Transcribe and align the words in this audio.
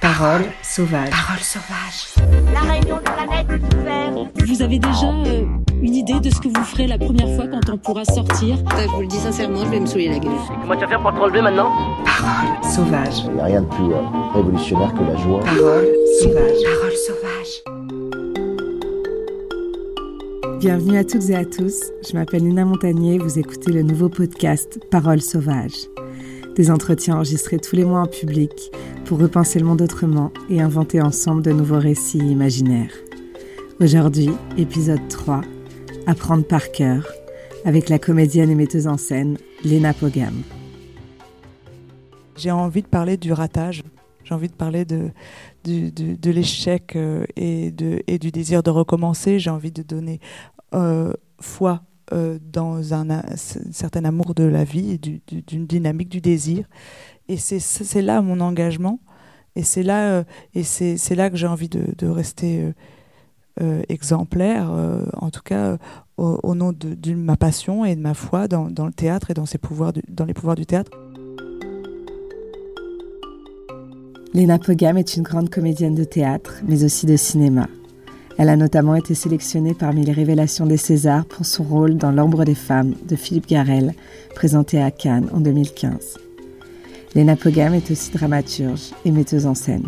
Parole 0.00 0.44
sauvage. 0.62 1.10
Parole 1.10 1.40
sauvage. 1.40 2.14
La 2.54 2.60
réunion 2.60 2.96
de 2.98 3.02
planète 3.02 3.46
est 3.50 3.74
ouverte. 3.76 4.28
Vous 4.46 4.62
avez 4.62 4.78
déjà 4.78 5.06
euh, 5.06 5.44
une 5.82 5.94
idée 5.94 6.20
de 6.20 6.30
ce 6.30 6.40
que 6.40 6.46
vous 6.48 6.64
ferez 6.64 6.86
la 6.86 6.98
première 6.98 7.34
fois 7.34 7.46
quand 7.48 7.68
on 7.72 7.78
pourra 7.78 8.04
sortir? 8.04 8.58
Je 8.80 8.86
vous 8.90 9.00
le 9.00 9.08
dis 9.08 9.16
sincèrement, 9.16 9.64
je 9.64 9.70
vais 9.70 9.80
me 9.80 9.86
saouler 9.86 10.08
la 10.08 10.20
gueule. 10.20 10.30
Comment 10.60 10.74
tu 10.74 10.80
vas 10.82 10.88
faire 10.88 11.02
pour 11.02 11.12
te 11.12 11.18
relever 11.18 11.42
maintenant? 11.42 11.72
Parole 12.04 12.62
sauvage. 12.64 13.24
Il 13.26 13.32
n'y 13.34 13.40
a 13.40 13.44
rien 13.44 13.62
de 13.62 13.66
plus 13.66 13.92
euh, 13.92 14.00
révolutionnaire 14.34 14.94
que 14.94 15.02
la 15.02 15.16
joie. 15.16 15.40
Parole 15.40 15.88
sauvage. 16.20 16.62
Parole 16.64 16.96
sauvage. 17.06 17.62
Bienvenue 20.60 20.98
à 20.98 21.04
toutes 21.04 21.28
et 21.28 21.34
à 21.36 21.44
tous. 21.44 21.90
Je 22.08 22.16
m'appelle 22.16 22.44
Nina 22.44 22.64
Montagnier. 22.64 23.18
Vous 23.18 23.38
écoutez 23.38 23.72
le 23.72 23.82
nouveau 23.82 24.08
podcast 24.08 24.78
Parole 24.92 25.20
sauvage. 25.20 25.88
Des 26.58 26.72
entretiens 26.72 27.14
enregistrés 27.14 27.60
tous 27.60 27.76
les 27.76 27.84
mois 27.84 28.00
en 28.00 28.08
public 28.08 28.50
pour 29.04 29.20
repenser 29.20 29.60
le 29.60 29.64
monde 29.64 29.80
autrement 29.80 30.32
et 30.50 30.60
inventer 30.60 31.00
ensemble 31.00 31.40
de 31.40 31.52
nouveaux 31.52 31.78
récits 31.78 32.18
imaginaires. 32.18 32.90
Aujourd'hui, 33.78 34.30
épisode 34.56 35.06
3, 35.08 35.42
Apprendre 36.08 36.44
par 36.44 36.72
cœur, 36.72 37.06
avec 37.64 37.88
la 37.88 38.00
comédienne 38.00 38.50
et 38.50 38.56
metteuse 38.56 38.88
en 38.88 38.96
scène 38.96 39.38
Léna 39.62 39.94
Pogam. 39.94 40.42
J'ai 42.36 42.50
envie 42.50 42.82
de 42.82 42.88
parler 42.88 43.16
du 43.16 43.32
ratage. 43.32 43.84
J'ai 44.24 44.34
envie 44.34 44.48
de 44.48 44.54
parler 44.54 44.84
de, 44.84 45.10
de 45.64 46.30
l'échec 46.32 46.96
euh, 46.96 47.24
et, 47.36 47.72
et 48.08 48.18
du 48.18 48.32
désir 48.32 48.64
de 48.64 48.70
recommencer. 48.70 49.38
J'ai 49.38 49.50
envie 49.50 49.70
de 49.70 49.82
donner 49.84 50.18
euh, 50.74 51.12
foi 51.40 51.82
euh, 52.12 52.38
dans 52.40 52.94
un, 52.94 53.22
certain 53.36 54.04
amour 54.04 54.34
de 54.34 54.44
la 54.44 54.64
vie 54.64 54.98
d'une 54.98 55.66
dynamique 55.66 56.08
du 56.08 56.20
désir. 56.20 56.64
Et 57.28 57.36
c'est 57.36 58.02
là 58.02 58.22
mon 58.22 58.40
engagement. 58.40 59.00
Et 59.56 59.62
c'est 59.62 59.82
là, 59.82 60.24
euh, 60.54 61.14
là 61.16 61.30
que 61.30 61.36
j'ai 61.36 61.46
envie 61.46 61.68
de, 61.68 62.06
rester 62.06 62.72
euh, 63.60 63.82
exemplaire, 63.88 64.70
en 65.14 65.30
tout 65.30 65.42
cas 65.42 65.78
au, 66.16 66.54
nom 66.54 66.72
de, 66.72 67.14
ma 67.14 67.36
passion 67.36 67.84
et 67.84 67.94
de 67.94 68.00
ma 68.00 68.14
foi 68.14 68.48
dans, 68.48 68.66
le 68.66 68.92
théâtre 68.92 69.30
et 69.30 69.34
dans, 69.34 69.46
ses 69.46 69.58
pouvoirs 69.58 69.92
dans 70.08 70.24
les 70.24 70.34
pouvoirs 70.34 70.56
du 70.56 70.66
théâtre. 70.66 70.92
Léna 74.34 74.58
Pogam 74.58 74.96
est 74.98 75.16
une 75.16 75.22
grande 75.22 75.50
comédienne 75.50 75.94
de 75.94 76.04
théâtre, 76.04 76.60
mais 76.66 76.84
aussi 76.84 77.06
de 77.06 77.16
cinéma. 77.16 77.66
Elle 78.38 78.48
a 78.50 78.56
notamment 78.56 78.94
été 78.94 79.14
sélectionnée 79.14 79.74
parmi 79.74 80.04
les 80.04 80.12
révélations 80.12 80.64
des 80.64 80.76
Césars 80.76 81.24
pour 81.24 81.44
son 81.44 81.64
rôle 81.64 81.96
dans 81.96 82.12
L'ombre 82.12 82.44
des 82.44 82.54
femmes 82.54 82.94
de 83.08 83.16
Philippe 83.16 83.48
Garel, 83.48 83.94
présenté 84.34 84.80
à 84.80 84.92
Cannes 84.92 85.28
en 85.34 85.40
2015. 85.40 86.18
Léna 87.16 87.34
Pogam 87.34 87.74
est 87.74 87.90
aussi 87.90 88.12
dramaturge 88.12 88.90
et 89.04 89.10
metteuse 89.10 89.46
en 89.46 89.54
scène. 89.54 89.86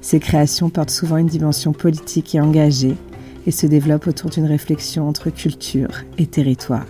Ses 0.00 0.20
créations 0.20 0.70
portent 0.70 0.90
souvent 0.90 1.16
une 1.16 1.26
dimension 1.26 1.72
politique 1.72 2.34
et 2.36 2.40
engagée 2.40 2.94
et 3.46 3.50
se 3.50 3.66
développent 3.66 4.06
autour 4.06 4.30
d'une 4.30 4.46
réflexion 4.46 5.08
entre 5.08 5.30
culture 5.30 5.88
et 6.16 6.26
territoire. 6.26 6.86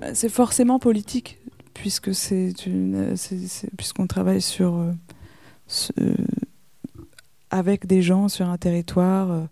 Bah, 0.00 0.08
C'est 0.14 0.28
forcément 0.28 0.78
politique, 0.80 1.38
puisque 1.72 2.14
c'est 2.14 2.52
c'est- 3.14 3.70
puisqu'on 3.76 4.06
travaille 4.08 4.40
sur, 4.42 4.74
euh, 4.76 6.14
avec 7.50 7.86
des 7.86 8.02
gens 8.02 8.28
sur 8.28 8.48
un 8.48 8.58
territoire 8.58 9.30
euh, 9.30 9.44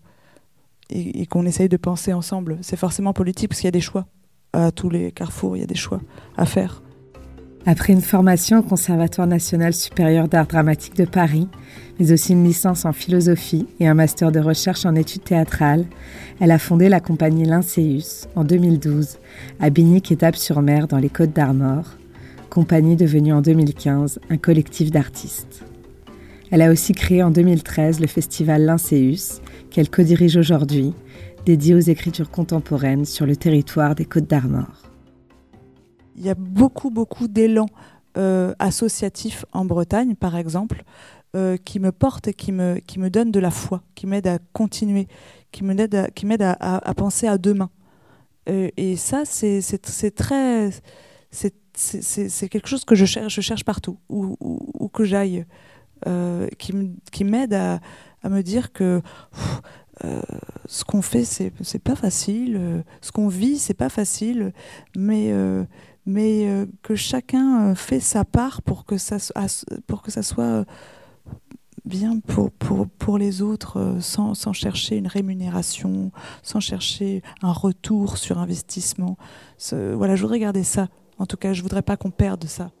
et, 0.89 1.25
qu'on 1.25 1.45
essaye 1.45 1.69
de 1.69 1.77
penser 1.77 2.13
ensemble. 2.13 2.57
C'est 2.61 2.77
forcément 2.77 3.13
politique 3.13 3.49
parce 3.49 3.61
qu'il 3.61 3.67
y 3.67 3.69
a 3.69 3.71
des 3.71 3.81
choix 3.81 4.05
à 4.53 4.71
tous 4.71 4.89
les 4.89 5.11
carrefours, 5.11 5.57
il 5.57 5.59
y 5.61 5.63
a 5.63 5.67
des 5.67 5.75
choix 5.75 6.01
à 6.37 6.45
faire. 6.45 6.81
Après 7.65 7.91
une 7.91 8.01
formation 8.01 8.59
au 8.59 8.63
Conservatoire 8.63 9.27
national 9.27 9.73
supérieur 9.73 10.29
d'art 10.29 10.47
dramatique 10.47 10.95
de 10.95 11.03
Paris, 11.03 11.49
mais 11.99 12.13
aussi 12.13 12.31
une 12.31 12.45
licence 12.45 12.85
en 12.85 12.93
philosophie 12.93 13.67
et 13.81 13.87
un 13.87 13.93
master 13.93 14.31
de 14.31 14.39
recherche 14.39 14.85
en 14.85 14.95
études 14.95 15.25
théâtrales, 15.25 15.85
elle 16.39 16.51
a 16.51 16.59
fondé 16.59 16.87
la 16.87 17.01
compagnie 17.01 17.43
Lincéus 17.43 18.29
en 18.35 18.45
2012 18.45 19.17
à 19.59 19.69
Binic-Étape-sur-Mer 19.69 20.87
dans 20.87 20.97
les 20.97 21.09
Côtes 21.09 21.33
d'Armor, 21.33 21.97
compagnie 22.49 22.95
devenue 22.95 23.33
en 23.33 23.41
2015 23.41 24.19
un 24.29 24.37
collectif 24.37 24.89
d'artistes. 24.89 25.65
Elle 26.51 26.61
a 26.61 26.71
aussi 26.71 26.93
créé 26.93 27.23
en 27.23 27.31
2013 27.31 27.99
le 27.99 28.07
festival 28.07 28.63
Lincéus, 28.63 29.41
qu'elle 29.69 29.89
co-dirige 29.89 30.37
aujourd'hui, 30.37 30.93
dédié 31.45 31.75
aux 31.75 31.79
écritures 31.79 32.29
contemporaines 32.31 33.05
sur 33.05 33.25
le 33.25 33.35
territoire 33.35 33.95
des 33.95 34.05
Côtes 34.05 34.27
d'Armor. 34.29 34.83
Il 36.15 36.25
y 36.25 36.29
a 36.29 36.35
beaucoup, 36.35 36.89
beaucoup 36.89 37.27
d'élan 37.27 37.67
euh, 38.17 38.53
associatif 38.59 39.45
en 39.51 39.65
Bretagne, 39.65 40.15
par 40.15 40.35
exemple, 40.35 40.83
euh, 41.35 41.57
qui 41.57 41.79
me 41.79 41.91
porte 41.91 42.29
et 42.29 42.33
qui 42.33 42.51
me, 42.51 42.79
qui 42.79 42.97
me 42.99 43.09
donne 43.09 43.31
de 43.31 43.39
la 43.39 43.51
foi, 43.51 43.83
qui 43.93 44.07
m'aide 44.07 44.27
à 44.27 44.39
continuer, 44.53 45.07
qui 45.51 45.63
m'aide 45.63 45.93
à, 45.93 46.57
à, 46.59 46.93
penser 46.93 47.27
à 47.27 47.37
demain. 47.37 47.69
Euh, 48.49 48.69
et 48.77 48.95
ça, 48.95 49.23
c'est 49.25 49.61
très. 50.15 50.69
c'est 51.29 52.49
quelque 52.49 52.67
chose 52.69 52.85
que 52.85 52.95
je 52.95 53.05
cherche, 53.05 53.35
je 53.35 53.41
cherche 53.41 53.65
partout, 53.65 53.97
où, 54.09 54.35
où- 54.39 54.71
où 54.79 54.87
que 54.87 55.03
j'aille, 55.03 55.45
euh, 56.05 56.47
qui 56.57 57.23
m'aide 57.23 57.53
à, 57.53 57.79
me 58.23 58.41
dire 58.41 58.71
que. 58.71 59.01
euh, 60.05 60.21
ce 60.67 60.83
qu'on 60.83 61.01
fait, 61.01 61.23
c'est 61.25 61.79
pas 61.79 61.95
facile. 61.95 62.57
euh, 62.59 62.81
ce 63.01 63.11
qu'on 63.11 63.29
vit, 63.29 63.57
c'est 63.57 63.73
pas 63.73 63.89
facile. 63.89 64.53
Mais, 64.95 65.33
que 66.83 66.95
chacun 66.95 67.75
fait 67.75 67.99
sa 67.99 68.23
part 68.23 68.61
pour 68.61 68.85
que 68.85 68.97
ça, 68.97 69.17
soit 69.19 70.65
bien 71.85 72.19
pour, 72.19 73.17
les 73.17 73.41
autres, 73.41 73.97
sans, 73.99 74.53
chercher 74.53 74.97
une 74.97 75.07
rémunération, 75.07 76.11
sans 76.43 76.59
chercher 76.59 77.23
un 77.41 77.51
retour 77.51 78.17
sur 78.17 78.37
investissement. 78.37 79.17
Voilà, 79.71 80.15
je 80.15 80.21
voudrais 80.21 80.39
garder 80.39 80.63
ça. 80.63 80.89
En 81.17 81.25
tout 81.25 81.37
cas, 81.37 81.53
je 81.53 81.63
voudrais 81.63 81.81
pas 81.81 81.97
qu'on 81.97 82.11
perde 82.11 82.45
ça. 82.45 82.71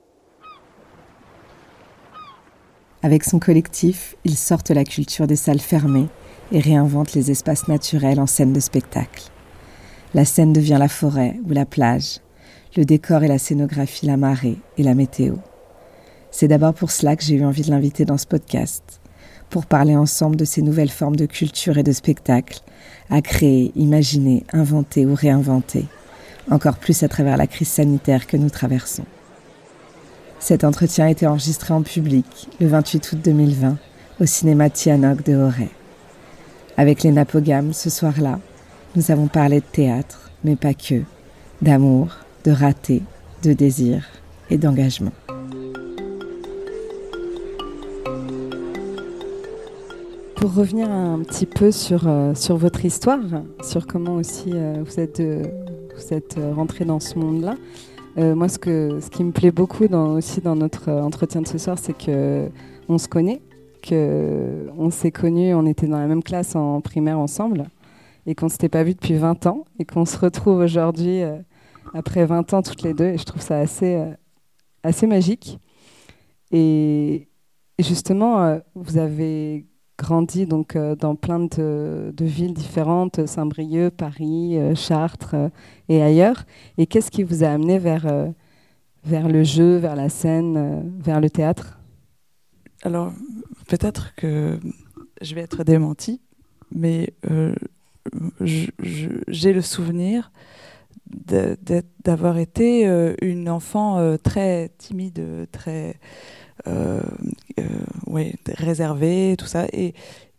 Avec 3.07 3.23
son 3.23 3.39
collectif, 3.39 4.17
ils 4.25 4.35
sortent 4.35 4.71
la 4.71 4.83
culture 4.83 5.27
des 5.27 5.37
salles 5.37 5.61
fermées 5.61 6.09
et 6.51 6.59
réinventent 6.59 7.13
les 7.13 7.31
espaces 7.31 7.69
naturels 7.69 8.19
en 8.19 8.27
scène 8.27 8.51
de 8.51 8.59
spectacle. 8.59 9.23
La 10.13 10.25
scène 10.25 10.51
devient 10.51 10.75
la 10.77 10.89
forêt 10.89 11.39
ou 11.47 11.53
la 11.53 11.65
plage, 11.65 12.19
le 12.75 12.83
décor 12.83 13.23
et 13.23 13.29
la 13.29 13.37
scénographie 13.37 14.07
la 14.07 14.17
marée 14.17 14.57
et 14.77 14.83
la 14.83 14.93
météo. 14.93 15.35
C'est 16.31 16.49
d'abord 16.49 16.73
pour 16.73 16.91
cela 16.91 17.15
que 17.15 17.23
j'ai 17.23 17.35
eu 17.35 17.45
envie 17.45 17.61
de 17.61 17.71
l'inviter 17.71 18.03
dans 18.03 18.17
ce 18.17 18.27
podcast, 18.27 18.99
pour 19.49 19.67
parler 19.67 19.95
ensemble 19.95 20.35
de 20.35 20.43
ces 20.43 20.61
nouvelles 20.61 20.91
formes 20.91 21.15
de 21.15 21.27
culture 21.27 21.77
et 21.77 21.83
de 21.83 21.93
spectacle, 21.93 22.59
à 23.09 23.21
créer, 23.21 23.71
imaginer, 23.77 24.43
inventer 24.51 25.05
ou 25.05 25.15
réinventer, 25.15 25.85
encore 26.51 26.75
plus 26.75 27.03
à 27.03 27.07
travers 27.07 27.37
la 27.37 27.47
crise 27.47 27.69
sanitaire 27.69 28.27
que 28.27 28.35
nous 28.35 28.49
traversons. 28.49 29.05
Cet 30.39 30.63
entretien 30.63 31.05
a 31.05 31.09
été 31.09 31.25
enregistré 31.25 31.73
en 31.73 31.81
public 31.81 32.47
le 32.59 32.67
28 32.67 33.11
août 33.11 33.19
2020 33.23 33.77
au 34.21 34.25
cinéma 34.25 34.69
Tianoc 34.69 35.23
de 35.23 35.35
Auray. 35.35 35.69
Avec 36.77 37.03
Léna 37.03 37.25
Pogam, 37.25 37.73
ce 37.73 37.89
soir-là, 37.89 38.39
nous 38.95 39.11
avons 39.11 39.27
parlé 39.27 39.59
de 39.59 39.65
théâtre, 39.65 40.31
mais 40.43 40.55
pas 40.55 40.73
que, 40.73 41.01
d'amour, 41.61 42.09
de 42.45 42.51
raté, 42.51 43.01
de 43.43 43.53
désir 43.53 44.05
et 44.49 44.57
d'engagement. 44.57 45.11
Pour 50.35 50.53
revenir 50.53 50.89
un 50.89 51.19
petit 51.23 51.47
peu 51.47 51.71
sur, 51.71 52.07
euh, 52.07 52.33
votre 52.51 52.85
histoire, 52.85 53.19
sur 53.63 53.87
comment 53.87 54.15
aussi 54.15 54.51
euh, 54.53 54.83
vous 54.85 54.99
êtes, 54.99 55.19
euh, 55.19 55.43
êtes 56.11 56.37
euh, 56.37 56.53
rentré 56.53 56.85
dans 56.85 56.99
ce 56.99 57.17
monde-là, 57.17 57.55
euh, 58.17 58.35
moi 58.35 58.49
ce, 58.49 58.57
que, 58.57 58.99
ce 58.99 59.09
qui 59.09 59.23
me 59.23 59.31
plaît 59.31 59.51
beaucoup 59.51 59.85
aussi 59.85 60.41
dans 60.41 60.55
notre 60.55 60.89
euh, 60.89 61.01
entretien 61.01 61.41
de 61.41 61.47
ce 61.47 61.57
soir, 61.57 61.77
c'est 61.77 61.95
que 61.95 62.49
on 62.89 62.97
se 62.97 63.07
connaît, 63.07 63.41
que 63.83 64.69
on 64.77 64.89
s'est 64.89 65.11
connus, 65.11 65.53
on 65.53 65.65
était 65.65 65.87
dans 65.87 65.99
la 65.99 66.07
même 66.07 66.23
classe 66.23 66.55
en 66.55 66.81
primaire 66.81 67.19
ensemble 67.19 67.65
et 68.25 68.33
qu'on 68.33 68.49
s'était 68.49 68.69
pas 68.69 68.83
vu 68.83 68.93
depuis 68.93 69.13
20 69.13 69.45
ans 69.45 69.65
et 69.77 69.85
qu'on 69.85 70.05
se 70.05 70.17
retrouve 70.17 70.57
aujourd'hui 70.57 71.21
euh, 71.21 71.37
après 71.93 72.25
20 72.25 72.53
ans 72.53 72.61
toutes 72.63 72.81
les 72.81 72.93
deux 72.93 73.05
et 73.05 73.17
je 73.17 73.23
trouve 73.23 73.41
ça 73.41 73.59
assez, 73.59 74.01
assez 74.83 75.05
magique. 75.05 75.59
Et, 76.51 77.27
justement, 77.79 78.59
vous 78.73 78.97
avez 78.97 79.67
grandi 79.97 80.45
donc 80.45 80.75
euh, 80.75 80.95
dans 80.95 81.15
plein 81.15 81.39
de, 81.39 82.13
villes 82.19 82.53
différentes, 82.53 83.25
Saint-Brieuc, 83.25 83.91
Paris, 83.91 84.57
euh, 84.57 84.75
Chartres 84.75 85.33
euh, 85.33 85.49
et 85.89 86.01
ailleurs. 86.01 86.45
Et 86.77 86.85
qu'est-ce 86.85 87.11
qui 87.11 87.23
vous 87.23 87.43
a 87.43 87.47
amené 87.47 87.79
vers, 87.79 88.07
vers 89.03 89.27
le 89.27 89.43
jeu, 89.43 89.77
vers 89.77 89.95
la 89.95 90.09
scène, 90.09 90.99
vers 90.99 91.19
le 91.19 91.29
théâtre? 91.29 91.79
Alors, 92.83 93.11
peut-être 93.67 94.13
que 94.15 94.59
je 95.21 95.35
vais 95.35 95.41
être 95.41 95.63
démentie, 95.63 96.21
mais 96.71 97.13
j'ai 98.41 99.53
le 99.53 99.61
souvenir 99.61 100.31
d'avoir 102.03 102.37
été 102.37 102.85
une 103.21 103.49
enfant 103.49 104.17
très 104.21 104.69
timide, 104.77 105.47
très 105.51 105.95
ouais, 108.07 108.33
réservé, 108.47 109.35
tout 109.37 109.45
ça. 109.45 109.65
Et, 109.73 109.93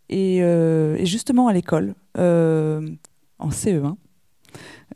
et, 0.09 0.41
euh, 0.43 1.03
justement 1.05 1.47
à 1.47 1.53
l'école, 1.53 1.95
euh, 2.17 2.87
en 3.37 3.49
CE1, 3.49 3.95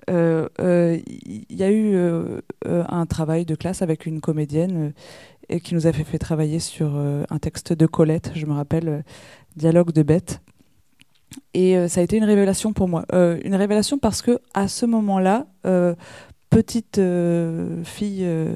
euh, 0.09 0.49
euh, 0.59 0.99
il 1.07 1.55
y 1.55 1.63
a 1.63 1.71
eu 1.71 1.95
euh, 1.95 2.41
euh, 2.67 2.83
un 2.89 3.05
travail 3.05 3.45
de 3.45 3.55
classe 3.55 3.81
avec 3.81 4.05
une 4.05 4.21
comédienne 4.21 4.87
euh, 4.87 4.91
et 5.49 5.59
qui 5.59 5.75
nous 5.75 5.87
a 5.87 5.93
fait, 5.93 6.03
fait 6.03 6.17
travailler 6.17 6.59
sur 6.59 6.93
euh, 6.95 7.23
un 7.29 7.37
texte 7.37 7.73
de 7.73 7.85
Colette, 7.85 8.31
je 8.35 8.45
me 8.45 8.53
rappelle, 8.53 8.89
euh, 8.89 9.01
Dialogue 9.55 9.91
de 9.91 10.01
bête. 10.01 10.41
Et 11.53 11.77
euh, 11.77 11.87
ça 11.87 12.01
a 12.01 12.03
été 12.03 12.17
une 12.17 12.23
révélation 12.23 12.73
pour 12.73 12.87
moi. 12.87 13.05
Euh, 13.13 13.39
une 13.43 13.55
révélation 13.55 13.97
parce 13.99 14.21
que 14.21 14.39
à 14.53 14.67
ce 14.67 14.85
moment-là, 14.85 15.45
euh, 15.65 15.95
petite 16.49 16.97
euh, 16.97 17.83
fille 17.83 18.23
euh, 18.23 18.55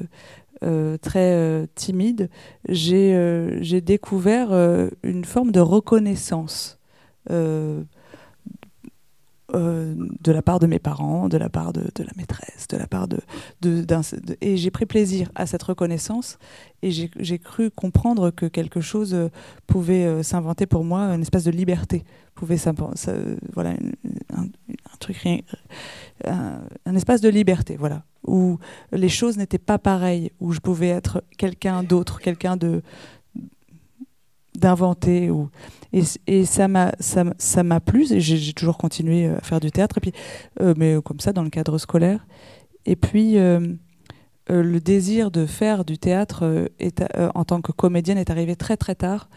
très 0.60 1.32
euh, 1.34 1.66
timide, 1.74 2.30
j'ai 2.68 3.14
euh, 3.14 3.80
découvert 3.80 4.52
euh, 4.52 4.88
une 5.02 5.24
forme 5.24 5.52
de 5.52 5.60
reconnaissance 5.60 6.78
euh, 7.30 7.82
euh, 9.54 9.94
de 10.20 10.30
la 10.30 10.42
part 10.42 10.58
de 10.58 10.66
mes 10.66 10.78
parents, 10.78 11.30
de 11.30 11.38
la 11.38 11.48
part 11.48 11.72
de, 11.72 11.80
de 11.94 12.04
la 12.04 12.10
maîtresse, 12.18 12.68
de 12.68 12.76
la 12.76 12.86
part 12.86 13.08
de... 13.08 13.18
de, 13.62 13.82
et 14.42 14.58
j'ai 14.58 14.70
pris 14.70 14.84
plaisir 14.84 15.30
à 15.34 15.46
cette 15.46 15.62
reconnaissance 15.62 16.38
et 16.82 16.90
j'ai 16.90 17.38
cru 17.38 17.70
comprendre 17.70 18.30
que 18.30 18.44
quelque 18.44 18.82
chose 18.82 19.14
euh, 19.14 19.30
pouvait 19.66 20.04
euh, 20.04 20.22
s'inventer 20.22 20.66
pour 20.66 20.84
moi, 20.84 21.04
une 21.14 21.22
espèce 21.22 21.44
de 21.44 21.50
liberté, 21.50 22.04
pouvait 22.34 22.58
euh, 22.66 23.36
voilà, 23.54 23.70
un 24.36 24.48
rien- 25.06 25.40
un, 26.24 26.94
espace 26.94 27.20
de 27.20 27.28
liberté, 27.28 27.76
voilà, 27.76 28.04
où 28.26 28.58
les 28.92 29.08
choses 29.08 29.36
n'étaient 29.36 29.58
pas 29.58 29.78
pareilles, 29.78 30.32
où 30.40 30.52
je 30.52 30.60
pouvais 30.60 30.88
être 30.88 31.22
quelqu'un 31.36 31.82
d'autre, 31.82 32.20
quelqu'un 32.20 32.56
de 32.56 32.82
d'inventer 34.56 35.30
ou 35.30 35.50
et, 35.92 36.44
ça 36.44 36.66
m'a 36.66 36.92
ça, 36.98 37.22
ça 37.38 37.62
m'a 37.62 37.78
plu 37.78 38.12
et 38.12 38.20
j'ai 38.20 38.52
toujours 38.52 38.76
continué 38.76 39.28
à 39.28 39.40
faire 39.40 39.60
du 39.60 39.70
théâtre 39.70 39.98
et 39.98 40.00
puis 40.00 40.12
euh, 40.60 40.74
mais 40.76 40.96
comme 41.04 41.20
ça 41.20 41.32
dans 41.32 41.44
le 41.44 41.50
cadre 41.50 41.78
scolaire. 41.78 42.26
Et 42.84 42.96
puis 42.96 43.38
euh, 43.38 43.74
euh, 44.50 44.62
le 44.62 44.80
désir 44.80 45.30
de 45.30 45.44
faire 45.46 45.84
du 45.84 45.98
théâtre 45.98 46.44
euh, 46.44 46.66
euh, 47.16 47.28
en 47.34 47.44
tant 47.44 47.60
que 47.60 47.72
comédienne 47.72 48.16
est 48.16 48.30
arrivé 48.30 48.56
très 48.56 48.76
très 48.76 48.94
tard. 48.94 49.28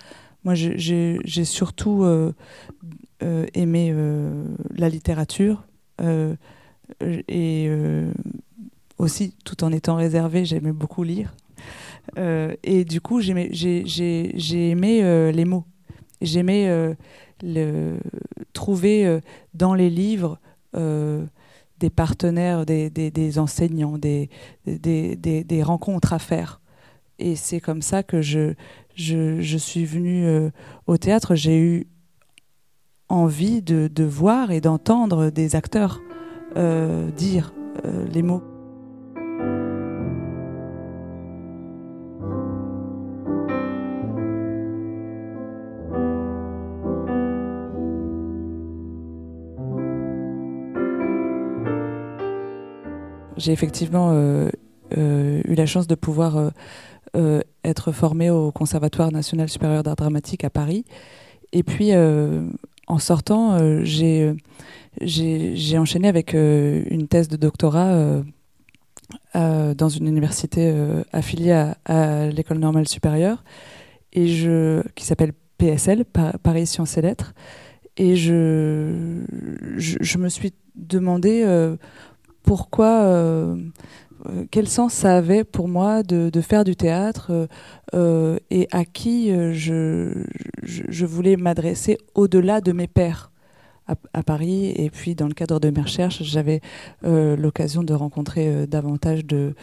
Moi 0.44 0.56
j'ai 0.56 1.46
surtout 1.46 2.04
euh, 3.24 3.46
aimé 3.54 3.92
euh, 3.94 4.46
la 4.76 4.90
littérature 4.90 5.64
euh, 6.02 6.36
et 7.28 7.70
aussi 8.98 9.34
tout 9.46 9.64
en 9.64 9.72
étant 9.72 9.96
réservée 9.96 10.44
j'aimais 10.46 10.74
beaucoup 10.74 11.04
lire 11.04 11.34
et 12.64 12.84
du 12.84 13.00
coup, 13.00 13.22
j'ai 13.22 13.50
j'ai- 13.54 14.32
j'ai 14.36 14.70
aimé 14.70 15.32
les 15.32 15.46
mots. 15.46 15.64
J'aimais 16.22 16.96
le, 17.44 17.98
trouver 18.54 19.20
dans 19.54 19.74
les 19.74 19.90
livres 19.90 20.40
des 20.74 21.90
partenaires, 21.90 22.66
des, 22.66 22.90
des- 22.90 23.12
des 23.12 23.40
enseignants, 23.40 23.98
des, 23.98 24.30
des, 24.66 25.64
rencontres 25.64 26.14
à 26.14 26.20
faire. 26.20 26.62
Et 27.20 27.36
c'est 27.36 27.60
comme 27.60 27.82
ça 27.82 28.04
que 28.04 28.22
je, 28.22 28.54
je, 28.96 29.42
je 29.42 29.58
suis 29.58 29.86
venue 29.86 30.28
au 30.88 30.98
théâtre. 30.98 31.36
J'ai 31.36 31.58
eu 31.60 31.88
envie 33.12 33.62
de, 33.62 34.04
voir 34.04 34.52
et 34.52 34.62
d'entendre 34.62 35.30
des 35.30 35.56
acteurs 35.56 36.02
euh, 36.58 37.12
dire 37.12 37.54
euh, 37.86 38.06
les 38.08 38.22
mots. 38.22 38.42
J'ai 53.38 53.54
effectivement 53.54 54.12
euh, 54.12 54.52
eu 54.92 55.56
la 55.56 55.66
chance 55.66 55.88
de 55.88 55.96
pouvoir 55.96 56.52
être 57.64 57.92
formée 57.92 58.30
au 58.30 58.52
Conservatoire 58.52 59.12
national 59.12 59.50
supérieur 59.50 59.84
d'art 59.84 59.96
dramatique 59.96 60.44
à 60.44 60.50
Paris. 60.50 60.86
Et 61.52 61.64
puis, 61.64 61.92
en 62.92 63.00
sortant, 63.00 63.54
euh, 63.54 63.82
j'ai 63.84 64.24
euh, 64.24 64.34
j'ai 65.00 65.56
j'ai 65.56 65.78
enchaîné 65.78 66.10
avec 66.10 66.36
euh, 66.36 66.84
une 66.90 67.08
thèse 67.08 67.30
de 67.30 67.38
doctorat 67.38 68.22
dans 69.34 69.90
une 69.90 70.08
université 70.08 70.74
affiliée 71.14 71.74
à, 71.86 72.28
l'école 72.28 72.60
normale 72.60 72.88
supérieure 72.88 73.44
et 74.14 74.26
qui 74.96 75.06
s'appelle 75.06 75.32
PSL, 75.58 76.06
Pa- 76.06 76.34
Paris 76.44 76.68
Sciences 76.68 76.98
et 76.98 77.02
Lettres. 77.02 77.34
Et 77.98 78.16
je, 78.16 78.34
me 80.18 80.30
suis 80.30 80.54
demandé 80.76 81.46
pourquoi, 82.44 83.56
quel 84.52 84.68
sens 84.68 84.94
ça 84.94 85.18
avait 85.18 85.44
pour 85.44 85.68
moi 85.68 86.04
de, 86.04 86.42
faire 86.42 86.64
du 86.64 86.76
théâtre 86.76 87.28
euh, 87.32 87.48
euh, 87.94 88.38
et 88.50 88.68
à 88.72 88.86
qui 88.86 89.32
euh, 89.32 89.54
je, 89.54 91.06
voulais 91.06 91.36
m'adresser 91.36 91.98
au-delà 92.16 92.62
de 92.62 92.72
mes 92.72 92.88
pairs 92.88 93.32
à, 94.14 94.24
Paris. 94.24 94.72
Et 94.76 94.90
puis, 94.90 95.16
dans 95.16 95.28
le 95.28 95.34
cadre 95.34 95.60
de 95.60 95.70
mes 95.70 95.82
recherches, 95.82 96.24
j'avais 96.24 96.62
euh, 97.04 97.36
l'occasion 97.36 97.84
de 97.84 97.94
rencontrer 97.94 98.48
euh, 98.48 98.66
davantage 98.66 99.26
de, 99.26 99.54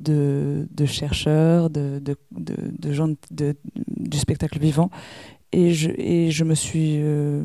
de, 0.00 0.66
de 0.70 0.86
chercheurs, 0.86 1.70
de, 1.70 2.00
gens 2.90 3.08
du 3.30 4.18
spectacle 4.18 4.58
vivant. 4.58 4.90
Et 5.52 5.72
je, 5.72 6.44
me 6.44 6.54
suis 6.54 6.96
euh, 7.00 7.44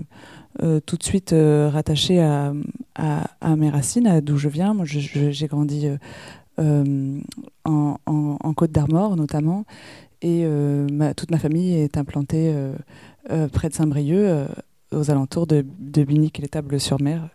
euh, 0.61 0.79
tout 0.79 0.97
de 0.97 1.03
suite 1.03 1.33
euh, 1.33 1.69
rattachée 1.69 2.19
à, 2.19 2.53
à, 2.95 3.55
mes 3.55 3.69
racines, 3.69 4.07
à 4.07 4.21
d'où 4.21 4.37
je 4.37 4.49
viens. 4.49 4.73
Moi, 4.73 4.85
j'ai 4.85 5.47
grandi 5.47 5.87
euh, 5.87 5.91
euh, 5.91 5.97
en, 7.65 7.97
en, 8.05 8.37
en 8.39 8.53
Côte 8.53 8.71
d'Armor, 8.71 9.15
notamment. 9.15 9.65
Et 10.21 10.43
euh, 10.45 10.87
toute 11.15 11.31
ma 11.31 11.39
famille 11.39 11.73
est 11.73 11.97
implantée 11.97 12.51
euh, 12.53 12.73
euh, 13.31 13.47
près 13.47 13.69
de 13.69 13.73
Saint-Brieuc, 13.73 14.17
euh, 14.17 14.47
aux 14.91 15.09
alentours 15.09 15.47
de, 15.47 15.65
de 15.79 16.03
Binic 16.03 16.37
et 16.39 16.43
les 16.43 16.47
Tables-sur-Mer. 16.47 17.29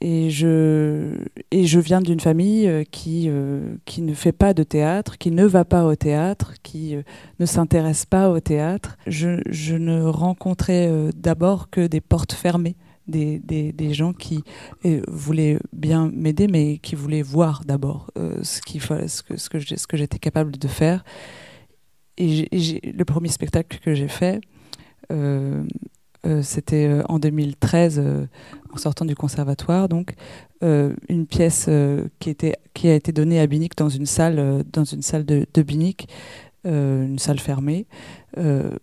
Et 0.00 0.28
je, 0.28 1.16
et 1.50 1.66
je 1.66 1.80
viens 1.80 2.00
d'une 2.00 2.20
famille 2.20 2.66
euh, 2.66 2.84
qui, 2.90 3.26
euh, 3.28 3.76
ne 3.98 4.12
fait 4.12 4.32
pas 4.32 4.52
de 4.52 4.62
théâtre, 4.62 5.18
qui 5.18 5.30
ne 5.30 5.44
va 5.44 5.64
pas 5.64 5.84
au 5.84 5.94
théâtre, 5.94 6.54
qui 6.62 6.96
euh, 6.96 7.02
ne 7.38 7.46
s'intéresse 7.46 8.04
pas 8.04 8.30
au 8.30 8.40
théâtre. 8.40 8.98
Je, 9.06 9.76
ne 9.76 10.02
rencontrais 10.02 10.88
euh, 10.88 11.10
d'abord 11.16 11.70
que 11.70 11.86
des 11.86 12.00
portes 12.00 12.32
fermées, 12.32 12.76
des, 13.06 13.38
des, 13.72 13.94
gens 13.94 14.12
qui 14.12 14.42
euh, 14.84 15.02
voulaient 15.08 15.58
bien 15.72 16.10
m'aider, 16.14 16.46
mais 16.46 16.78
qui 16.78 16.94
voulaient 16.94 17.22
voir 17.22 17.62
d'abord 17.64 18.10
euh, 18.18 18.42
ce, 18.42 18.60
ce 18.60 19.22
que, 19.22 19.36
ce 19.36 19.50
que 19.50 19.76
ce 19.76 19.86
que 19.86 19.96
j'étais 19.96 20.18
capable 20.18 20.52
de 20.52 20.68
faire. 20.68 21.04
Et, 22.16 22.48
le 22.52 23.04
premier 23.04 23.28
spectacle 23.28 23.78
que 23.80 23.94
j'ai 23.94 24.08
fait, 24.08 24.40
euh, 25.12 25.64
c'était 26.42 27.02
en 27.08 27.18
2013, 27.18 27.98
euh, 27.98 28.26
en 28.72 28.78
sortant 28.78 29.04
du 29.04 29.14
conservatoire, 29.14 29.88
donc 29.88 30.14
une 31.10 31.26
pièce 31.26 31.68
qui, 32.20 32.30
était, 32.30 32.56
qui 32.72 32.88
a 32.88 32.94
été 32.94 33.12
donnée 33.12 33.38
à 33.38 33.46
Binic 33.46 33.76
dans 33.76 33.90
une 33.90 34.06
salle, 34.06 34.64
dans 34.72 34.84
une 34.84 35.02
salle 35.02 35.26
de, 35.26 35.44
de 35.52 35.62
Binic, 35.62 36.08
une 36.64 37.18
salle 37.18 37.38
fermée, 37.38 37.86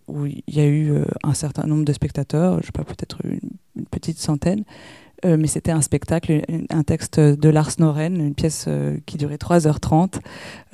où 0.06 0.26
il 0.26 0.44
y 0.46 0.60
a 0.60 0.66
eu 0.68 0.92
un 1.24 1.34
certain 1.34 1.66
nombre 1.66 1.84
de 1.84 1.92
spectateurs, 1.92 2.60
je 2.60 2.66
sais 2.66 2.72
pas, 2.72 2.84
peut-être 2.84 3.18
une 3.24 3.40
petite 4.02 4.18
centaine. 4.18 4.64
Euh, 5.24 5.36
mais 5.38 5.46
c'était 5.46 5.70
un 5.70 5.82
spectacle, 5.82 6.42
un- 6.70 6.82
texte 6.82 7.20
de 7.20 7.48
Lars 7.48 7.70
Noren, 7.78 8.16
une 8.16 8.34
pièce 8.34 8.64
euh, 8.66 8.98
qui 9.06 9.18
durait 9.18 9.36
3h30, 9.36 10.18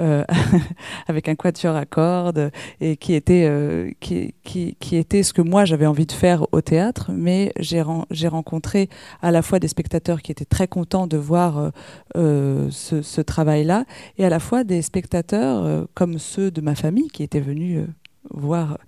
euh, 0.00 0.24
avec 1.06 1.28
un 1.28 1.34
quatuor 1.34 1.76
à 1.76 1.84
cordes, 1.84 2.50
et 2.80 2.96
qui 2.96 3.12
était, 3.12 3.94
qui, 4.00 4.32
était 4.92 5.22
ce 5.22 5.34
que 5.34 5.42
moi 5.42 5.66
j'avais 5.66 5.84
envie 5.84 6.06
de 6.06 6.12
faire 6.12 6.46
au 6.52 6.62
théâtre, 6.62 7.10
mais 7.12 7.52
j'ai 7.58 7.82
ren- 7.82 8.06
j'ai 8.10 8.28
rencontré 8.28 8.88
à 9.20 9.30
la 9.30 9.42
fois 9.42 9.58
des 9.58 9.68
spectateurs 9.68 10.22
qui 10.22 10.32
étaient 10.32 10.46
très 10.46 10.66
contents 10.66 11.06
de 11.06 11.18
voir 11.18 11.70
ce, 12.14 13.20
travail-là, 13.20 13.84
et 14.16 14.24
à 14.24 14.30
la 14.30 14.40
fois 14.40 14.64
des 14.64 14.80
spectateurs 14.80 15.86
comme 15.92 16.18
ceux 16.18 16.50
de 16.50 16.62
ma 16.62 16.74
famille 16.74 17.08
qui 17.08 17.22
étaient 17.22 17.40
venus 17.40 17.84
voir, 18.30 18.78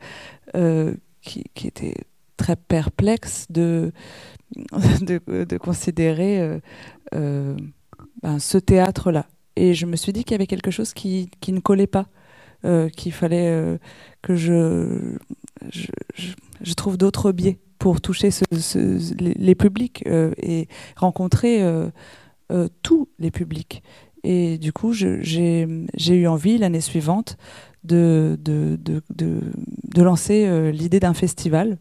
qui 1.23 1.44
étaient 1.66 1.97
très 2.40 2.56
perplexes 2.56 3.47
de, 3.50 3.92
de, 5.02 5.44
de 5.44 5.59
considérer 5.59 6.40
euh, 6.40 6.59
euh, 7.14 7.54
ben, 8.23 8.38
ce 8.38 8.56
théâtre-là. 8.56 9.26
Et 9.56 9.75
je 9.75 9.85
me 9.85 9.97
suis 9.97 10.12
dit 10.12 10.25
qu'il 10.25 10.32
y 10.32 10.37
avait 10.37 10.47
quelque 10.47 10.70
chose 10.70 10.94
qui, 10.94 11.30
qui 11.40 11.52
ne 11.52 11.61
collait 11.61 11.87
pas, 11.87 12.06
euh, 12.64 12.88
qu'il 12.88 13.12
fallait 13.12 13.78
que 14.23 14.35
je, 14.35 15.16
je, 15.70 15.88
je- 16.62 16.75
trouve 16.75 16.97
d'autres 16.97 17.30
biais 17.30 17.59
pour 17.78 18.00
toucher 18.00 18.30
les, 19.18 19.54
publics 19.54 20.02
et 20.06 20.68
rencontrer 20.97 21.62
tous 22.82 23.09
les 23.18 23.30
publics. 23.30 23.82
Et 24.23 24.56
du 24.56 24.73
coup, 24.73 24.92
j'ai 24.92 25.66
eu 26.09 26.26
envie 26.26 26.56
l'année 26.59 26.80
suivante 26.80 27.37
de, 27.85 28.38
de, 28.40 28.78
de, 28.80 29.02
de, 29.11 30.02
lancer 30.02 30.73
l'idée 30.73 31.00
d'un 31.00 31.14
festival 31.14 31.78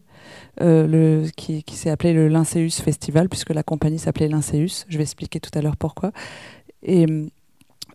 le, 0.58 1.26
qui, 1.36 1.62
qui 1.62 1.76
s'est 1.76 1.90
appelé 1.90 2.12
le 2.12 2.28
Lyncéus 2.28 2.80
Festival, 2.80 3.28
puisque 3.28 3.50
la 3.50 3.62
compagnie 3.62 3.98
s'appelait 3.98 4.28
Lyncéus. 4.28 4.86
Je 4.88 4.96
vais 4.96 5.04
expliquer 5.04 5.40
tout 5.40 5.56
à 5.58 5.62
l'heure 5.62 5.76
pourquoi. 5.76 6.12
Et, 6.82 7.06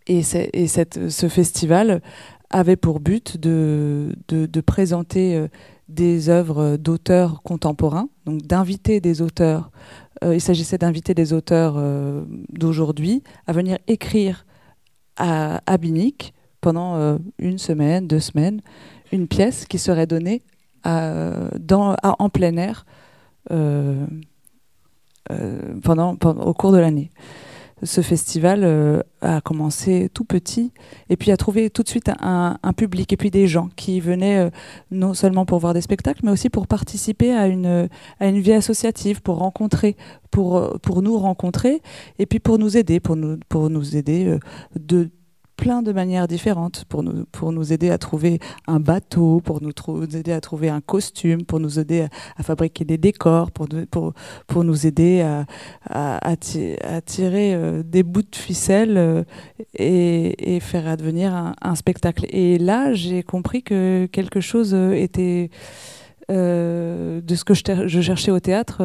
et, 0.07 0.21
et 0.53 0.67
cette, 0.67 1.09
ce 1.09 1.27
festival 1.27 2.01
avait 2.49 2.75
pour 2.75 2.99
but 2.99 3.37
de, 3.37 4.15
de, 4.27 4.61
présenter 4.61 5.35
euh, 5.35 5.47
des 5.89 6.29
œuvres 6.29 6.77
d'auteurs 6.77 7.41
contemporains, 7.43 8.09
donc 8.25 8.41
d'inviter 8.43 9.01
des 9.01 9.21
auteurs. 9.21 9.71
euh, 10.23 10.35
il 10.35 10.41
s'agissait 10.41 10.77
d'inviter 10.77 11.13
des 11.13 11.33
auteurs 11.33 11.75
euh, 11.77 12.23
d'aujourd'hui 12.49 13.23
à 13.47 13.53
venir 13.53 13.77
écrire 13.87 14.45
à, 15.17 15.61
à 15.65 15.77
Binic 15.77 16.33
pendant 16.61 16.95
euh, 16.95 17.17
une 17.39 17.57
semaine, 17.57 18.07
deux 18.07 18.19
semaines, 18.19 18.61
une 19.11 19.27
pièce 19.27 19.65
qui 19.65 19.77
serait 19.77 20.07
donnée 20.07 20.41
à- 20.85 22.15
en 22.19 22.29
plein 22.29 22.55
air 22.57 22.85
euh, 23.51 24.05
euh, 25.31 25.75
pendant, 25.83 26.15
au 26.23 26.53
cours 26.53 26.71
de 26.71 26.77
l'année. 26.77 27.09
Ce 27.83 28.01
festival 28.01 28.61
euh, 28.63 29.01
a 29.21 29.41
commencé 29.41 30.09
tout 30.13 30.23
petit 30.23 30.71
et 31.09 31.17
puis 31.17 31.31
a 31.31 31.37
trouvé 31.37 31.69
tout 31.69 31.83
de 31.83 31.89
suite 31.89 32.09
un, 32.21 32.57
public 32.77 33.11
et 33.11 33.17
puis 33.17 33.31
des 33.31 33.47
gens 33.47 33.69
qui 33.75 33.99
venaient 33.99 34.45
euh, 34.45 34.49
non 34.91 35.13
seulement 35.13 35.45
pour 35.45 35.59
voir 35.59 35.73
des 35.73 35.81
spectacles 35.81 36.21
mais 36.23 36.31
aussi 36.31 36.49
pour 36.49 36.67
participer 36.67 37.33
à 37.33 37.47
une, 37.47 37.89
à 38.19 38.27
une 38.27 38.39
vie 38.39 38.53
associative, 38.53 39.21
pour 39.21 39.39
rencontrer, 39.39 39.97
pour, 40.31 40.55
euh, 40.55 40.77
pour 40.81 41.01
nous 41.01 41.17
rencontrer 41.17 41.81
et 42.17 42.25
puis 42.25 42.39
pour 42.39 42.59
nous 42.59 42.77
aider, 42.77 43.01
pour 43.01 43.17
nous, 43.17 43.37
pour 43.49 43.69
nous 43.69 43.97
aider 43.97 44.25
euh, 44.25 44.39
de 44.79 45.09
plein 45.57 45.81
de 45.81 45.91
manières 45.91 46.27
différentes 46.27 46.85
pour 46.85 47.03
nous, 47.03 47.25
pour 47.31 47.51
nous 47.51 47.73
aider 47.73 47.89
à 47.89 47.97
trouver 47.97 48.39
un 48.67 48.79
bateau, 48.79 49.41
pour 49.43 49.61
nous, 49.61 49.71
aider 50.15 50.31
à 50.31 50.41
trouver 50.41 50.69
un 50.69 50.81
costume, 50.81 51.43
pour 51.45 51.59
nous 51.59 51.79
aider 51.79 52.07
à, 52.37 52.43
fabriquer 52.43 52.85
des 52.85 52.97
décors, 52.97 53.51
pour, 53.51 53.67
nous- 53.71 53.85
pour, 53.85 54.13
pour 54.47 54.63
nous 54.63 54.85
aider 54.85 55.21
à, 55.21 55.45
à, 55.89 56.27
à 56.29 56.35
ti- 56.35 56.75
à 56.83 57.01
tirer 57.01 57.53
euh, 57.53 57.83
des 57.83 58.03
bouts 58.03 58.21
de 58.21 58.35
ficelle 58.35 58.97
euh, 58.97 59.23
et, 59.77 60.55
et 60.55 60.59
faire 60.59 60.87
advenir 60.87 61.33
un, 61.61 61.75
spectacle. 61.75 62.25
Et 62.29 62.57
là, 62.57 62.93
j'ai 62.93 63.23
compris 63.23 63.63
que 63.63 64.07
quelque 64.11 64.39
chose 64.41 64.73
euh, 64.73 64.93
était 64.93 65.49
de 66.29 67.35
ce 67.35 67.43
que 67.43 67.53
je, 67.53 68.01
cherchais 68.01 68.31
au 68.31 68.39
théâtre 68.39 68.81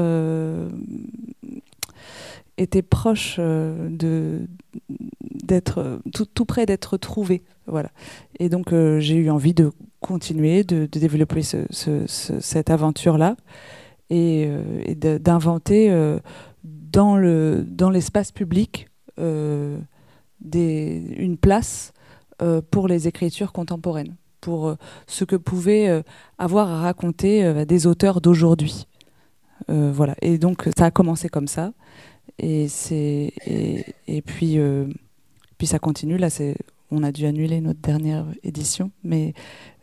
était 2.63 2.83
proche 2.83 3.37
euh, 3.39 3.89
de 3.91 4.47
d'être 5.45 6.01
tout, 6.15 6.27
tout 6.27 6.45
près 6.45 6.67
d'être 6.67 6.97
trouvé 6.97 7.43
voilà. 7.67 7.91
Et 8.39 8.49
donc 8.49 8.73
euh, 8.73 9.01
j'ai 9.01 9.15
eu 9.17 9.31
envie 9.31 9.55
de 9.55 9.71
continuer 10.01 10.65
de, 10.65 10.87
développer 10.87 11.43
ce- 11.43 11.67
ce- 11.71 12.07
ce- 12.07 12.41
cette 12.41 12.71
aventure 12.71 13.19
là 13.19 13.37
et, 14.11 14.47
euh, 14.49 15.19
d'inventer 15.19 15.91
dans 16.65 17.17
le 17.17 17.65
dans 17.69 17.91
l'espace 17.91 18.33
public 18.33 18.89
des, 20.41 21.15
une 21.19 21.37
place 21.37 21.93
pour 22.71 22.89
les 22.89 23.07
écritures 23.09 23.53
contemporaines 23.53 24.17
pour 24.41 24.75
ce 25.07 25.25
que 25.25 25.37
pouvaient 25.37 26.03
avoir 26.39 26.69
à 26.71 26.81
raconter 26.81 27.65
des 27.67 27.87
auteurs 27.87 28.21
d'aujourd'hui. 28.23 28.87
Voilà. 29.69 30.15
Et 30.23 30.39
donc 30.39 30.69
ça 30.77 30.87
a 30.87 30.91
commencé 30.91 31.29
comme 31.29 31.47
ça 31.49 31.73
et 32.41 32.69
c'est 32.69 33.33
et, 33.47 33.85
et 34.09 34.23
puis 34.23 34.59
euh, 34.59 34.87
puis 35.59 35.67
ça 35.67 35.79
continue. 35.79 36.17
Là 36.17 36.31
c'est 36.31 36.57
on 36.91 37.03
a 37.03 37.13
dû 37.13 37.27
annuler 37.27 37.61
notre 37.61 37.81
dernière 37.81 38.27
édition. 38.43 38.91
Mais 39.05 39.35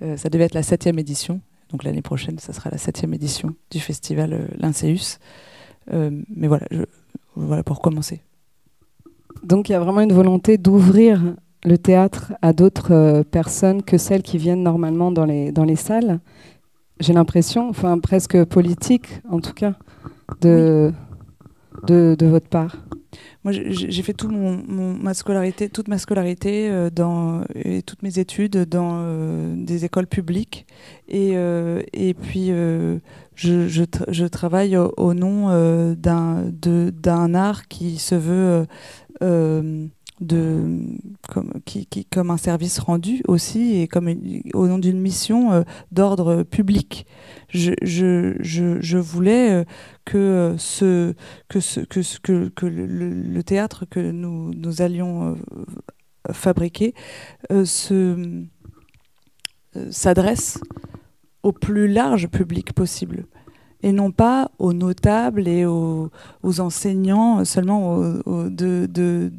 euh, 0.02 0.18
ça 0.18 0.30
devait 0.30 0.44
être 0.46 0.54
la 0.54 0.64
septième 0.64 1.00
édition. 1.00 1.42
Donc 1.72 1.84
l'année 1.84 2.02
prochaine 2.02 2.40
ça 2.40 2.54
sera 2.54 2.70
la 2.70 2.78
septième 2.78 3.14
édition 3.14 3.56
du 3.72 3.80
festival 3.80 4.34
euh, 4.34 4.48
Lyncéus 4.58 5.20
Euh, 5.94 6.12
mais 6.36 6.48
voilà 6.50 6.66
je, 6.70 6.84
voilà 7.36 7.64
pour 7.64 7.82
commencer. 7.82 8.22
Donc 9.44 9.70
il 9.70 9.72
y 9.72 9.76
a 9.76 9.80
vraiment 9.80 10.02
une 10.02 10.12
volonté 10.12 10.58
d'ouvrir 10.58 11.36
le 11.64 11.78
théâtre 11.78 12.34
à 12.42 12.52
d'autres 12.52 13.24
personnes 13.32 13.84
que 13.84 13.98
celles 13.98 14.22
qui 14.22 14.38
viennent 14.38 14.64
normalement 14.64 15.12
dans 15.14 15.26
les, 15.26 15.54
dans 15.54 15.64
les 15.64 15.78
salles. 15.78 16.20
J'ai 17.00 17.14
l'impression, 17.14 17.70
enfin 17.70 18.00
presque 18.00 18.44
politique 18.46 19.22
en 19.30 19.40
tout 19.40 19.54
cas, 19.54 19.76
de, 20.42 20.92
de, 21.86 22.16
de 22.18 22.26
votre 22.26 22.48
part. 22.48 22.78
Moi, 23.44 23.54
j'ai 23.54 24.02
fait 24.04 24.14
tout 24.14 24.30
mon, 24.30 24.94
ma 24.94 25.14
scolarité, 25.14 25.70
toute 25.70 25.88
ma 25.88 25.98
scolarité 25.98 26.70
euh, 26.70 26.90
dans, 26.90 27.44
et 27.56 27.82
toutes 27.82 28.04
mes 28.04 28.20
études 28.20 28.68
dans 28.68 29.00
euh, 29.00 29.54
des 29.56 29.86
écoles 29.86 30.08
publiques. 30.08 30.68
Et, 31.08 31.32
euh, 31.36 31.82
et 31.94 32.14
puis, 32.14 32.48
je, 32.50 33.00
je, 33.36 33.84
tra- 33.84 34.12
je 34.12 34.26
travaille 34.26 34.76
au, 34.76 34.94
au 34.98 35.14
nom 35.14 35.50
d'un 35.96 37.34
art 37.36 37.68
qui 37.68 37.98
se 37.98 38.16
veut 38.16 38.66
de, 40.20 40.80
comme, 41.30 41.52
qui, 41.66 41.86
qui, 41.86 42.06
comme 42.06 42.32
un 42.32 42.38
service 42.38 42.80
rendu 42.80 43.22
aussi 43.28 43.76
et 43.82 43.88
comme 43.88 44.10
au 44.54 44.68
nom 44.68 44.80
d'une 44.80 45.00
mission 45.00 45.52
euh, 45.54 45.62
d'ordre 45.92 46.44
public. 46.44 47.06
Je, 47.50 47.74
je, 47.82 48.36
je, 48.40 48.82
je 48.82 48.98
voulais 48.98 49.52
euh, 49.52 49.64
que 50.06 50.18
euh, 50.18 50.58
ce 50.58 51.14
que, 51.50 51.60
ce, 51.60 51.82
que, 51.82 52.02
ce- 52.02 52.20
que, 52.20 52.66
le, 52.66 53.44
théâtre 53.44 53.86
que 53.90 54.00
nous, 54.12 54.52
nous 54.54 54.82
allions 54.82 55.38
fabriquer 56.32 56.94
se- 57.64 58.44
s'adresse 59.92 60.60
au 61.44 61.52
plus 61.52 61.88
large 61.88 62.28
public 62.28 62.74
possible 62.74 63.26
et 63.84 63.92
non 63.92 64.12
pas 64.12 64.50
aux 64.58 64.74
notables 64.74 65.48
et 65.48 65.66
aux, 65.66 66.10
aux 66.44 66.60
enseignants 66.60 67.46
seulement 67.46 67.96
aux- 68.26 68.50
de- 68.50 69.32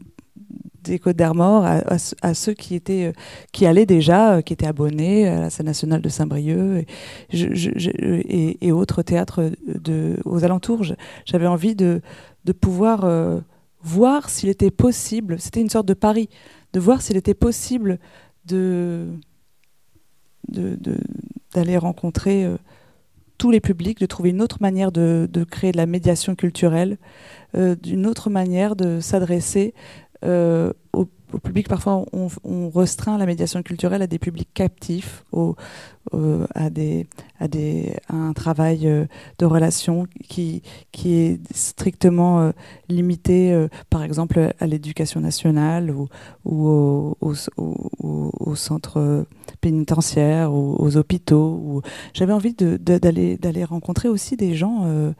des 0.85 0.99
Côtes 0.99 1.17
d'Armor 1.17 1.65
à, 1.65 2.35
ceux- 2.35 2.55
qui 2.55 2.75
étaient 2.75 3.07
euh, 3.07 3.13
qui 3.53 3.67
allaient 3.67 3.87
déjà 3.87 4.35
euh, 4.35 4.43
qui 4.43 4.53
étaient 4.53 4.67
abonnés 4.67 5.29
à 5.29 5.41
la 5.41 5.51
scène 5.51 5.67
nationale 5.67 6.01
de 6.01 6.09
Saint-Brieuc 6.09 6.87
et, 7.33 8.73
autres 8.73 9.03
théâtres 9.03 9.51
aux 10.25 10.45
alentours. 10.45 10.85
J'avais 11.25 11.47
envie 11.47 11.75
de, 11.75 12.01
de 12.45 12.53
pouvoir 12.53 13.05
euh, 13.05 13.41
voir 13.83 14.29
s'il 14.29 14.49
était 14.49 14.71
possible, 14.71 15.39
c'était 15.39 15.61
une 15.61 15.71
sorte 15.71 15.87
de 15.87 15.95
pari, 15.95 16.29
de 16.73 16.81
voir 16.81 17.03
s'il 17.03 17.17
était 17.17 17.35
possible 17.35 17.99
de 18.45 19.09
d'aller 21.55 21.77
rencontrer 21.77 22.47
tous 23.37 23.51
les 23.51 23.61
publics, 23.61 24.01
de 24.01 24.07
trouver 24.07 24.31
une 24.31 24.41
autre 24.41 24.59
manière 24.61 24.93
de, 24.93 25.29
de 25.31 25.45
créer 25.45 25.73
de 25.73 25.77
la 25.77 25.85
médiation 25.85 26.35
culturelle, 26.35 26.97
d'une 27.55 28.07
autre 28.07 28.31
manière 28.31 28.75
de 28.77 28.99
s'adresser 29.01 29.75
euh, 30.25 30.73
au, 30.93 31.07
public. 31.43 31.69
Parfois, 31.69 32.07
on, 32.15 32.71
restreint 32.71 33.19
la 33.19 33.27
médiation 33.27 33.63
culturelle 33.63 34.01
à 34.01 34.07
des 34.07 34.19
publics 34.19 34.49
captifs, 34.55 35.25
euh, 36.15 36.47
à, 36.55 36.71
un 38.09 38.33
travail 38.33 38.89
euh, 38.89 39.05
de 39.39 39.45
relation 39.45 40.07
qui, 40.27 40.63
est 41.05 41.55
strictement 41.55 42.51
limité, 42.89 43.67
par 43.91 44.03
exemple, 44.03 44.55
à 44.59 44.67
l'éducation 44.67 45.21
nationale 45.21 45.91
ou, 45.91 46.09
ou 46.47 46.67
au, 46.67 47.17
au, 47.21 47.35
au- 47.59 47.91
au- 48.03 48.33
au 48.41 48.55
centre 48.55 49.27
pénitentiaire 49.61 50.51
ou 50.53 50.77
aux 50.79 50.97
hôpitaux. 50.97 51.83
J'avais 52.15 52.33
envie 52.33 52.55
d'aller 52.55 53.65
rencontrer 53.65 54.09
aussi 54.09 54.37
des 54.39 54.55
gens 54.55 55.13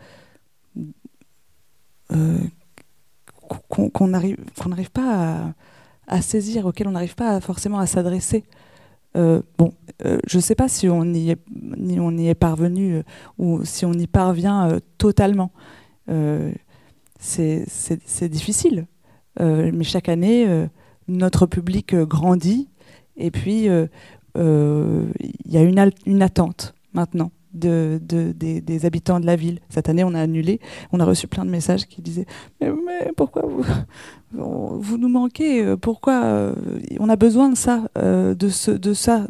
qu'on 3.69 3.91
qu'on 3.91 4.09
n'arrive 4.09 4.91
pas 4.93 5.55
à, 6.07 6.23
saisir, 6.23 6.67
auxquels 6.67 6.89
on 6.89 6.93
n'arrive 6.93 7.15
pas 7.15 7.41
forcément 7.41 7.79
à 7.79 7.87
s'adresser. 7.87 8.45
Euh, 9.17 9.43
bon, 9.57 9.73
euh, 10.05 10.19
je 10.27 10.37
ne 10.37 10.43
sais 10.43 10.55
pas 10.55 10.69
si 10.69 10.89
on 10.89 11.05
y 11.05 11.31
est, 11.31 11.39
on 11.99 12.17
y 12.17 12.29
est 12.29 12.35
parvenu 12.35 12.97
euh, 12.97 13.03
ou 13.39 13.65
si 13.65 13.85
on 13.85 13.93
y 13.93 14.07
parvient 14.07 14.79
totalement. 14.99 15.51
C'est 17.19 18.29
difficile. 18.31 18.87
Mais 19.41 19.85
chaque 19.85 20.09
année, 20.09 20.69
notre 21.07 21.47
public 21.47 21.95
grandit 21.95 22.69
et 23.17 23.31
puis 23.31 23.67
il 23.67 23.89
y 24.35 25.57
a 25.57 25.63
une 26.07 26.23
attente 26.23 26.75
maintenant 26.93 27.31
de, 27.55 28.01
de- 28.03 28.33
des, 28.33 28.61
des 28.61 28.85
habitants 28.87 29.21
de 29.21 29.27
la 29.27 29.37
ville. 29.37 29.61
Cette 29.69 29.89
année, 29.89 30.05
on 30.05 30.15
a 30.15 30.21
annulé. 30.21 30.61
On 30.93 31.01
a 31.01 31.05
reçu 31.05 31.27
plein 31.27 31.45
de 31.45 31.51
messages 31.51 31.87
qui 31.87 32.03
disaient 32.03 32.27
Mais, 32.61 32.71
mais 32.71 33.13
pourquoi 33.17 33.43
vous, 33.47 33.65
vous 34.33 34.99
nous 34.99 35.09
manquez? 35.09 35.77
Pourquoi 35.77 36.23
euh, 36.25 36.55
On 37.01 37.09
a 37.09 37.17
besoin 37.17 37.49
de 37.51 37.57
ça, 37.57 37.89
euh, 37.99 38.35
de, 38.35 38.49
ce, 38.49 38.71
de 38.71 38.93
ça, 38.93 39.27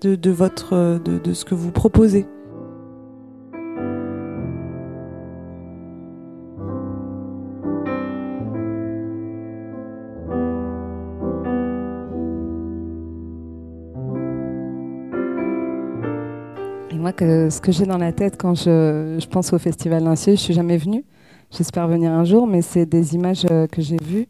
de, 0.00 0.14
de 0.14 0.30
votre, 0.30 1.00
de, 1.04 1.18
de 1.18 1.32
ce 1.32 1.44
que 1.44 1.54
vous 1.54 1.70
proposez. 1.70 2.26
Moi, 17.04 17.12
que, 17.12 17.50
ce 17.50 17.60
que 17.60 17.70
j'ai 17.70 17.84
dans 17.84 17.98
la 17.98 18.12
tête 18.12 18.38
quand 18.38 18.54
je, 18.54 19.26
pense 19.26 19.52
au 19.52 19.58
Festival 19.58 20.04
d'Incieux, 20.04 20.36
je 20.36 20.40
suis 20.40 20.54
jamais 20.54 20.78
venue. 20.78 21.04
J'espère 21.50 21.86
venir 21.86 22.10
un 22.10 22.24
jour, 22.24 22.46
mais 22.46 22.62
c'est 22.62 22.86
des 22.86 23.14
images 23.14 23.44
euh, 23.50 23.66
que 23.66 23.82
j'ai 23.82 23.98
vues 24.02 24.26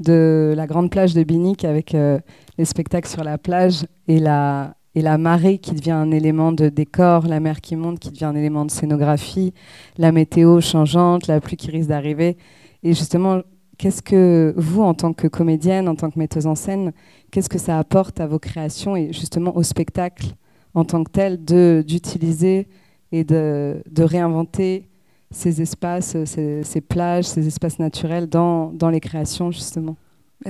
de 0.00 0.52
la 0.56 0.66
grande 0.66 0.90
plage 0.90 1.14
de 1.14 1.22
Binic 1.22 1.64
avec 1.64 1.94
euh, 1.94 2.18
les 2.58 2.64
spectacles 2.64 3.08
sur 3.08 3.22
la 3.22 3.38
plage 3.38 3.86
et 4.08 4.18
la, 4.18 4.74
et 4.96 5.02
la 5.02 5.18
marée 5.18 5.58
qui 5.58 5.76
devient 5.76 5.92
un 5.92 6.10
élément 6.10 6.50
de 6.50 6.68
décor, 6.68 7.28
la 7.28 7.38
mer 7.38 7.60
qui 7.60 7.76
monte 7.76 8.00
qui 8.00 8.10
devient 8.10 8.24
un 8.24 8.34
élément 8.34 8.64
de 8.64 8.72
scénographie, 8.72 9.54
la 9.96 10.10
météo 10.10 10.60
changeante, 10.60 11.28
la 11.28 11.40
pluie 11.40 11.56
qui 11.56 11.70
risque 11.70 11.90
d'arriver. 11.90 12.36
Et 12.82 12.92
justement, 12.92 13.42
qu'est-ce 13.78 14.02
que 14.02 14.52
vous, 14.56 14.82
en 14.82 14.94
tant 14.94 15.12
que 15.12 15.28
comédienne, 15.28 15.88
en 15.88 15.94
tant 15.94 16.10
que 16.10 16.18
metteuse 16.18 16.48
en 16.48 16.56
scène, 16.56 16.92
qu'est-ce 17.30 17.48
que 17.48 17.58
ça 17.58 17.78
apporte 17.78 18.18
à 18.18 18.26
vos 18.26 18.40
créations 18.40 18.96
et 18.96 19.12
justement 19.12 19.56
au 19.56 19.62
spectacle? 19.62 20.34
En 20.76 20.84
tant 20.84 21.02
que 21.02 21.10
tel 21.10 21.42
d'utiliser 21.42 22.68
et 23.10 23.24
de, 23.24 23.82
de, 23.90 24.02
réinventer 24.02 24.88
ces 25.30 25.62
espaces, 25.62 26.16
ces, 26.24 26.80
plages, 26.82 27.24
ces 27.24 27.46
espaces 27.46 27.78
naturels 27.78 28.28
dans, 28.28 28.72
dans 28.72 28.90
les 28.90 29.00
créations 29.00 29.50
justement. 29.50 29.96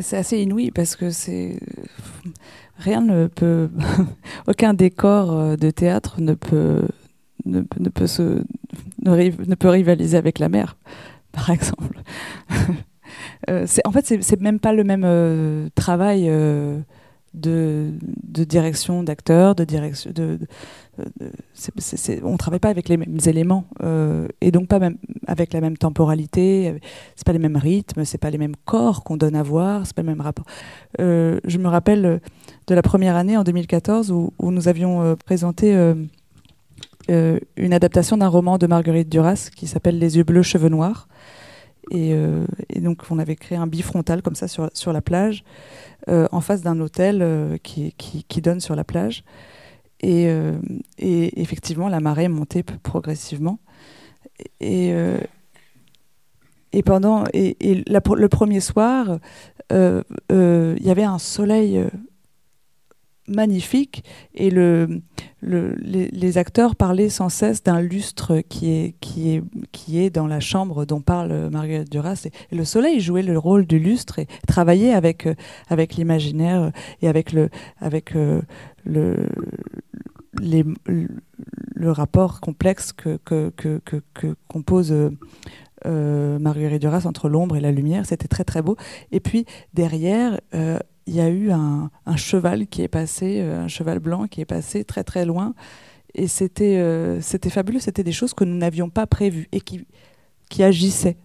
C'est 0.00 0.16
assez 0.16 0.42
inouï 0.42 0.72
parce 0.72 0.96
que 0.96 1.10
c'est 1.10 1.60
rien 2.76 3.02
ne 3.02 3.28
peut 3.28 3.70
aucun 4.48 4.74
décor 4.74 5.32
euh, 5.32 5.56
de 5.56 5.70
théâtre 5.70 6.20
ne 6.20 6.34
peut 6.34 6.82
ne, 7.44 7.60
peut 7.60 8.08
se 8.08 8.42
ne, 9.04 9.14
ne, 9.14 9.54
peut 9.54 9.68
rivaliser 9.68 10.16
avec 10.16 10.40
la 10.40 10.48
mer 10.48 10.76
par 11.32 11.50
exemple. 11.50 12.02
Euh, 13.48 13.66
en 13.84 13.92
fait 13.92 14.04
c'est 14.20 14.40
même 14.40 14.58
pas 14.58 14.72
le 14.72 14.82
même 14.82 15.04
euh, 15.04 15.68
travail 15.74 16.28
de, 17.36 17.92
direction 18.44 19.02
d'acteurs, 19.02 19.54
de 19.54 19.64
direction, 19.64 20.10
de, 20.12 20.38
on 22.22 22.36
travaille 22.36 22.60
pas 22.60 22.70
avec 22.70 22.88
les 22.88 22.96
mêmes 22.96 23.18
éléments 23.26 23.66
euh, 23.82 24.28
et 24.40 24.50
donc 24.50 24.68
pas 24.68 24.78
même 24.78 24.96
avec 25.26 25.52
la 25.52 25.60
même 25.60 25.76
temporalité. 25.76 26.74
C'est 27.14 27.26
pas 27.26 27.32
les 27.32 27.38
mêmes 27.38 27.56
rythmes, 27.56 28.04
c'est 28.04 28.18
pas 28.18 28.30
les 28.30 28.38
mêmes 28.38 28.56
corps 28.64 29.04
qu'on 29.04 29.16
donne 29.16 29.36
à 29.36 29.42
voir, 29.42 29.86
c'est 29.86 29.94
pas 29.94 30.02
le 30.02 30.08
même 30.08 30.20
rapport. 30.20 30.46
Euh, 31.00 31.38
je 31.44 31.58
me 31.58 31.68
rappelle 31.68 32.20
de 32.66 32.74
la 32.74 32.82
première 32.82 33.16
année 33.16 33.36
en 33.36 33.44
2014 33.44 34.10
où, 34.10 34.32
nous 34.40 34.68
avions 34.68 35.02
euh, 35.02 35.14
présenté 35.16 35.74
une 37.08 37.72
adaptation 37.72 38.16
d'un 38.16 38.28
roman 38.28 38.58
de 38.58 38.66
Marguerite 38.66 39.08
Duras 39.08 39.50
qui 39.54 39.66
s'appelle 39.66 39.98
Les 39.98 40.16
yeux 40.16 40.24
bleus, 40.24 40.42
cheveux 40.42 40.70
noirs. 40.70 41.08
Et, 41.90 42.12
euh, 42.14 42.44
et, 42.68 42.80
donc 42.80 43.02
on 43.10 43.18
avait 43.18 43.36
créé 43.36 43.56
un 43.56 43.66
bifrontal 43.66 44.22
comme 44.22 44.34
ça 44.34 44.48
sur, 44.48 44.70
sur 44.74 44.92
la 44.92 45.02
plage, 45.02 45.44
euh, 46.08 46.26
en 46.32 46.40
face 46.40 46.62
d'un 46.62 46.80
hôtel 46.80 47.20
euh, 47.22 47.58
qui, 47.62 47.94
qui, 47.96 48.40
donne 48.40 48.60
sur 48.60 48.74
la 48.74 48.84
plage. 48.84 49.24
Et, 50.00 50.26
et, 50.98 51.40
effectivement, 51.40 51.88
la 51.88 52.00
marée 52.00 52.28
montait 52.28 52.62
progressivement. 52.62 53.58
Et, 54.60 54.92
et 56.72 56.82
pendant 56.82 57.24
et, 57.32 57.56
le 57.86 58.26
premier 58.26 58.60
soir, 58.60 59.18
il 59.70 60.04
y 60.80 60.90
avait 60.90 61.04
un 61.04 61.18
soleil 61.18 61.82
magnifique 63.28 64.04
et 64.34 64.50
le, 64.50 65.00
le, 65.40 65.74
les, 65.78 66.38
acteurs 66.38 66.76
parlaient 66.76 67.08
sans 67.08 67.28
cesse 67.28 67.62
d'un 67.62 67.80
lustre 67.80 68.40
qui 68.48 68.70
est, 68.70 68.94
qui, 69.00 70.10
dans 70.10 70.26
la 70.26 70.40
chambre 70.40 70.84
dont 70.84 71.00
parle 71.00 71.50
Marguerite 71.50 71.90
Duras. 71.90 72.26
Et, 72.26 72.56
le 72.56 72.64
soleil 72.64 73.00
jouait 73.00 73.22
le 73.22 73.38
rôle 73.38 73.66
du 73.66 73.78
lustre 73.78 74.18
et 74.18 74.26
travaillait 74.46 74.92
avec, 74.92 75.28
avec 75.68 75.96
l'imaginaire 75.96 76.72
et 77.02 77.08
avec 77.08 77.32
le, 77.32 77.48
euh, 77.80 78.42
rapport 81.92 82.40
complexe 82.40 82.92
que, 82.92 83.18
que, 83.24 83.80
compose 84.48 84.94
euh, 85.84 86.38
Marguerite 86.38 86.80
Duras 86.80 87.02
entre 87.04 87.28
l'ombre 87.28 87.56
et 87.56 87.60
la 87.60 87.70
lumière. 87.70 88.06
C'était 88.06 88.28
très 88.28 88.44
très 88.44 88.62
beau. 88.62 88.76
Et 89.12 89.20
puis 89.20 89.44
derrière, 89.74 90.40
euh, 90.54 90.78
il 91.06 91.14
y 91.14 91.20
a 91.20 91.28
eu 91.28 91.50
un, 91.50 91.90
cheval 92.16 92.66
qui 92.66 92.82
est 92.82 92.88
passé, 92.88 93.38
euh, 93.40 93.64
un 93.64 93.68
cheval 93.68 94.00
blanc 94.00 94.26
qui 94.26 94.40
est 94.40 94.46
passé 94.46 94.84
très 94.84 95.04
très 95.04 95.24
loin. 95.24 95.54
Et 96.14 96.28
c'était 96.28 96.78
euh, 96.78 97.20
c'était 97.20 97.50
fabuleux, 97.50 97.78
c'était 97.78 98.02
des 98.02 98.12
choses 98.12 98.34
que 98.34 98.44
nous 98.44 98.56
n'avions 98.56 98.90
pas 98.90 99.06
prévues 99.06 99.48
et 99.52 99.60
qui, 99.60 99.86
qui 100.48 100.62
agissaient, 100.62 101.16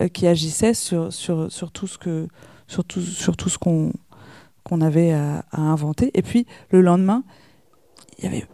euh, 0.00 0.08
qui 0.08 0.26
agissaient 0.26 0.74
sur, 0.74 1.12
sur, 1.12 1.50
sur 1.52 1.70
tout 1.70 1.86
ce 1.86 1.98
que 1.98 2.28
sur 2.66 2.84
tout, 2.84 3.00
sur 3.00 3.36
tout 3.36 3.48
ce 3.48 3.58
qu'on 3.58 3.92
qu'on 4.64 4.80
avait 4.80 5.12
à, 5.12 5.44
inventer. 5.52 6.10
Et 6.14 6.22
puis 6.22 6.46
le 6.70 6.80
lendemain, 6.80 7.22
il 8.18 8.24
y 8.24 8.26
avait 8.26 8.46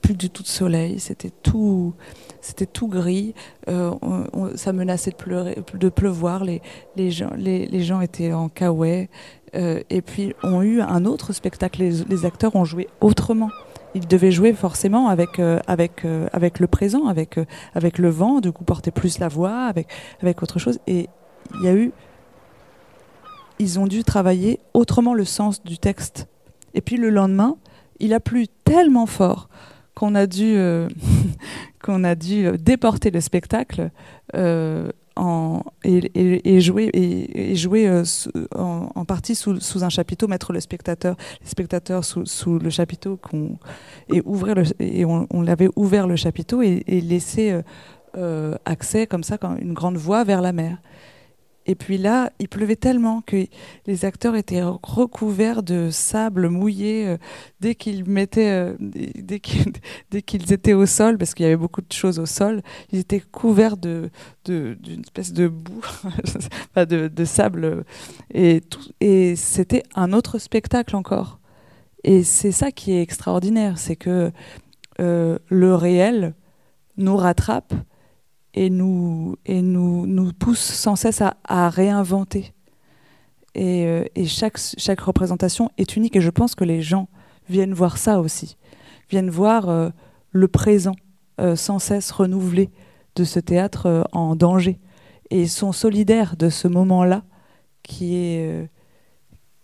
plus 0.00 0.14
du 0.14 0.30
tout 0.30 0.42
de 0.42 0.48
soleil, 0.48 0.98
c'était 0.98 1.30
tout 1.30 1.94
c'était 2.40 2.66
tout 2.66 2.88
gris, 2.88 3.34
ça 3.66 4.72
menaçait 4.72 5.12
de, 5.12 5.16
pleurer, 5.16 5.58
de 5.74 5.88
pleuvoir, 5.88 6.44
les, 6.44 6.60
les, 6.96 7.12
gens, 7.12 7.30
les, 7.36 7.66
les 7.66 7.82
gens 7.84 8.00
étaient 8.00 8.32
en 8.32 8.48
kawaii, 8.48 9.08
et 9.54 10.02
puis 10.02 10.34
ont 10.42 10.62
eu 10.62 10.80
un 10.80 11.04
autre 11.04 11.32
spectacle, 11.32 11.82
les, 11.82 12.24
acteurs 12.24 12.56
ont 12.56 12.64
joué 12.64 12.88
autrement. 13.00 13.50
Ils 13.94 14.06
devaient 14.06 14.30
jouer 14.30 14.54
forcément 14.54 15.08
avec, 15.08 15.38
euh, 15.38 15.60
avec, 15.66 16.04
euh, 16.04 16.26
avec 16.32 16.60
le 16.60 16.66
présent, 16.66 17.06
avec, 17.06 17.36
euh, 17.36 17.44
avec 17.74 17.98
le 17.98 18.08
vent, 18.08 18.40
du 18.40 18.50
coup 18.52 18.64
porter 18.64 18.90
plus 18.90 19.18
la 19.18 19.28
voix, 19.28 19.64
avec, 19.64 19.88
avec 20.22 20.42
autre 20.42 20.58
chose. 20.58 20.78
Et 20.86 21.08
il 21.54 21.64
y 21.64 21.68
a 21.68 21.74
eu... 21.74 21.92
Ils 23.58 23.78
ont 23.78 23.86
dû 23.86 24.02
travailler 24.02 24.60
autrement 24.72 25.14
le 25.14 25.24
sens 25.24 25.62
du 25.62 25.78
texte. 25.78 26.26
Et 26.74 26.80
puis 26.80 26.96
le 26.96 27.10
lendemain, 27.10 27.56
il 28.00 28.14
a 28.14 28.20
plu 28.20 28.48
tellement 28.64 29.06
fort 29.06 29.48
qu'on 29.94 30.14
a 30.14 30.26
dû 30.26 30.54
euh, 30.56 30.88
qu'on 31.82 32.02
a 32.02 32.14
dû 32.14 32.50
déporter 32.58 33.10
le 33.10 33.20
spectacle 33.20 33.90
euh, 34.34 34.90
et, 35.84 36.60
jouer 36.60 36.90
et, 36.92 37.54
jouer 37.54 37.86
euh, 37.86 38.04
en, 38.54 39.04
partie 39.04 39.34
sous, 39.34 39.58
un 39.82 39.88
chapiteau, 39.88 40.28
mettre 40.28 40.52
le 40.52 40.60
spectateur, 40.60 41.16
les 41.40 41.48
spectateurs 41.48 42.04
sous, 42.04 42.58
le 42.58 42.70
chapiteau 42.70 43.18
et 44.12 44.22
ouvrir 44.24 44.56
et 44.78 45.04
on, 45.04 45.26
on 45.30 45.42
l'avait 45.42 45.68
ouvert 45.76 46.06
le 46.06 46.16
chapiteau 46.16 46.62
et, 46.62 46.82
laisser 46.86 47.60
euh, 48.16 48.54
accès 48.64 49.06
comme 49.06 49.24
ça, 49.24 49.38
comme 49.38 49.56
une 49.58 49.72
grande 49.72 49.96
voie 49.96 50.24
vers 50.24 50.42
la 50.42 50.52
mer. 50.52 50.78
Et 51.66 51.74
puis 51.74 51.96
là, 51.96 52.32
il 52.40 52.48
pleuvait 52.48 52.76
tellement 52.76 53.20
que 53.20 53.46
les 53.86 54.04
acteurs 54.04 54.34
étaient 54.34 54.62
recouverts 54.62 55.62
de 55.62 55.90
sable 55.90 56.48
mouillé 56.48 57.06
euh, 57.06 57.16
dès 57.60 57.74
qu'ils 57.74 58.04
mettaient, 58.04 58.50
euh, 58.50 58.74
dès 58.80 59.38
qu'ils, 60.22 60.52
étaient 60.52 60.72
au 60.72 60.86
sol, 60.86 61.18
parce 61.18 61.34
qu'il 61.34 61.44
y 61.44 61.46
avait 61.46 61.56
beaucoup 61.56 61.80
de 61.80 61.92
choses 61.92 62.18
au 62.18 62.26
sol. 62.26 62.62
Ils 62.90 62.98
étaient 62.98 63.20
couverts 63.20 63.76
d'une 63.76 64.10
espèce 65.04 65.32
de 65.32 65.46
boue, 65.46 65.82
de, 66.76 67.24
sable, 67.24 67.84
et 68.34 68.60
tout, 68.60 68.82
et 69.00 69.36
c'était 69.36 69.84
un 69.94 70.12
autre 70.12 70.38
spectacle 70.38 70.96
encore. 70.96 71.38
Et 72.04 72.24
c'est 72.24 72.52
ça 72.52 72.72
qui 72.72 72.92
est 72.92 73.02
extraordinaire, 73.02 73.78
c'est 73.78 73.96
que 73.96 74.32
euh, 75.00 75.38
le 75.48 75.74
réel 75.74 76.34
nous 76.96 77.16
rattrape 77.16 77.72
et 78.54 78.70
nous, 78.70 79.36
et 79.46 79.62
nous, 79.62 80.06
nous 80.06 80.32
sans 80.54 80.96
cesse 80.96 81.22
à, 81.22 81.68
réinventer. 81.70 82.52
Et, 83.54 83.86
euh, 83.86 84.04
et, 84.14 84.26
chaque, 84.26 84.58
chaque 84.58 85.00
représentation 85.00 85.70
est 85.78 85.96
unique 85.96 86.16
et 86.16 86.20
je 86.20 86.30
pense 86.30 86.54
que 86.54 86.64
les 86.64 86.82
gens 86.82 87.08
viennent 87.48 87.74
voir 87.74 87.98
ça 87.98 88.20
aussi, 88.20 88.56
viennent 89.10 89.30
voir 89.30 89.68
euh, 89.68 89.90
le 90.30 90.48
présent 90.48 90.96
euh, 91.40 91.56
sans 91.56 91.78
cesse 91.78 92.10
renouvelé 92.10 92.70
de 93.14 93.24
ce 93.24 93.40
théâtre 93.40 94.08
en 94.12 94.36
danger 94.36 94.78
et 95.30 95.46
sont 95.46 95.72
solidaires 95.72 96.36
de 96.36 96.48
ce 96.48 96.66
moment-là 96.66 97.24
qui 97.82 98.16
est, 98.16 98.70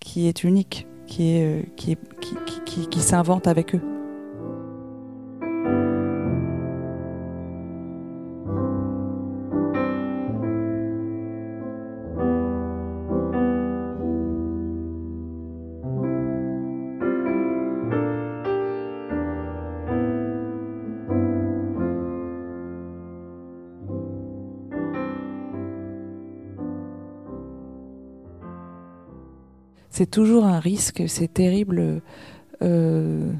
qui 0.01 0.29
est 0.29 0.44
unique, 0.44 0.87
qui, 1.07 1.31
est, 1.31 1.74
qui, 1.77 1.96
qui, 2.20 2.37
qui, 2.66 2.88
qui 2.88 3.01
s'invente 3.01 3.46
avec 3.46 3.74
eux. 3.74 3.97
C'est 29.98 30.06
toujours 30.06 30.44
un 30.44 30.61
risque, 30.61 31.02
c'est 31.08 31.34
terrible. 31.34 32.02
Euh, 32.62 33.32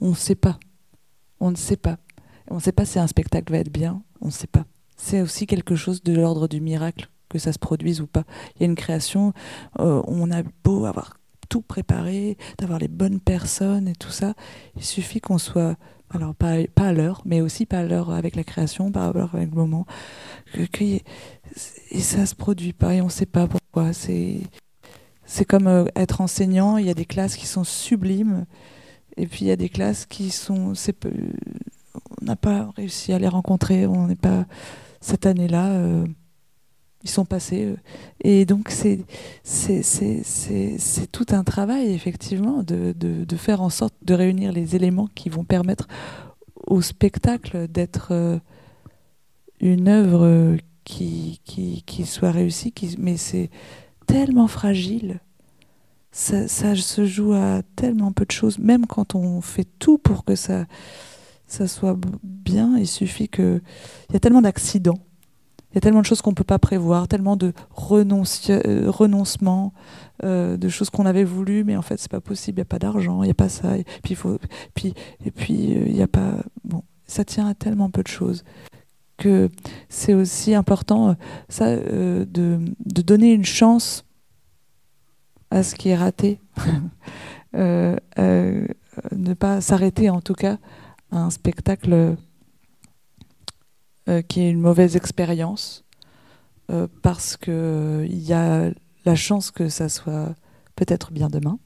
on 0.00 0.10
ne 0.10 0.14
sait 0.14 0.36
pas. 0.36 0.60
On 1.40 1.50
ne 1.50 1.56
sait 1.56 1.76
pas. 1.76 1.98
On 2.48 2.54
ne 2.54 2.60
sait 2.60 2.70
pas 2.70 2.84
si 2.84 3.00
un 3.00 3.08
spectacle 3.08 3.52
va 3.52 3.58
être 3.58 3.72
bien. 3.72 4.00
On 4.20 4.26
ne 4.26 4.30
sait 4.30 4.46
pas. 4.46 4.64
C'est 4.96 5.20
aussi 5.22 5.48
quelque 5.48 5.74
chose 5.74 6.04
de 6.04 6.12
l'ordre 6.12 6.46
du 6.46 6.60
miracle 6.60 7.10
que 7.28 7.40
ça 7.40 7.52
se 7.52 7.58
produise 7.58 8.00
ou 8.00 8.06
pas. 8.06 8.22
Il 8.54 8.60
y 8.60 8.62
a 8.62 8.66
une 8.66 8.76
création, 8.76 9.32
euh, 9.80 10.00
on 10.06 10.30
a 10.30 10.44
beau 10.62 10.84
avoir 10.84 11.16
tout 11.48 11.62
préparé, 11.62 12.38
d'avoir 12.58 12.78
les 12.78 12.86
bonnes 12.86 13.18
personnes 13.18 13.88
et 13.88 13.96
tout 13.96 14.12
ça. 14.12 14.34
Il 14.76 14.84
suffit 14.84 15.20
qu'on 15.20 15.38
soit 15.38 15.74
Alors, 16.10 16.32
pas, 16.32 16.58
à 16.76 16.92
l'heure, 16.92 17.22
mais 17.24 17.40
aussi 17.40 17.66
pas 17.66 17.80
à 17.80 17.84
l'heure 17.84 18.12
avec 18.12 18.36
la 18.36 18.44
création, 18.44 18.92
pas 18.92 19.08
à 19.08 19.12
l'heure 19.12 19.34
avec 19.34 19.50
le 19.50 19.56
moment. 19.56 19.84
Et 20.54 22.00
ça 22.00 22.24
se 22.24 22.36
produit 22.36 22.72
pas 22.72 22.94
et 22.94 23.02
on 23.02 23.08
sait 23.08 23.26
pas 23.26 23.48
pourquoi. 23.48 23.92
C'est, 23.92 24.42
c'est 25.28 25.44
comme 25.44 25.66
euh, 25.66 25.84
être 25.94 26.22
enseignant. 26.22 26.78
Il 26.78 26.86
y 26.86 26.90
a 26.90 26.94
des 26.94 27.04
classes 27.04 27.36
qui 27.36 27.46
sont 27.46 27.62
sublimes 27.62 28.46
et 29.16 29.26
puis 29.26 29.44
il 29.44 29.48
y 29.48 29.52
a 29.52 29.56
des 29.56 29.68
classes 29.68 30.06
qui 30.06 30.30
sont. 30.30 30.72
On 30.74 32.24
n'a 32.24 32.36
pas 32.36 32.70
réussi 32.76 33.12
à 33.12 33.18
les 33.18 33.28
rencontrer. 33.28 33.86
On 33.86 34.06
n'est 34.06 34.16
pas. 34.16 34.46
Cette 35.02 35.26
année-là, 35.26 35.66
euh, 35.66 36.06
ils 37.04 37.10
sont 37.10 37.26
passés. 37.26 37.66
euh, 37.66 37.76
et 38.24 38.46
donc, 38.46 38.70
c'est, 38.70 39.04
tout 41.12 41.26
un 41.30 41.44
travail, 41.44 41.92
effectivement, 41.92 42.62
de, 42.62 42.94
de, 42.96 43.24
de 43.24 43.36
faire 43.36 43.60
en 43.60 43.68
sorte 43.68 43.94
de 44.02 44.14
réunir 44.14 44.50
les 44.50 44.76
éléments 44.76 45.08
qui 45.14 45.28
vont 45.28 45.44
permettre 45.44 45.88
au 46.66 46.80
spectacle 46.80 47.68
d'être 47.68 48.40
une 49.60 49.88
œuvre 49.88 50.56
qui, 50.84 51.40
qui, 51.44 51.82
qui 51.82 52.06
soit 52.06 52.32
réussie. 52.32 52.72
Mais 52.98 53.18
c'est 53.18 53.50
tellement 54.08 54.48
fragile. 54.48 55.20
Ça, 56.10 56.48
se 56.48 57.06
joue 57.06 57.32
à 57.34 57.62
tellement 57.76 58.10
peu 58.10 58.24
de 58.24 58.32
choses. 58.32 58.58
Même 58.58 58.86
quand 58.86 59.14
on 59.14 59.40
fait 59.40 59.68
tout 59.78 59.98
pour 59.98 60.24
que 60.24 60.34
ça, 60.34 60.64
ça 61.46 61.68
soit 61.68 61.96
bien, 62.24 62.76
il 62.76 62.88
suffit 62.88 63.28
que. 63.28 63.60
Il 64.08 64.14
y 64.14 64.16
a 64.16 64.20
tellement 64.20 64.42
d'accidents. 64.42 64.98
Il 65.70 65.74
y 65.74 65.78
a 65.78 65.80
tellement 65.82 66.00
de 66.00 66.06
choses 66.06 66.22
qu'on 66.22 66.30
ne 66.30 66.34
peut 66.34 66.44
pas 66.44 66.58
prévoir, 66.58 67.08
tellement 67.08 67.36
de 67.36 67.52
euh, 67.52 68.90
renoncements, 68.90 69.74
euh, 70.24 70.56
de 70.56 70.68
choses 70.70 70.88
qu'on 70.88 71.04
avait 71.04 71.24
voulu, 71.24 71.62
mais 71.62 71.76
en 71.76 71.82
fait, 71.82 72.00
c'est 72.00 72.10
pas 72.10 72.22
possible, 72.22 72.56
il 72.56 72.60
n'y 72.60 72.62
a 72.62 72.64
pas 72.64 72.78
d'argent, 72.78 73.22
il 73.22 73.26
n'y 73.26 73.30
a 73.30 73.34
pas 73.34 73.50
ça. 73.50 73.76
Et 73.76 73.84
puis, 74.02 74.16
il 74.24 74.38
puis, 74.74 74.94
et 75.26 75.30
puis 75.30 75.76
euh, 75.76 75.84
il 75.86 75.94
n'y 75.94 76.02
a 76.02 76.08
pas. 76.08 76.36
Bon, 76.64 76.82
ça 77.06 77.24
tient 77.24 77.46
à 77.46 77.54
tellement 77.54 77.90
peu 77.90 78.02
de 78.02 78.08
choses 78.08 78.44
que 79.18 79.50
c'est 79.88 80.14
aussi 80.14 80.54
important 80.54 81.10
euh, 81.10 81.14
ça, 81.48 81.66
euh, 81.66 82.24
de, 82.24 82.58
donner 83.02 83.32
une 83.32 83.44
chance 83.44 84.06
à 85.50 85.62
ce 85.62 85.74
qui 85.74 85.90
est 85.90 85.96
raté. 85.96 86.40
Euh, 87.56 87.96
ne 89.10 89.32
pas 89.32 89.62
s'arrêter, 89.62 90.10
en 90.10 90.20
tout 90.20 90.34
cas, 90.34 90.58
à 91.10 91.18
un 91.18 91.30
spectacle 91.30 92.14
qui 94.28 94.40
est 94.40 94.50
une 94.50 94.60
mauvaise 94.60 94.96
expérience 94.96 95.84
parce 97.02 97.36
que 97.36 97.50
euh, 97.50 98.06
il 98.06 98.20
y 98.20 98.32
a 98.32 98.70
la 99.04 99.14
chance 99.14 99.50
que 99.50 99.68
ça 99.68 99.88
soit 99.88 100.34
peut-être 100.76 101.12
bien 101.12 101.28
demain 101.28 101.58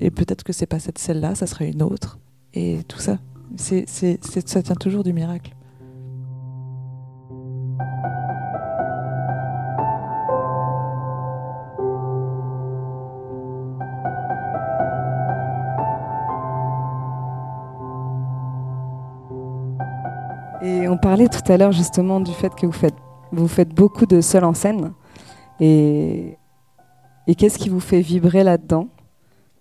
et 0.00 0.10
peut-être 0.10 0.42
que 0.42 0.52
c'est 0.52 0.66
pas 0.66 0.80
cette 0.80 0.98
celle-là, 0.98 1.36
ça 1.36 1.46
sera 1.46 1.64
une 1.64 1.82
autre 1.82 2.18
et 2.52 2.82
tout 2.88 2.98
ça. 2.98 3.18
Ça 3.56 4.62
tient 4.62 4.74
toujours 4.74 5.04
du 5.04 5.12
miracle. 5.12 5.54
On 20.92 20.98
parlait 20.98 21.28
tout 21.28 21.50
à 21.50 21.56
l'heure 21.56 21.72
justement 21.72 22.20
du 22.20 22.32
fait 22.32 22.54
que 22.54 22.66
vous 22.66 23.48
faites, 23.48 23.74
beaucoup 23.74 24.04
de 24.04 24.20
seul 24.20 24.44
en 24.44 24.52
scène. 24.52 24.92
Et, 25.58 26.36
qu'est-ce 27.38 27.56
qui 27.58 27.70
vous 27.70 27.80
fait 27.80 28.02
vibrer 28.02 28.44
là-dedans, 28.44 28.88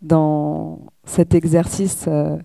dans 0.02 0.80
cet 1.06 1.34
exercice 1.34 2.06
euh, 2.08 2.38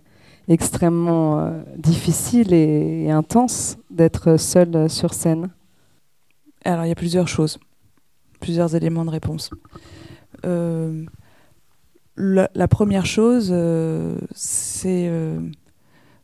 extrêmement 0.47 1.41
euh, 1.41 1.63
difficile 1.77 2.53
et, 2.53 3.11
intense 3.11 3.77
d'être 3.91 4.37
seul 4.37 4.77
euh, 4.77 4.89
sur 4.89 5.15
scène? 5.15 5.51
Alors, 6.65 6.85
il 6.85 6.89
y 6.89 6.93
a 6.93 6.97
plusieurs 6.97 7.27
choses, 7.27 7.59
plusieurs 8.39 8.77
éléments 8.77 9.05
de 9.05 9.11
réponse. 9.11 9.51
La, 12.19 12.49
la 12.55 12.69
première 12.69 13.05
chose, 13.05 13.53
c'est 14.33 15.11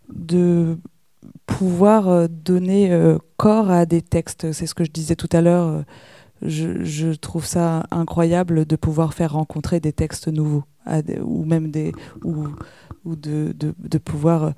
de 0.09 0.79
pouvoir 1.59 2.09
euh, 2.09 2.27
donner 2.29 2.93
euh, 2.93 3.19
corps 3.37 3.71
à 3.71 3.87
des 3.87 4.03
textes. 4.03 4.53
C'est 4.53 4.67
ce 4.67 4.75
que 4.75 4.85
je 4.85 4.91
disais 4.91 5.17
tout 5.17 5.29
à 5.33 5.41
l'heure. 5.41 5.69
euh, 5.69 5.83
Je, 6.43 7.13
trouve 7.15 7.45
ça 7.45 7.85
incroyable 7.91 8.65
de 8.65 8.77
pouvoir 8.77 9.15
faire 9.15 9.33
rencontrer 9.33 9.81
des 9.81 9.93
textes 9.93 10.29
nouveaux, 10.29 10.65
ou 11.23 11.45
même 11.45 11.71
des, 11.71 11.93
ou, 12.25 12.47
de, 13.17 13.99
pouvoir 13.99 14.53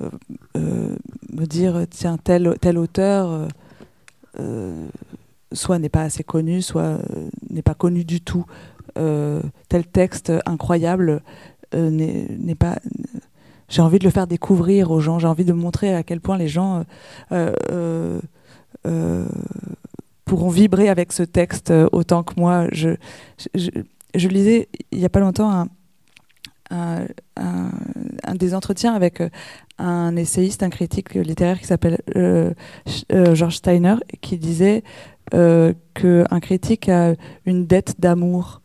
me 0.00 1.44
dire 1.44 1.86
tiens 1.90 2.18
tel 2.18 2.78
auteur. 2.78 3.48
soit 5.52 5.78
n'est 5.78 5.88
pas 5.88 6.02
assez 6.02 6.24
connu, 6.24 6.60
soit 6.60 6.98
n'est 7.50 7.62
pas 7.62 7.74
connu 7.74 8.04
du 8.04 8.20
tout. 8.20 8.44
Tel 8.94 9.86
texte 9.92 10.32
incroyable 10.44 11.22
n'est 11.72 12.58
pas. 12.58 12.78
J'ai 13.68 13.82
envie 13.82 13.98
de 13.98 14.04
le 14.04 14.10
faire 14.10 14.26
découvrir 14.26 14.90
aux 14.90 15.00
gens. 15.00 15.18
J'ai 15.18 15.26
envie 15.26 15.44
de 15.44 15.52
montrer 15.52 15.94
à 15.94 16.02
quel 16.02 16.20
point 16.20 16.38
les 16.38 16.48
gens 16.48 16.84
euh, 17.32 17.52
euh, 17.70 18.20
euh, 18.86 19.26
pourront 20.24 20.48
vibrer 20.48 20.88
avec 20.88 21.12
ce 21.12 21.22
texte 21.22 21.72
autant 21.92 22.22
que 22.22 22.38
moi. 22.38 22.66
Je, 22.72 22.96
lisais 24.14 24.68
il 24.90 24.98
y 24.98 25.04
a 25.04 25.08
pas 25.10 25.20
longtemps 25.20 25.66
un, 26.70 27.06
des 28.34 28.54
entretiens 28.54 28.94
avec 28.94 29.22
un 29.78 30.16
essayiste, 30.16 30.62
un 30.62 30.70
critique 30.70 31.14
littéraire 31.14 31.58
qui 31.58 31.66
s'appelle 31.66 31.98
George 33.10 33.56
Steiner, 33.56 33.96
qui 34.20 34.38
disait 34.38 34.82
qu'un 35.30 36.40
critique 36.40 36.88
a 36.88 37.14
une 37.44 37.66
dette 37.66 38.00
d'amour 38.00 38.62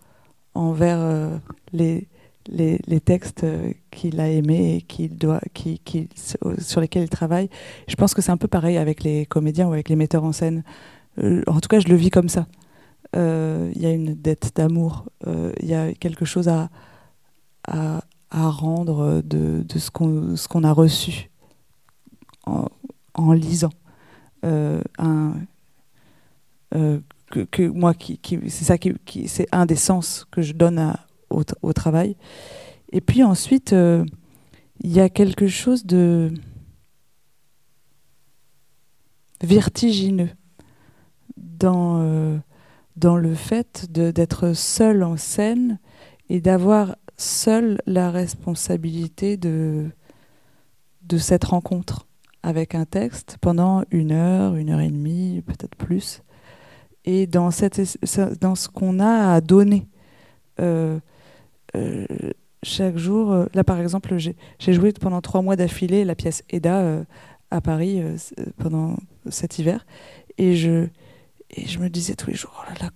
envers 0.54 1.30
les, 1.72 2.08
les, 2.50 2.80
textes 3.00 3.44
euh, 3.44 3.72
qu'il 3.92 4.20
a 4.20 4.30
aimés 4.30 4.78
et 4.78 4.82
qu'il 4.82 5.18
doit, 5.18 5.42
qui, 5.54 5.80
qui, 5.80 6.10
sur 6.60 6.82
lesquels 6.82 7.04
il 7.04 7.10
travaille. 7.10 7.50
Je 7.88 7.96
pense 7.96 8.14
que 8.14 8.22
c'est 8.22 8.32
un 8.32 8.38
peu 8.38 8.48
pareil 8.48 8.78
avec 8.78 9.04
les 9.04 9.26
comédiens 9.26 9.68
ou 9.68 9.74
avec 9.74 9.90
les 9.90 9.96
metteurs 9.96 10.24
en 10.24 10.32
scène. 10.32 10.64
Euh, 11.20 11.44
en 11.48 11.60
tout 11.60 11.68
cas, 11.68 11.80
je 11.80 11.88
le 11.88 11.96
vis 11.96 12.10
comme 12.10 12.30
ça. 12.30 12.48
Euh, 13.16 13.72
Il 13.76 13.82
y 13.82 13.86
a 13.86 13.92
une 13.92 14.14
dette 14.16 14.52
d'amour. 14.56 15.06
Il 15.26 15.68
y 15.68 15.74
a 15.74 15.94
quelque 15.94 16.26
chose 16.26 16.48
à, 16.48 16.70
à, 17.68 18.02
à 18.32 18.50
rendre 18.50 19.22
de, 19.24 19.64
de 19.64 19.80
ce 19.80 19.90
qu'on 19.92 20.64
a 20.64 20.72
reçu 20.72 21.30
en, 22.46 23.34
lisant. 23.34 23.70
Un, 24.44 25.34
que, 27.34 27.42
que 27.46 27.68
moi, 27.68 27.94
qui, 27.94 28.18
qui, 28.20 28.40
c'est 28.50 28.66
ça 28.66 28.78
qui, 28.78 28.94
qui- 29.06 29.28
c'est 29.28 29.48
un 29.52 29.66
des 29.66 29.76
sens 29.76 30.26
que 30.32 30.42
je 30.42 30.54
donne 30.54 30.78
à- 30.80 31.03
au, 31.34 31.44
tra- 31.44 31.58
au 31.62 31.74
travail. 31.74 32.16
Et 32.92 33.02
puis 33.02 33.24
ensuite, 33.24 33.74
euh, 33.74 34.06
il 34.82 34.92
y 34.92 35.00
a 35.00 35.10
quelque 35.10 35.48
chose 35.48 35.86
de 35.86 36.32
vertigineux 39.42 40.30
dans, 41.38 42.02
euh, 42.02 42.38
dans 42.96 43.18
le 43.18 43.34
fait 43.34 43.92
d'être 43.92 44.54
seul 44.54 45.04
en 45.04 45.18
scène 45.18 45.80
et 46.30 46.40
d'avoir 46.40 46.96
seul 47.18 47.80
la 47.86 48.12
responsabilité 48.12 49.38
de, 49.38 49.90
de 51.02 51.18
cette 51.18 51.44
rencontre 51.44 52.08
avec 52.42 52.76
un 52.76 52.86
texte 52.86 53.38
pendant 53.40 53.84
une 53.92 54.12
heure, 54.12 54.56
une 54.56 54.70
heure 54.70 54.82
et 54.82 54.90
demie, 54.90 55.42
peut-être 55.46 55.76
plus. 55.76 56.22
Et 57.06 57.28
dans, 57.28 57.52
cette, 57.52 57.82
dans 58.40 58.56
ce 58.56 58.68
qu'on 58.70 59.00
a 59.00 59.34
à 59.34 59.42
donner. 59.42 59.88
Euh, 60.60 61.00
euh, 61.76 62.06
chaque 62.64 62.98
jour, 62.98 63.32
euh, 63.32 63.46
là 63.54 63.64
par 63.64 63.80
exemple, 63.80 64.18
j'ai 64.18 64.74
joué 64.74 64.92
pendant 64.94 65.22
trois 65.22 65.42
mois 65.42 65.56
d'affilée 65.56 66.06
la 66.06 66.16
pièce 66.16 66.44
Eda 66.50 66.80
euh, 66.80 67.04
à 67.52 67.62
Paris 67.62 68.02
pendant 68.58 68.98
cet 69.30 69.60
hiver. 69.60 69.86
Et 70.38 70.56
je, 70.56 70.88
me 71.80 71.88
disais 71.90 72.16
tous 72.16 72.30
les 72.30 72.36
jours, 72.36 72.54
oh 72.60 72.70
là 72.70 72.76
là, 72.82 72.90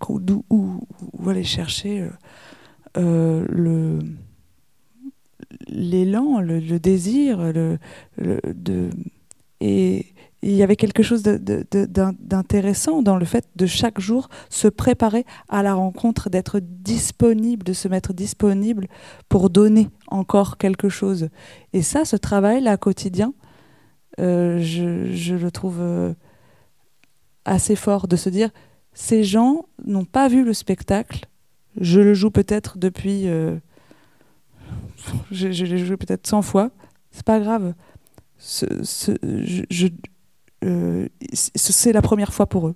où, 0.50 0.82
aller 1.30 1.44
chercher 1.44 2.08
le 2.96 4.00
l'élan, 5.68 6.40
le, 6.40 6.60
désir, 6.80 7.54
le- 7.54 7.78
de 8.18 8.90
et 9.60 10.08
il 10.42 10.54
y 10.54 10.64
avait 10.64 10.76
quelque 10.76 11.04
chose 11.04 11.24
d'intéressant 11.24 13.02
dans 13.02 13.18
le 13.18 13.26
fait 13.26 13.46
de 13.56 13.66
chaque 13.66 14.00
jour 14.00 14.30
se 14.50 14.68
préparer 14.68 15.26
à 15.50 15.64
la 15.64 15.74
rencontre, 15.74 16.30
d'être 16.30 16.60
disponible, 16.60 17.64
de 17.66 17.74
se 17.74 17.88
mettre 17.88 18.14
disponible 18.14 18.88
pour 19.30 19.50
donner 19.50 19.90
encore 20.08 20.58
quelque 20.58 20.90
chose. 20.90 21.30
Et 21.74 21.82
ça, 21.82 22.06
ce 22.06 22.16
travail-là 22.16 22.78
quotidien, 22.78 23.34
euh, 24.20 24.60
je, 24.62 25.12
je 25.12 25.36
le 25.36 25.52
trouve 25.52 25.80
euh, 25.80 26.14
assez 27.46 27.76
fort 27.76 28.08
de 28.08 28.16
se 28.16 28.30
dire, 28.30 28.52
ces 28.94 29.24
gens 29.24 29.66
n'ont 29.86 30.06
pas 30.06 30.28
vu 30.28 30.44
le 30.44 30.54
spectacle, 30.54 31.26
je 31.80 32.00
le 32.00 32.14
joue 32.14 32.32
peut-être 32.32 32.78
depuis... 32.78 33.28
euh, 33.28 33.58
je, 35.32 35.48
l'ai 35.48 35.78
joué 35.78 35.98
peut-être 35.98 36.28
100 36.28 36.42
fois, 36.42 36.72
c'est 37.12 37.26
pas 37.26 37.40
grave. 37.40 37.74
Euh, 40.64 41.08
c'est 41.34 41.94
la 41.94 42.02
première 42.02 42.34
fois 42.34 42.48
pour 42.48 42.68
eux. 42.68 42.76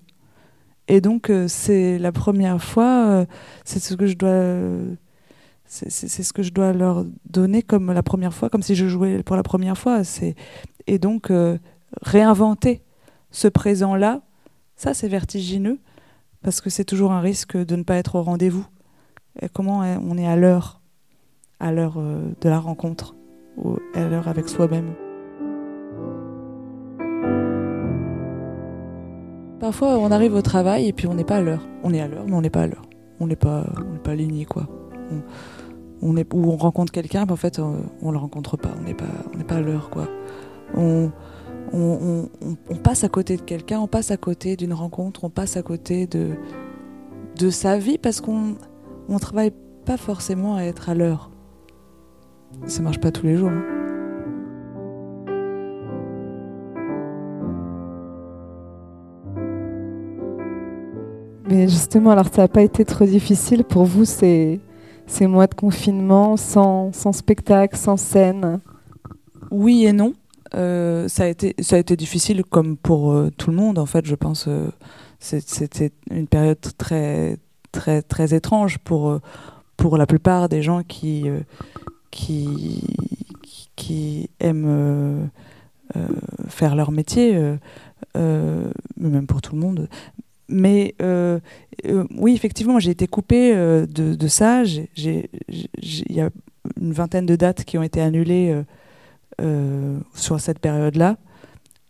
Et 0.87 1.01
donc, 1.01 1.29
euh, 1.29 1.47
c'est 1.47 1.97
la 1.97 2.11
première 2.11 2.61
fois, 2.61 3.07
euh, 3.07 3.25
c'est 3.63 3.79
ce 3.79 3.95
que 3.95 4.05
je 4.05 4.15
dois. 4.15 4.97
c'est 5.65 6.23
ce 6.23 6.33
que 6.33 6.43
je 6.43 6.51
dois 6.51 6.73
leur 6.73 7.05
donner 7.29 7.61
comme 7.61 7.91
la 7.91 8.03
première 8.03 8.33
fois, 8.33 8.49
comme 8.49 8.61
si 8.63 8.75
je 8.75 8.87
jouais 8.87 9.23
pour 9.23 9.35
la 9.35 9.43
première 9.43 9.77
fois. 9.77 10.01
Et 10.87 10.99
donc 10.99 11.31
réinventer 12.01 12.81
ce 13.29 13.47
présent-là, 13.47 14.21
ça 14.75 14.93
c'est 14.93 15.07
vertigineux 15.07 15.79
parce 16.43 16.59
que 16.59 16.69
c'est 16.69 16.83
toujours 16.83 17.13
un 17.13 17.21
risque 17.21 17.55
de 17.55 17.75
ne 17.77 17.83
pas 17.83 17.95
être 17.95 18.15
au 18.15 18.21
rendez-vous. 18.21 18.65
Comment 19.53 19.79
on 19.79 20.17
est 20.17 20.27
à 20.27 20.35
l'heure, 20.35 20.81
à 21.61 21.71
l'heure 21.71 21.97
de 21.97 22.49
la 22.49 22.59
rencontre, 22.59 23.15
ou 23.55 23.77
à 23.93 24.09
l'heure 24.09 24.27
avec 24.27 24.49
soi-même. 24.49 24.93
Parfois, 29.71 29.97
on 29.99 30.11
arrive 30.11 30.35
au 30.35 30.41
travail 30.41 30.89
et 30.89 30.91
puis 30.91 31.07
on 31.07 31.13
n'est 31.13 31.23
pas 31.23 31.37
à 31.37 31.41
l'heure. 31.41 31.65
On 31.81 31.93
est 31.93 32.01
à 32.01 32.07
l'heure, 32.09 32.25
mais 32.27 32.33
on 32.33 32.41
n'est 32.41 32.49
pas 32.49 32.63
à 32.63 32.67
l'heure. 32.67 32.81
On 33.21 33.27
n'est 33.27 33.37
pas, 33.37 33.65
on 33.77 33.97
pas 33.99 34.11
aligné, 34.11 34.43
quoi. 34.43 34.67
On, 36.01 36.17
est, 36.17 36.27
ou 36.33 36.51
on 36.51 36.57
rencontre 36.57 36.91
quelqu'un, 36.91 37.23
puis 37.23 37.31
en 37.31 37.37
fait, 37.37 37.57
on, 37.57 37.77
on 38.01 38.11
le 38.11 38.17
rencontre 38.17 38.57
pas. 38.57 38.71
On 38.77 38.83
n'est 38.83 38.93
pas, 38.93 39.05
on 39.33 39.37
n'est 39.37 39.45
pas 39.45 39.55
à 39.55 39.61
l'heure, 39.61 39.89
quoi. 39.89 40.09
On- 40.75 41.09
on 41.73 42.75
passe 42.83 43.05
à 43.05 43.07
côté 43.07 43.37
de 43.37 43.43
quelqu'un, 43.43 43.79
on 43.79 43.87
passe 43.87 44.11
à 44.11 44.17
côté 44.17 44.57
d'une 44.57 44.73
rencontre, 44.73 45.23
on 45.23 45.29
passe 45.29 45.55
à 45.55 45.61
côté 45.63 46.05
de, 46.05 46.31
de 47.39 47.49
sa 47.49 47.77
vie 47.77 47.97
parce 47.97 48.19
qu'on 48.19 48.55
on 49.07 49.19
travaille 49.19 49.53
pas 49.85 49.95
forcément 49.95 50.57
à 50.57 50.63
être 50.63 50.89
à 50.89 50.95
l'heure. 50.95 51.31
Ça 52.65 52.81
marche 52.81 52.99
pas 52.99 53.11
tous 53.13 53.25
les 53.25 53.37
jours. 53.37 53.51
hein. 53.51 53.63
Mais 61.51 61.67
justement, 61.67 62.11
alors 62.11 62.27
ça 62.33 62.43
n'a 62.43 62.47
pas 62.47 62.61
été 62.61 62.85
trop 62.85 63.05
difficile 63.05 63.65
pour 63.65 63.83
vous 63.83 64.05
ces, 64.05 64.61
mois 65.19 65.47
de 65.47 65.53
confinement 65.53 66.37
sans, 66.37 66.93
spectacle, 67.11 67.75
sans 67.75 67.97
scène? 67.97 68.61
Oui 69.51 69.85
et 69.85 69.91
non. 69.91 70.13
Euh, 70.55 71.09
ça, 71.09 71.23
a 71.23 71.27
été, 71.27 71.95
difficile 71.97 72.45
comme 72.45 72.77
pour 72.77 73.11
euh, 73.11 73.31
tout 73.35 73.49
le 73.49 73.57
monde, 73.57 73.79
en 73.79 73.85
fait, 73.85 74.05
je 74.05 74.15
pense. 74.15 74.45
euh, 74.47 74.69
C'était 75.19 75.91
une 76.09 76.27
période 76.27 76.57
très, 76.77 77.37
étrange 78.31 78.77
pour, 78.77 79.09
euh, 79.09 79.19
pour 79.75 79.97
la 79.97 80.05
plupart 80.05 80.47
des 80.47 80.61
gens 80.61 80.83
qui, 80.83 81.29
aiment 84.39 85.29
faire 86.47 86.75
leur 86.77 86.91
métier, 86.91 87.57
même 88.15 89.27
pour 89.27 89.41
tout 89.41 89.53
le 89.53 89.59
monde. 89.59 89.89
Mais 90.51 90.95
euh, 91.01 91.39
euh, 91.85 92.05
oui, 92.15 92.35
effectivement, 92.35 92.79
j'ai 92.79 92.91
été 92.91 93.07
coupée 93.07 93.53
euh, 93.55 93.85
de, 93.87 94.27
ça. 94.27 94.63
Il 94.63 95.27
y 96.09 96.21
a 96.21 96.29
une 96.79 96.93
vingtaine 96.93 97.25
de 97.25 97.35
dates 97.35 97.63
qui 97.63 97.77
ont 97.77 97.83
été 97.83 98.01
annulées 98.01 98.61
sur 100.13 100.39
cette 100.39 100.59
période-là. 100.59 101.17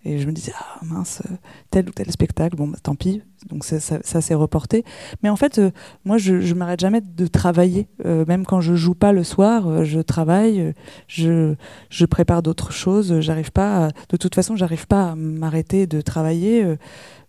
Et 0.04 0.18
je 0.18 0.26
me 0.26 0.32
disais, 0.32 0.52
ah 0.58 0.80
mince, 0.84 1.22
euh, 1.30 1.36
tel 1.70 1.88
ou 1.88 1.92
tel 1.92 2.10
spectacle, 2.12 2.56
bon, 2.56 2.68
bah, 2.68 2.78
tant 2.82 2.96
pis. 2.96 3.22
Donc 3.50 3.64
ça, 3.64 3.80
ça, 3.80 4.22
s'est 4.22 4.34
reporté. 4.34 4.84
Mais 5.22 5.30
en 5.30 5.36
fait, 5.36 5.60
euh, 5.60 5.72
moi, 6.06 6.18
je 6.18 6.34
ne 6.34 6.54
m'arrête 6.54 6.80
jamais 6.80 7.02
de 7.02 7.28
travailler. 7.28 7.88
Euh, 8.06 8.26
même 8.28 8.46
quand 8.46 8.62
je 8.62 8.76
joue 8.76 8.96
pas 8.96 9.14
le 9.14 9.24
soir, 9.24 9.84
je 9.84 10.00
travaille, 10.00 10.74
je, 11.08 11.56
je 11.90 12.06
prépare 12.06 12.42
d'autres 12.42 12.72
choses. 12.72 13.20
J'arrive 13.20 13.52
pas, 13.52 13.90
de 14.10 14.18
toute 14.18 14.34
façon, 14.34 14.56
j'arrive 14.56 14.88
pas 14.88 15.12
à 15.12 15.16
m'arrêter 15.16 15.86
de 15.86 16.02
travailler. 16.02 16.78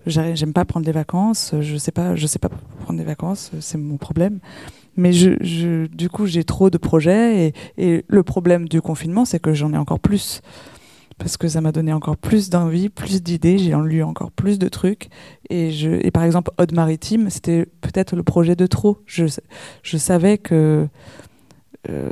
J'aime 0.07 0.53
pas 0.53 0.65
prendre 0.65 0.87
des 0.87 0.93
vacances. 0.93 1.55
Je 1.61 1.77
sais 1.77 1.93
pas, 1.93 2.17
je 2.17 2.27
sais 2.27 2.39
pas 2.39 2.49
prendre 2.81 2.99
des 2.99 3.05
vacances. 3.05 3.51
C'est 3.61 3.79
mon 3.79 3.99
problème. 3.99 4.41
Mais 4.97 5.13
je, 5.13 5.37
je, 5.41 5.87
du 5.87 6.11
coup, 6.11 6.27
j'ai 6.27 6.45
trop 6.45 6.69
de 6.69 6.79
projets. 6.79 7.47
Et, 7.47 7.55
et 7.79 8.05
le 8.09 8.23
problème 8.23 8.69
du 8.69 8.83
confinement, 8.83 9.25
c'est 9.25 9.41
que 9.41 9.55
j'en 9.55 9.73
ai 9.73 9.79
encore 9.79 10.01
plus. 10.01 10.43
Parce 11.23 11.37
que 11.37 11.47
ça 11.47 11.61
m'a 11.61 11.71
donné 11.71 11.93
encore 11.93 12.17
plus 12.17 12.51
d'envie, 12.51 12.89
plus 12.89 13.23
d'idées. 13.23 13.57
J'ai 13.57 13.77
en 13.77 13.83
lu 13.83 14.03
encore 14.03 14.33
plus 14.33 14.59
de 14.59 14.67
trucs. 14.67 15.09
Et, 15.51 15.71
je, 15.71 15.89
et 16.05 16.11
par 16.11 16.25
exemple, 16.25 16.51
Ode 16.59 16.73
Maritime, 16.73 17.31
c'était 17.31 17.65
peut-être 17.81 18.17
le 18.17 18.25
projet 18.25 18.57
de 18.57 18.67
trop. 18.67 18.99
Je, 19.07 19.27
je 19.85 19.97
savais 19.99 20.37
que 20.39 20.89
euh, 21.89 22.11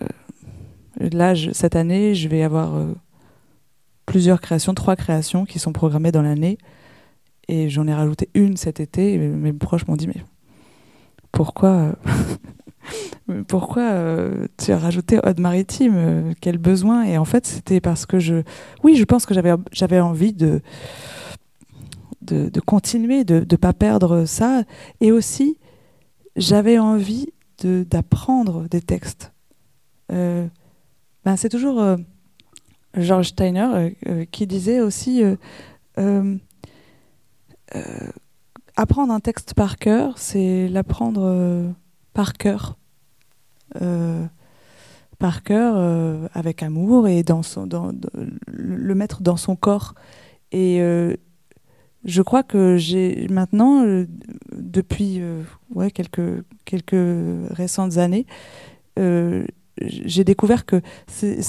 là, 1.00 1.34
cette 1.52 1.74
année, 1.74 2.14
je 2.14 2.28
vais 2.28 2.44
avoir 2.44 2.76
euh, 2.76 2.94
plusieurs 4.06 4.40
créations, 4.40 4.74
trois 4.74 4.94
créations 4.94 5.44
qui 5.44 5.58
sont 5.58 5.72
programmées 5.72 6.12
dans 6.12 6.22
l'année. 6.22 6.56
Et 7.48 7.68
j'en 7.68 7.88
ai 7.88 7.94
rajouté 7.94 8.28
une 8.34 8.56
cet 8.56 8.78
été. 8.78 9.14
Et 9.14 9.18
mes 9.18 9.52
proches 9.52 9.88
m'ont 9.88 9.96
dit, 9.96 10.06
mais 10.06 10.22
pourquoi, 11.32 11.70
euh, 11.70 11.92
pourquoi 13.48 13.82
euh, 13.82 14.46
tu 14.58 14.72
as 14.72 14.78
rajouté 14.78 15.20
Ode 15.22 15.40
Maritime 15.40 15.94
euh, 15.96 16.32
Quel 16.40 16.58
besoin? 16.58 17.04
Et 17.04 17.18
en 17.18 17.24
fait, 17.24 17.46
c'était 17.46 17.80
parce 17.80 18.06
que 18.06 18.18
je... 18.18 18.42
Oui, 18.82 18.96
je 18.96 19.04
pense 19.04 19.26
que 19.26 19.34
j'avais 19.34 20.00
envie 20.00 20.32
de, 20.32 20.60
de, 22.22 22.60
continuer, 22.60 23.24
de 23.24 23.46
ne 23.50 23.56
pas 23.56 23.72
perdre 23.72 24.24
ça. 24.24 24.64
Et 25.00 25.12
aussi, 25.12 25.58
j'avais 26.36 26.78
envie 26.78 27.32
de- 27.62 27.86
d'apprendre 27.88 28.66
des 28.68 28.80
textes. 28.80 29.32
Euh, 30.12 30.46
ben, 31.24 31.36
C'est 31.36 31.48
toujours 31.50 31.96
George 32.96 33.28
Steiner 33.28 33.96
qui 34.32 34.46
disait 34.46 34.80
aussi... 34.80 35.22
apprendre 38.76 39.12
un 39.12 39.20
texte 39.20 39.52
par 39.54 39.76
cœur, 39.76 40.16
c'est 40.16 40.66
l'apprendre 40.68 41.74
par 42.20 42.34
cœur. 42.34 42.76
Euh, 43.80 44.26
par 45.18 45.42
cœur, 45.42 45.72
euh, 45.78 46.28
avec 46.34 46.62
amour, 46.62 47.08
et 47.08 47.22
dans 47.22 47.42
son, 47.42 47.66
dans, 47.66 47.92
le 48.46 48.94
mettre 48.94 49.22
dans 49.22 49.38
son 49.38 49.56
corps. 49.56 49.94
Et 50.52 50.82
euh, 50.82 51.16
je 52.04 52.20
crois 52.20 52.42
que 52.42 52.76
j'ai 52.76 53.26
maintenant, 53.30 53.86
depuis 54.52 55.22
ouais, 55.74 55.90
quelques, 55.90 56.44
quelques 56.66 57.48
récentes 57.52 57.96
années, 57.96 58.26
j'ai 58.98 60.24
découvert 60.24 60.66
que 60.66 60.82
c'est, 61.06 61.40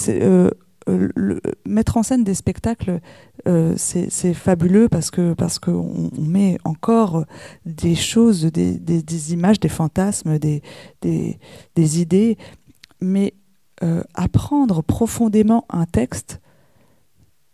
euh, 0.88 1.08
le- 1.14 1.40
mettre 1.66 1.96
en 1.96 2.02
scène 2.02 2.24
des 2.24 2.34
spectacles, 2.34 3.00
euh, 3.46 3.74
c'est 3.76 4.34
fabuleux 4.34 4.88
parce 4.88 5.10
que 5.10 5.34
parce 5.34 5.58
qu'on 5.58 6.10
on 6.16 6.22
met 6.22 6.58
encore 6.64 7.24
des 7.66 7.94
choses, 7.94 8.44
des, 8.44 9.32
images, 9.32 9.60
des 9.60 9.68
fantasmes, 9.68 10.38
des, 10.38 10.62
des, 11.00 12.00
idées, 12.00 12.36
mais 13.00 13.34
euh, 13.82 14.02
apprendre 14.14 14.82
profondément 14.82 15.64
un 15.70 15.86
texte, 15.86 16.40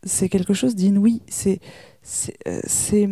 c'est 0.04 0.28
quelque 0.28 0.54
chose 0.54 0.74
d'inouï. 0.74 1.22
C'est 1.28 1.60
c'est 2.02 3.08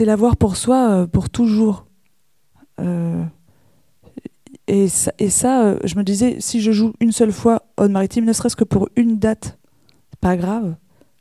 l'avoir 0.00 0.36
pour 0.36 0.56
soi 0.56 1.06
pour 1.06 1.30
toujours. 1.30 1.86
Et 5.18 5.30
ça, 5.30 5.64
euh, 5.64 5.78
je 5.84 5.96
me 5.96 6.02
disais, 6.02 6.36
si 6.38 6.60
je 6.60 6.72
joue 6.72 6.92
une 7.00 7.12
seule 7.12 7.32
fois 7.32 7.62
Aude 7.76 7.90
Maritime, 7.90 8.24
ne 8.24 8.32
serait-ce 8.32 8.56
que 8.56 8.64
pour 8.64 8.88
une 8.96 9.18
date, 9.18 9.58
pas 10.20 10.36
grave, 10.36 10.74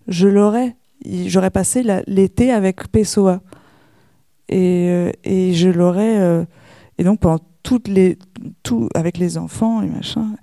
je 0.08 0.28
l'aurais. 0.28 0.76
J'aurais 1.06 1.50
passé 1.50 1.84
l'été 2.08 2.52
avec 2.52 2.88
Pessoa. 2.90 3.42
Et, 4.50 4.90
euh, 4.90 5.12
et 5.24 5.54
je 5.54 5.70
l'aurais. 5.70 6.20
euh, 6.20 6.46
et 6.98 7.04
donc, 7.04 7.20
pendant 7.20 7.44
toutes 7.64 7.88
les. 7.88 8.18
Tout, 8.64 8.90
avec 8.96 9.18
les 9.18 9.38
enfants 9.38 9.84
et 9.84 9.88
machin, 9.88 10.36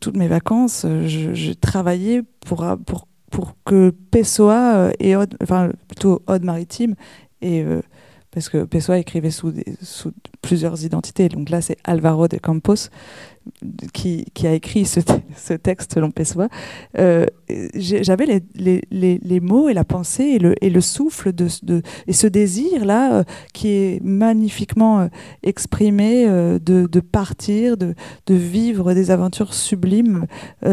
toutes 0.00 0.16
mes 0.16 0.26
vacances, 0.26 0.84
je 0.84 1.52
travaillais 1.52 2.22
pour, 2.44 2.66
pour, 2.86 3.06
pour 3.30 3.54
que 3.64 3.90
Pessoa 4.10 4.90
et 4.98 5.14
Aude, 5.14 5.36
enfin 5.40 5.70
plutôt 5.86 6.22
Aude 6.26 6.42
Maritime, 6.42 6.96
et, 7.40 7.64
parce 8.34 8.48
que 8.48 8.64
Pessoa 8.64 8.98
écrivait 8.98 9.30
sous, 9.30 9.52
plusieurs 10.42 10.84
identités. 10.84 11.28
Donc 11.28 11.50
là, 11.50 11.60
c'est 11.60 11.76
Alvaro 11.84 12.26
de 12.26 12.36
Campos 12.36 12.90
qui, 13.92 14.24
a 14.44 14.52
écrit 14.52 14.84
ce, 14.84 15.00
ce 15.36 15.54
texte 15.54 15.94
selon 15.94 16.10
Pessoa. 16.10 16.48
Euh, 16.98 17.26
J'avais 17.74 18.42
les, 18.54 19.40
mots 19.40 19.68
et 19.68 19.74
la 19.74 19.84
pensée 19.84 20.38
et 20.60 20.70
le, 20.70 20.80
souffle 20.80 21.32
et 22.06 22.12
ce 22.12 22.26
désir-là 22.26 23.14
euh, 23.14 23.24
qui 23.52 23.68
est 23.68 24.02
magnifiquement 24.02 25.00
euh, 25.00 25.06
exprimé 25.42 26.26
de, 26.26 27.00
partir, 27.00 27.76
de, 27.76 27.94
de 28.26 28.34
vivre 28.34 28.94
des 28.94 29.10
aventures 29.10 29.54
sublimes 29.54 30.26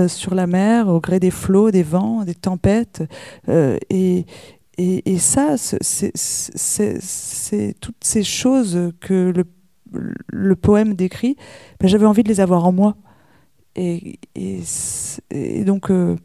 sur 0.08 0.34
la 0.34 0.48
mer, 0.48 0.88
au 0.88 1.00
gré 1.00 1.20
des 1.20 1.32
flots, 1.32 1.70
des 1.70 1.84
vents, 1.84 2.24
des 2.24 2.36
tempêtes. 2.36 3.04
et, 3.48 4.26
et, 5.06 5.18
ça, 5.18 5.58
c'est- 5.58 6.14
toutes 7.80 8.04
ces 8.04 8.24
choses 8.24 8.92
que 9.00 9.32
le, 10.32 10.56
poème 10.56 10.94
décrit, 10.94 11.36
ben, 11.80 11.88
j'avais 11.88 12.06
envie 12.06 12.24
de 12.24 12.30
les 12.30 12.40
avoir 12.40 12.66
en 12.66 12.72
moi. 12.72 12.96
Et, 13.76 14.18
donc, 15.66 15.92
euh, 15.92 16.16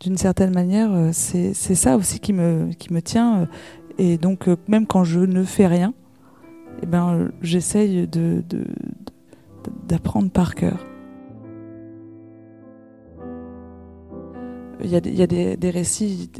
d'une 0.00 0.16
certaine 0.16 0.52
manière, 0.52 0.92
euh, 0.92 1.10
c'est 1.12 1.54
ça 1.54 1.96
aussi 1.96 2.20
qui 2.20 2.32
me, 2.32 2.72
qui 2.72 2.92
me 2.92 3.00
tient. 3.00 3.48
Et 3.98 4.18
donc, 4.18 4.48
euh, 4.48 4.56
même 4.68 4.86
quand 4.86 5.04
je 5.04 5.20
ne 5.20 5.42
fais 5.44 5.66
rien, 5.66 5.94
eh 6.82 6.86
ben, 6.86 7.30
j'essaye 7.42 8.08
d'apprendre 9.88 10.30
par 10.30 10.54
cœur. 10.54 10.84
Il 14.84 14.90
y 14.90 15.22
a, 15.22 15.26
des- 15.26 15.70
récits 15.70 16.30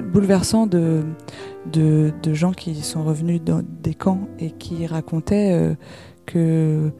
bouleversants 0.00 0.66
de, 0.66 1.04
gens 2.32 2.52
qui 2.52 2.74
sont 2.76 3.04
revenus 3.04 3.42
dans 3.42 3.62
des 3.82 3.94
camps 3.94 4.28
et 4.38 4.50
qui 4.50 4.86
racontaient 4.86 5.52
euh, 5.52 5.74
que, 6.26 6.90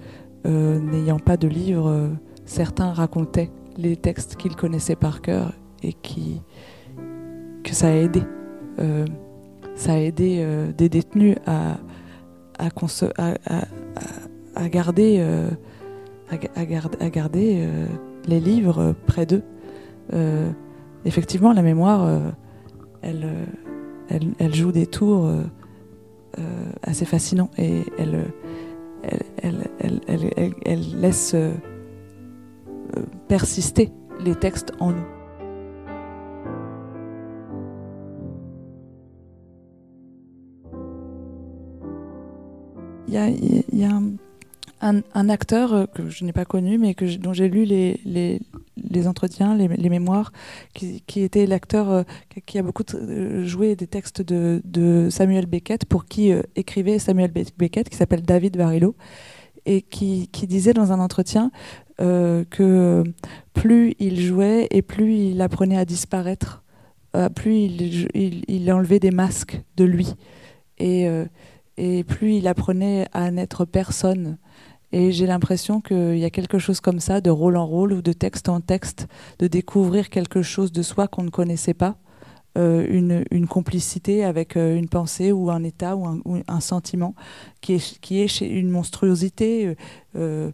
euh, 0.46 0.78
n'ayant 0.78 1.18
pas 1.18 1.37
de 1.37 1.48
livre, 1.48 1.88
euh, 1.88 2.08
certains 2.44 2.92
racontaient 2.92 3.50
les 3.76 3.96
textes 3.96 4.37
qu'ils 4.37 4.56
connaissaient 4.56 4.96
par 4.96 5.20
cœur 5.20 5.52
et 5.82 5.92
qui, 5.92 6.42
que 7.62 7.74
ça 7.74 7.88
a 7.88 7.92
aidé. 7.92 8.22
Ça 9.74 9.92
a 9.92 9.98
aidé 9.98 10.44
des 10.76 10.88
détenus 10.88 11.37
à, 11.46 11.78
garder, 14.68 15.24
les 18.26 18.40
livres 18.40 18.94
près 19.06 19.26
d'eux. 19.26 19.42
Effectivement, 21.04 21.52
la 21.52 21.62
mémoire, 21.62 22.34
elle, 23.02 23.24
euh, 23.24 24.18
elle, 24.38 24.54
joue 24.54 24.72
des 24.72 24.87
tours 24.87 25.26
euh, 25.26 25.42
euh, 26.38 26.42
assez 26.82 27.04
fascinants 27.04 27.50
et 27.58 27.82
elle, 27.98 28.24
laisse 31.00 31.37
persister 33.28 33.90
les 34.24 34.34
textes 34.34 34.72
en 34.80 34.92
nous. 34.92 35.18
Un- 44.81 45.29
acteur 45.29 45.73
euh, 45.73 45.87
que 45.87 46.09
je 46.09 46.25
n'ai 46.25 46.33
pas 46.33 46.45
connu, 46.45 46.79
mais 46.79 46.95
dont 47.21 47.33
j'ai 47.33 47.49
lu 47.49 47.64
les, 47.64 49.07
entretiens, 49.07 49.55
les, 49.57 49.88
mémoires, 49.88 50.33
qui, 50.75 51.21
était 51.21 51.47
l'acteur 51.47 51.91
euh, 51.91 52.03
qui- 52.47 52.59
a 52.59 52.62
beaucoup 52.62 52.85
euh, 52.95 53.45
joué 53.45 53.77
des 53.77 53.87
textes 53.87 54.23
de, 54.23 55.09
Samuel 55.11 55.47
Beckett, 55.47 55.85
pour 55.85 56.05
qui 56.05 56.33
écrivait 56.57 56.99
Samuel 56.99 57.31
Be- 57.31 57.49
Beckett, 57.57 57.88
qui 57.88 57.97
s'appelle 57.97 58.23
David 58.23 58.57
Varillo, 58.57 58.95
et 59.67 59.83
qui, 59.83 60.29
disait 60.47 60.73
dans 60.73 60.93
un 60.93 61.01
entretien 61.01 61.51
que 61.99 63.03
plus 63.55 63.95
il 63.99 64.21
jouait 64.21 64.69
et 64.71 64.83
plus 64.83 65.14
il 65.14 65.43
apprenait 65.43 65.77
à 65.77 65.85
disparaître, 65.85 66.62
plus 67.35 67.57
il, 67.57 68.73
enlevait 68.73 69.01
des 69.01 69.11
masques 69.11 69.61
de 69.77 69.85
lui. 69.85 70.14
Et 70.79 71.07
plus 72.07 72.35
il 72.37 72.47
apprenait 72.47 73.09
à 73.12 73.31
n'être 73.31 73.64
personne. 73.64 74.38
Et 74.92 75.12
j'ai 75.12 75.27
l'impression 75.27 75.81
qu'il 75.81 76.18
y 76.18 76.24
a 76.24 76.31
quelque 76.31 76.59
chose 76.59 76.81
comme 76.81 77.01
ça, 77.01 77.20
de 77.20 77.31
rôle 77.31 77.57
en 77.57 77.66
rôle 77.66 77.92
ou 77.92 78.03
de 78.03 78.12
texte 78.12 78.48
en 78.48 78.61
texte, 78.61 79.07
de 79.38 79.46
découvrir 79.46 80.09
quelque 80.09 80.42
chose 80.42 80.72
de 80.72 80.83
soi 80.83 81.09
qu'on 81.09 81.24
ne 81.24 81.31
connaissait 81.31 81.74
pas, 81.74 81.96
euh, 82.57 83.24
une, 83.31 83.46
complicité 83.46 84.24
avec 84.24 84.57
euh, 84.57 84.77
une 84.77 84.88
pensée 84.88 85.31
ou 85.31 85.51
un 85.51 85.62
état 85.62 85.94
ou 85.96 86.42
un, 86.48 86.61
sentiment 86.61 87.14
qui 87.61 87.74
est, 87.74 88.40
une 88.40 88.70
monstruosité, 88.70 89.77
euh, 90.16 90.51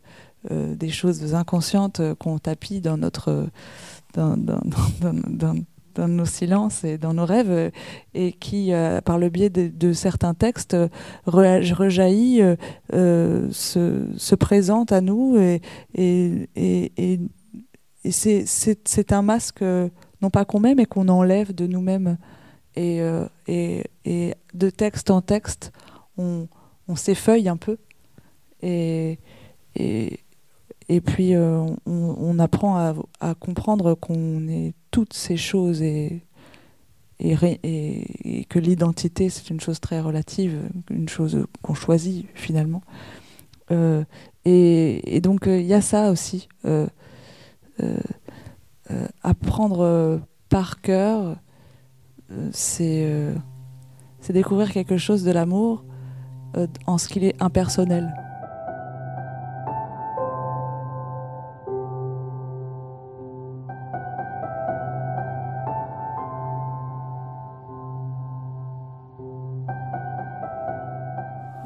des 0.50 0.90
choses 0.90 1.34
inconscientes 1.34 2.02
qu'on 2.18 2.38
tapit 2.38 2.82
dans 2.82 2.98
notre 2.98 3.48
dans- 5.94 6.08
nos 6.08 6.24
silences 6.24 6.84
et 6.84 6.98
dans 6.98 7.14
nos 7.14 7.24
rêves 7.24 7.50
euh, 7.50 7.70
et 8.14 8.32
qui, 8.32 8.72
euh, 8.72 9.00
par 9.00 9.18
le 9.18 9.28
biais 9.28 9.50
de, 9.50 9.92
certains 9.92 10.34
textes, 10.34 10.74
euh, 10.74 10.88
re- 11.26 11.72
rejaillit, 11.72 12.40
se, 12.92 14.06
se 14.16 14.34
présente 14.34 14.92
à 14.92 15.00
nous 15.00 15.36
et, 15.38 15.60
et, 15.94 16.48
et, 16.96 17.20
c'est- 18.10 18.44
un 19.12 19.22
masque, 19.22 19.62
non 19.62 20.30
pas 20.30 20.44
qu'on 20.44 20.60
met, 20.60 20.74
mais 20.74 20.86
qu'on 20.86 21.08
enlève 21.08 21.54
de 21.54 21.66
nous-mêmes. 21.66 22.16
Et, 22.76 23.00
et, 23.46 24.34
de 24.54 24.70
texte 24.70 25.10
en 25.10 25.20
texte, 25.20 25.72
on, 26.16 26.48
s'effeuille 26.96 27.48
un 27.48 27.56
peu. 27.56 27.76
Et, 28.62 29.18
et 30.88 31.00
puis, 31.00 31.34
euh, 31.34 31.66
on, 31.86 32.38
apprend 32.38 32.94
à, 33.20 33.34
comprendre 33.34 33.94
qu'on 33.94 34.48
est 34.48 34.74
toutes 34.90 35.14
ces 35.14 35.36
choses 35.36 35.82
et, 35.82 36.22
que 37.18 38.58
l'identité, 38.58 39.30
c'est 39.30 39.48
une 39.48 39.60
chose 39.60 39.80
très 39.80 40.00
relative, 40.00 40.60
une 40.90 41.08
chose 41.08 41.46
qu'on 41.62 41.74
choisit 41.74 42.26
finalement. 42.34 42.82
Euh, 43.70 44.04
et, 44.44 45.20
donc, 45.22 45.46
euh, 45.46 45.58
il 45.58 45.66
y 45.66 45.74
a 45.74 45.80
ça 45.80 46.10
aussi. 46.10 46.48
apprendre 49.22 50.20
par 50.50 50.82
cœur, 50.82 51.36
c'est 52.52 53.34
découvrir 54.28 54.70
quelque 54.70 54.98
chose 54.98 55.24
de 55.24 55.30
l'amour 55.30 55.84
en 56.86 56.98
ce 56.98 57.08
qu'il 57.08 57.24
est 57.24 57.40
impersonnel. 57.42 58.12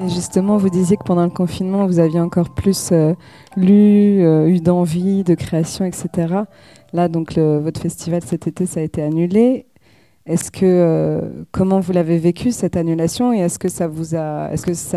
Justement, 0.08 0.56
vous 0.56 0.70
disiez 0.70 0.96
que 0.96 1.04
pendant 1.04 1.24
le 1.24 1.30
confinement, 1.30 1.86
vous 1.86 1.98
aviez 1.98 2.20
encore 2.20 2.50
plus 2.50 2.90
euh, 2.92 3.14
lu, 3.56 4.22
euh, 4.22 4.48
eu 4.48 4.60
d'envie, 4.60 5.24
de 5.24 5.34
création, 5.34 5.84
etc. 5.84 6.34
Là, 6.92 7.08
donc, 7.08 7.36
votre 7.38 7.80
festival 7.80 8.22
cet 8.24 8.46
été, 8.46 8.66
ça 8.66 8.80
a 8.80 8.82
été 8.82 9.02
annulé. 9.02 9.66
Est-ce 10.26 10.50
que 10.50 10.64
euh, 10.64 11.44
comment 11.52 11.80
vous 11.80 11.92
l'avez 11.92 12.18
vécu 12.18 12.50
cette 12.50 12.76
annulation 12.76 13.32
et 13.32 13.38
est-ce 13.38 13.58
que 13.58 13.68
ça 13.68 13.88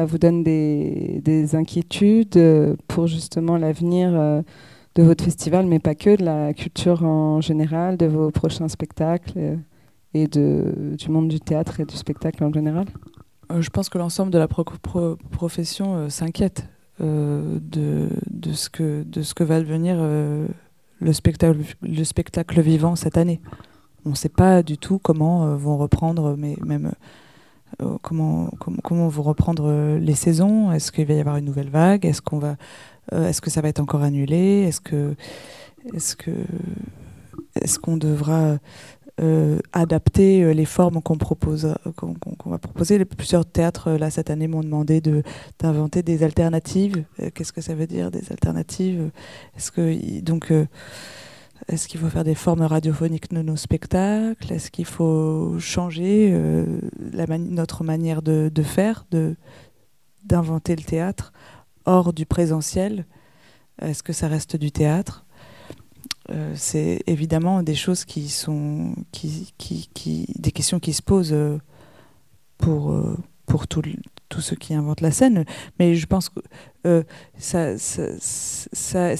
vous 0.06 0.18
donne 0.18 0.44
des, 0.44 1.22
des 1.24 1.56
inquiétudes 1.56 2.78
pour 2.88 3.08
justement 3.08 3.58
l'avenir 3.58 4.12
de 4.96 5.04
votre 5.04 5.24
festival, 5.24 5.68
mais 5.68 5.80
pas 5.80 5.96
que 5.96 6.18
de 6.18 6.26
la 6.26 6.54
culture 6.54 7.04
en 7.04 7.40
général, 7.40 7.98
de 7.98 8.08
vos 8.08 8.30
prochains 8.32 8.68
spectacles 8.68 9.58
et 10.14 10.28
de, 10.28 10.96
du 10.98 11.10
monde 11.10 11.30
du 11.30 11.40
théâtre 11.40 11.80
et 11.80 11.86
du 11.86 11.96
spectacle 11.96 12.44
en 12.44 12.52
général? 12.52 12.88
Je 13.60 13.70
pense 13.70 13.90
que 13.90 13.98
l'ensemble 13.98 14.32
de 14.32 14.38
la 14.38 14.48
pro- 14.48 14.64
pro- 14.64 15.18
profession 15.32 15.96
euh, 15.96 16.10
s'inquiète 16.10 16.68
euh, 17.02 17.60
de, 17.62 18.10
de, 18.30 18.54
ce 18.54 18.70
que, 18.70 19.04
de 19.04 19.22
ce 19.24 19.34
que 19.34 19.44
va 19.44 19.60
devenir 19.60 19.96
euh, 20.00 20.48
le, 21.00 21.14
spectacle, 21.14 21.60
le 21.82 22.04
spectacle 22.04 22.62
vivant 22.62 22.96
cette 22.96 23.18
année. 23.18 23.42
On 24.06 24.12
ne 24.12 24.16
sait 24.16 24.30
pas 24.30 24.64
du 24.64 24.78
tout 24.78 25.00
comment 25.00 25.46
euh, 25.46 25.56
vont 25.56 25.78
reprendre, 25.78 26.36
mais 26.38 26.56
même 26.66 26.94
euh, 27.82 27.98
comment, 28.02 28.52
comment, 28.84 29.08
vont 29.08 29.24
reprendre 29.24 29.64
euh, 29.66 30.00
les 30.00 30.16
saisons. 30.16 30.72
Est-ce 30.72 30.92
qu'il 30.92 31.06
va 31.08 31.14
y 31.16 31.20
avoir 31.20 31.38
une 31.38 31.46
nouvelle 31.46 31.70
vague? 31.70 32.06
Est-ce 32.06 32.22
euh, 32.34 33.28
est-ce 33.28 33.42
que 33.42 33.50
ça 33.50 33.62
va 33.62 33.70
être 33.70 33.80
encore 33.80 34.04
annulé? 34.04 34.66
Est-ce 34.68 34.82
que, 34.82 35.16
est-ce 35.94 36.16
qu'on 37.80 37.98
devra 37.98 38.58
euh, 39.22 39.60
adapter 39.72 40.42
euh, 40.42 40.52
les 40.52 40.66
formes 40.66 41.00
qu'on 41.00 41.18
propose, 41.18 41.66
euh, 41.66 41.92
qu'on 41.92 42.50
va 42.50 42.58
proposer. 42.58 43.06
Plusieurs 43.06 43.46
théâtres 43.46 43.92
là 43.92 44.10
cette 44.10 44.32
année 44.32 44.48
m'ont 44.48 44.64
demandé 44.64 45.00
de 45.00 45.22
d'inventer 45.60 46.02
des 46.02 46.24
alternatives. 46.24 47.04
Qu'est-ce 47.36 47.54
que 47.54 47.62
ça 47.62 47.76
veut 47.76 47.86
dire 47.86 48.10
des 48.10 48.32
alternatives? 48.32 49.12
Est-ce 49.56 49.72
que 49.72 50.22
donc 50.22 50.52
est-ce 51.68 51.88
qu'il 51.88 52.00
faut 52.00 52.10
faire 52.10 52.24
des 52.24 52.34
formes 52.34 52.64
radiophoniques 52.64 53.32
de 53.32 53.44
nos 53.44 53.58
spectacles 53.58 54.52
Est-ce 54.52 54.72
qu'il 54.72 54.86
faut 54.86 55.60
changer 55.60 56.36
notre 57.38 57.84
manière 57.84 58.24
de, 58.24 58.50
faire, 58.64 59.06
d'inventer 60.24 60.76
le 60.76 60.84
théâtre 60.84 61.32
hors 61.86 62.12
du 62.12 62.26
présentiel? 62.26 63.06
Est-ce 63.80 64.02
que 64.02 64.14
ça 64.14 64.28
reste 64.28 64.56
du 64.56 64.72
théâtre? 64.72 65.26
Euh, 66.32 66.54
c'est 66.56 67.02
évidemment 67.08 67.64
des 67.64 67.76
choses 67.76 68.06
qui 68.06 68.30
sont 68.30 68.96
qui, 69.12 69.54
qui, 69.58 70.28
des 70.38 70.52
questions 70.52 70.80
qui 70.80 70.94
se 70.94 71.02
posent 71.02 71.34
euh, 71.34 71.58
pour 72.58 72.92
euh, 72.92 73.18
pour 73.46 73.68
tous 73.68 73.84
ceux 74.40 74.56
qui 74.56 74.74
inventent 74.74 75.02
la 75.02 75.12
scène. 75.12 75.44
Mais 75.78 75.96
je 75.96 76.06
pense 76.06 76.30
que 76.30 77.04
ça, 77.38 77.76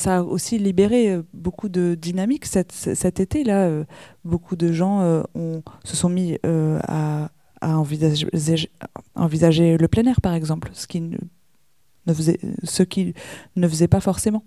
a 0.06 0.22
aussi 0.24 0.58
libéré 0.58 1.20
beaucoup 1.34 1.68
de 1.68 1.96
dynamique 1.96 2.46
cet, 2.46 3.20
été 3.20 3.44
là 3.44 3.84
beaucoup 4.24 4.56
de 4.56 4.72
gens 4.72 5.24
ont, 5.36 5.64
se 5.84 5.98
sont 5.98 6.08
mis 6.08 6.38
à, 6.44 7.30
envisager, 7.62 8.72
envisager 9.16 9.78
le 9.78 9.88
plein 9.90 10.06
air 10.06 10.22
par 10.22 10.34
exemple 10.34 10.70
ce 10.74 10.88
qui 10.88 11.02
ne 11.02 12.14
faisait 12.14 12.40
ce 12.64 12.84
qui 12.84 13.14
ne 13.58 13.68
faisait 13.68 13.90
pas 13.90 14.00
forcément 14.00 14.46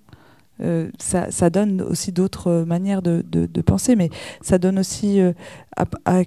Euh, 0.61 0.91
ça, 0.99 1.51
donne 1.51 1.83
aussi 1.83 2.13
d'autres 2.13 2.65
manières 2.67 3.03
de, 3.03 3.23
penser, 3.63 3.97
mais 3.97 4.11
ça 4.41 4.59
donne 4.59 4.79
aussi 4.79 5.21
euh, 5.21 5.33
euh, 5.79 5.85
à 6.09 6.25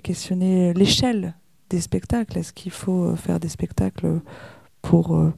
questionner 0.00 0.74
l'échelle 0.74 1.34
des 1.70 1.80
spectacles. 1.80 2.38
Est-ce 2.38 2.52
qu'il 2.52 2.72
faut 2.72 3.16
faire 3.16 3.40
des 3.40 3.48
spectacles 3.48 4.20
pour 4.82 5.16
euh, 5.16 5.32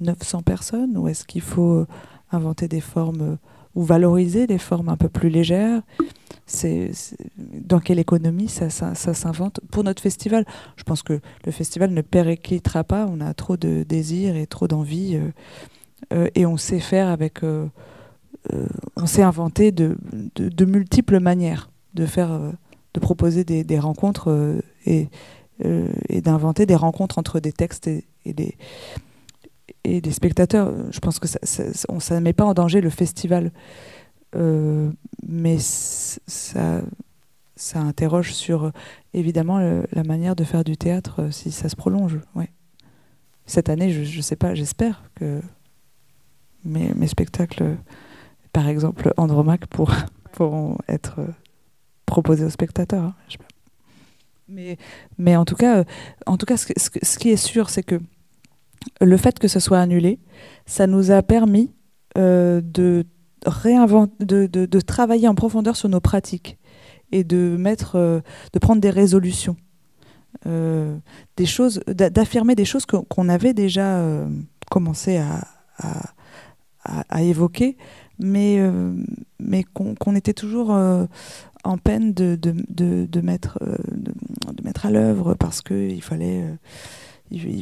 900 0.00 0.42
personnes 0.42 0.96
ou 0.96 1.08
est-ce 1.08 1.24
qu'il 1.24 1.42
faut 1.42 1.86
inventer 2.32 2.68
des 2.68 2.80
formes 2.80 3.38
ou 3.74 3.82
valoriser 3.82 4.46
des 4.46 4.58
formes 4.58 4.88
un 4.88 4.96
peu 4.96 5.08
plus 5.08 5.28
légères? 5.28 5.82
C'est, 6.46 6.90
dans 7.38 7.80
quelle 7.80 7.98
économie 7.98 8.48
ça, 8.48 8.70
s'invente? 8.70 9.60
Pour 9.70 9.84
notre 9.84 10.02
festival 10.02 10.46
Je 10.76 10.82
pense 10.84 11.02
que 11.02 11.20
le 11.44 11.52
festival 11.52 11.90
ne 11.90 12.02
périclitera 12.02 12.84
pas. 12.84 13.06
On 13.10 13.20
a 13.20 13.32
trop 13.34 13.56
de 13.56 13.82
désirs 13.82 14.36
et 14.36 14.46
trop 14.46 14.68
d'envie 14.68 15.18
et 16.34 16.46
on 16.46 16.56
sait 16.56 16.80
faire 16.80 17.08
avec. 17.08 17.42
euh, 17.42 17.66
euh, 18.52 18.66
on 18.96 19.06
sait 19.06 19.22
inventer 19.22 19.72
de, 19.72 19.96
de, 20.34 20.64
multiples 20.64 21.18
manières 21.18 21.70
de 21.94 22.04
faire, 22.04 22.32
euh, 22.32 22.50
de 22.92 23.00
proposer 23.00 23.44
des, 23.44 23.78
rencontres 23.78 24.30
euh, 24.30 24.60
et, 24.86 25.08
euh, 25.64 25.88
d'inventer 26.22 26.66
des 26.66 26.74
rencontres 26.74 27.18
entre 27.18 27.40
des 27.40 27.52
textes 27.52 27.86
et, 27.86 28.04
des 28.26 28.56
et 29.84 30.00
des 30.00 30.12
spectateurs. 30.12 30.72
Je 30.90 30.98
pense 30.98 31.18
que 31.18 31.28
ça, 31.28 31.38
ça, 31.42 32.14
ne 32.14 32.20
met 32.20 32.32
pas 32.32 32.44
en 32.44 32.54
danger 32.54 32.80
le 32.80 32.90
festival, 32.90 33.50
Euh, 34.36 34.90
mais 35.22 35.58
ça, 35.60 36.82
ça 37.54 37.78
interroge 37.78 38.32
sur 38.32 38.64
euh, 38.64 38.70
évidemment 39.12 39.60
la 39.92 40.02
manière 40.02 40.34
de 40.34 40.42
faire 40.42 40.64
du 40.64 40.76
théâtre 40.76 41.22
euh, 41.22 41.30
si 41.30 41.52
ça 41.52 41.68
se 41.68 41.76
prolonge. 41.76 42.18
Ouais. 42.34 42.50
Cette 43.46 43.68
année, 43.68 43.90
je 43.90 44.16
ne 44.16 44.22
sais 44.22 44.36
pas, 44.36 44.54
j'espère 44.56 45.04
que 45.14 45.40
mes, 46.64 47.06
spectacles, 47.06 47.76
par 48.52 48.68
exemple 48.68 49.12
Andromaque, 49.16 49.66
pour, 49.66 49.92
pourront 50.32 50.78
être 50.88 51.20
euh, 51.20 51.26
proposés 52.06 52.44
aux 52.44 52.50
spectateurs. 52.50 53.04
hein. 53.04 53.14
Mais, 54.48 55.36
en 55.36 55.44
tout 55.44 55.54
cas, 55.56 55.78
euh, 55.78 55.84
en 56.26 56.36
tout 56.36 56.46
cas 56.46 56.56
ce, 56.56 56.66
qui 57.18 57.30
est 57.30 57.36
sûr, 57.36 57.70
c'est 57.70 57.82
que 57.82 57.98
le 59.00 59.16
fait 59.16 59.38
que 59.38 59.48
ce 59.48 59.58
soit 59.60 59.78
annulé, 59.80 60.18
ça 60.66 60.86
nous 60.86 61.10
a 61.10 61.22
permis 61.22 61.72
euh, 62.18 62.60
de, 62.62 63.04
de, 64.20 64.46
de- 64.46 64.80
travailler 64.80 65.28
en 65.28 65.34
profondeur 65.34 65.76
sur 65.76 65.88
nos 65.88 66.00
pratiques 66.00 66.58
et 67.12 67.24
de, 67.24 67.56
mettre, 67.58 68.22
de 68.52 68.58
prendre 68.58 68.80
des 68.80 68.90
résolutions. 68.90 69.56
Des 70.44 71.46
choses, 71.46 71.80
d'a- 71.86 72.10
d'affirmer 72.10 72.54
des 72.54 72.64
choses 72.64 72.84
qu'on 72.86 73.28
avait 73.28 73.54
déjà 73.54 74.02
commencé 74.70 75.16
à- 75.16 75.46
à- 76.84 77.22
évoquer, 77.22 77.76
mais, 78.18 78.56
euh, 78.58 78.94
mais 79.40 79.64
qu'on 79.64 80.14
était 80.14 80.32
toujours 80.34 80.74
euh, 80.74 81.06
en 81.64 81.78
peine 81.78 82.12
de, 82.12 82.36
de, 82.36 83.06
de, 83.06 83.20
mettre, 83.20 83.58
euh, 83.62 83.76
de, 83.92 84.12
mettre 84.64 84.86
à 84.86 84.90
l'œuvre 84.90 85.34
parce 85.34 85.62
qu'il 85.62 86.02
fallait, 86.02 86.44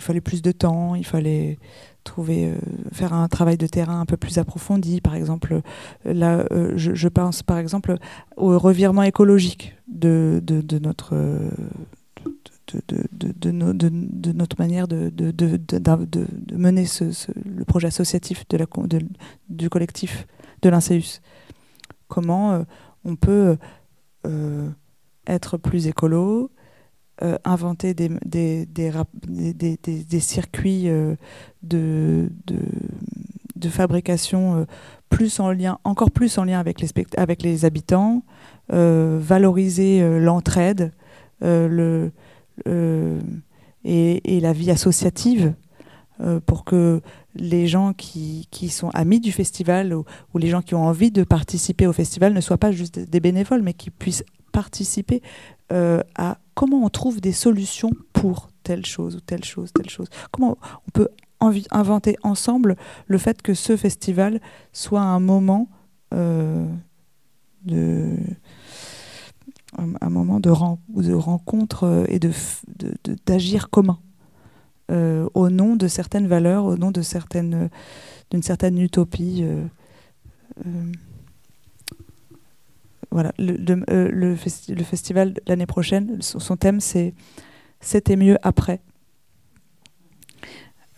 fallait 0.01 0.21
plus 0.21 0.43
de 0.43 0.53
temps, 0.53 0.95
il 0.95 1.07
fallait 1.07 1.59
trouver, 2.05 2.53
faire 2.93 3.13
un 3.13 3.29
travail 3.29 3.57
de 3.57 3.67
terrain 3.69 4.01
un 4.01 4.07
peu 4.07 4.17
plus 4.17 4.39
approfondi. 4.39 5.01
Par 5.01 5.15
exemple, 5.15 5.61
là, 6.05 6.45
je, 6.75 7.09
pense 7.09 7.45
par 7.45 7.59
exemple 7.59 7.97
au 8.37 8.59
revirement 8.59 9.05
écologique 9.05 9.77
de, 9.87 10.43
de, 10.45 10.79
notre. 10.81 11.15
De, 12.73 12.83
de, 12.89 13.05
de, 13.13 13.33
de 13.33 13.51
no- 13.51 13.73
de- 13.73 13.91
de 13.93 14.33
notre 14.33 14.57
manière 14.59 14.89
de, 14.89 15.13
mener 16.53 16.85
le 16.85 17.65
projet 17.65 17.89
associatif 17.89 18.45
du 19.49 19.69
collectif 19.71 20.27
de 20.63 20.69
l'INSEUS. 20.69 21.21
Comment 22.09 22.53
euh, 22.53 22.63
on 23.05 23.17
peut 23.17 23.57
euh, 24.27 24.69
être 25.27 25.57
plus 25.57 25.87
écolo, 25.87 26.51
euh, 27.23 27.39
inventer 27.45 27.95
des, 27.95 28.11
circuits 30.21 30.89
de, 31.63 32.29
fabrication 33.71 34.67
plus 35.09 35.41
en 35.41 35.51
lien, 35.53 35.79
encore 35.85 36.11
plus 36.11 36.37
en 36.39 36.45
lien 36.45 36.59
avec 36.59 36.81
les, 36.81 36.89
avec 37.17 37.43
les 37.43 37.65
habitants, 37.65 38.23
valoriser 38.69 40.21
l'entraide 40.21 40.93
le, 41.41 42.13
et, 42.67 44.37
et 44.37 44.41
la 44.41 44.53
vie 44.53 44.71
associative 44.71 45.55
euh, 46.23 46.41
pour 46.41 46.65
que 46.65 47.01
les 47.35 47.67
gens 47.67 47.95
qui, 47.95 48.47
qui 48.51 48.69
sont 48.69 48.91
amis 48.91 49.19
du 49.19 49.33
festival 49.33 49.95
ou, 49.95 50.05
les 50.39 50.49
gens 50.49 50.63
qui 50.63 50.75
ont 50.75 50.85
envie 50.85 51.11
de 51.11 51.25
participer 51.25 51.87
au 51.87 51.93
festival 51.93 52.33
ne 52.33 52.41
soient 52.41 52.59
pas 52.59 52.71
juste 52.71 52.99
des 52.99 53.19
bénévoles, 53.19 53.63
mais 53.63 53.73
qui 53.73 53.91
puissent 53.91 54.25
participer 54.53 55.21
euh, 55.73 56.01
à 56.15 56.39
comment 56.55 56.85
on 56.85 56.91
trouve 56.91 57.21
des 57.21 57.33
solutions 57.33 57.91
pour 58.13 58.51
telle 58.63 58.87
chose 58.87 59.17
ou 59.17 59.21
telle 59.21 59.43
chose, 59.43 59.73
telle 59.73 59.89
chose. 59.91 60.09
Comment 60.31 60.59
on 60.87 60.91
peut 60.93 61.09
inventer 61.71 62.17
ensemble 62.23 62.77
le 63.07 63.19
fait 63.19 63.43
que 63.43 63.55
ce 63.55 63.77
festival 63.77 64.41
soit 64.73 65.01
un 65.01 65.19
moment 65.19 65.69
euh, 66.15 66.67
de 67.65 68.17
un, 69.79 70.11
moment 70.11 70.41
de, 70.41 70.51
ren- 70.51 70.79
de 70.95 71.13
rencontre 71.15 71.85
euh, 71.85 72.05
et 72.09 72.19
f- 72.31 72.63
de- 72.79 72.95
de- 73.05 73.17
d'agir 73.27 73.71
commun 73.71 73.99
euh, 74.91 75.29
au 75.35 75.49
nom 75.51 75.77
de 75.77 75.89
certaines 75.89 76.27
valeurs, 76.27 76.65
au 76.65 76.77
nom 76.77 76.91
de 76.91 77.03
certaines 77.03 77.71
d'une 78.31 78.43
certaine 78.43 78.79
utopie. 78.79 79.41
euh, 79.43 79.65
euh, 80.67 80.93
voilà, 83.11 83.33
le, 83.39 83.57
le, 83.57 83.85
euh, 83.91 84.09
le 84.11 84.35
festi- 84.37 84.75
le 84.75 84.85
festival 84.85 85.35
l'année 85.47 85.67
prochaine, 85.67 86.21
son, 86.23 86.39
son 86.39 86.57
thème 86.57 86.81
c'est 86.81 87.15
C'était 87.81 88.17
mieux 88.17 88.39
après. 88.43 88.81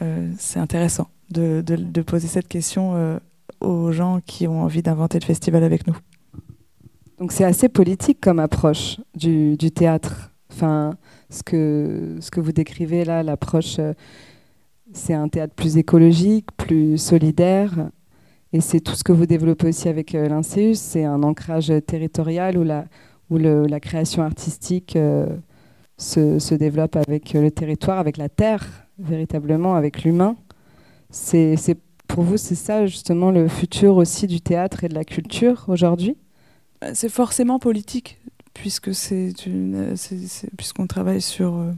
Euh, 0.03 0.31
c'est 0.39 0.59
intéressant 0.61 1.09
de, 1.31 1.63
poser 2.03 2.29
cette 2.29 2.49
question 2.49 2.95
euh, 2.95 3.19
aux 3.61 3.91
gens 3.93 4.21
qui 4.27 4.47
ont 4.47 4.63
envie 4.63 4.83
d'inventer 4.83 5.19
le 5.19 5.25
festival 5.25 5.65
avec 5.65 5.87
nous. 5.87 5.97
Donc 7.19 7.33
c'est 7.33 7.45
assez 7.45 7.69
politique 7.69 8.21
comme 8.21 8.39
approche 8.41 9.01
du, 9.15 9.57
théâtre. 9.57 10.33
Enfin, 10.53 10.97
ce 11.31 11.43
que, 11.43 12.41
vous 12.41 12.53
décrivez 12.53 13.05
là, 13.05 13.23
l'approche, 13.23 13.79
euh, 13.79 13.93
c'est 14.93 15.15
un 15.15 15.29
théâtre 15.29 15.55
plus 15.55 15.77
écologique, 15.77 16.47
plus 16.57 16.99
solidaire. 16.99 17.91
Et 18.53 18.61
c'est 18.61 18.81
tout 18.81 18.95
ce 18.95 19.03
que 19.03 19.13
vous 19.13 19.27
développez 19.27 19.69
aussi 19.69 19.89
avec 19.89 20.15
euh, 20.15 20.43
c'est 20.75 21.05
un 21.05 21.23
ancrage 21.25 21.73
territorial 21.87 22.57
où 22.57 23.37
la, 23.39 23.81
création 23.81 24.23
artistique 24.23 24.95
euh, 24.95 25.27
se, 25.99 26.39
se 26.39 26.55
développe 26.55 26.95
avec 26.95 27.35
euh, 27.35 27.43
le 27.43 27.51
territoire, 27.51 27.99
avec 27.99 28.17
la 28.17 28.29
terre, 28.29 28.65
véritablement, 28.99 29.75
avec 29.75 30.05
l'humain. 30.05 30.37
C'est- 31.11 31.57
pour 32.07 32.23
vous, 32.23 32.37
c'est 32.37 32.55
ça 32.55 32.87
justement 32.87 33.33
le 33.33 33.49
futur 33.49 33.97
aussi 33.97 34.29
du 34.29 34.41
théâtre 34.41 34.85
et 34.85 34.89
de 34.89 34.95
la 34.95 35.05
culture 35.05 35.65
aujourd'hui? 35.69 36.17
C'est 36.93 37.09
forcément 37.09 37.59
politique, 37.59 38.19
puisque 38.53 38.95
c'est 38.95 39.47
une, 39.47 39.97
c'est- 39.97 40.51
puisqu'on 40.57 40.87
travaille 40.87 41.21
sur, 41.23 41.55
euh, 41.55 41.73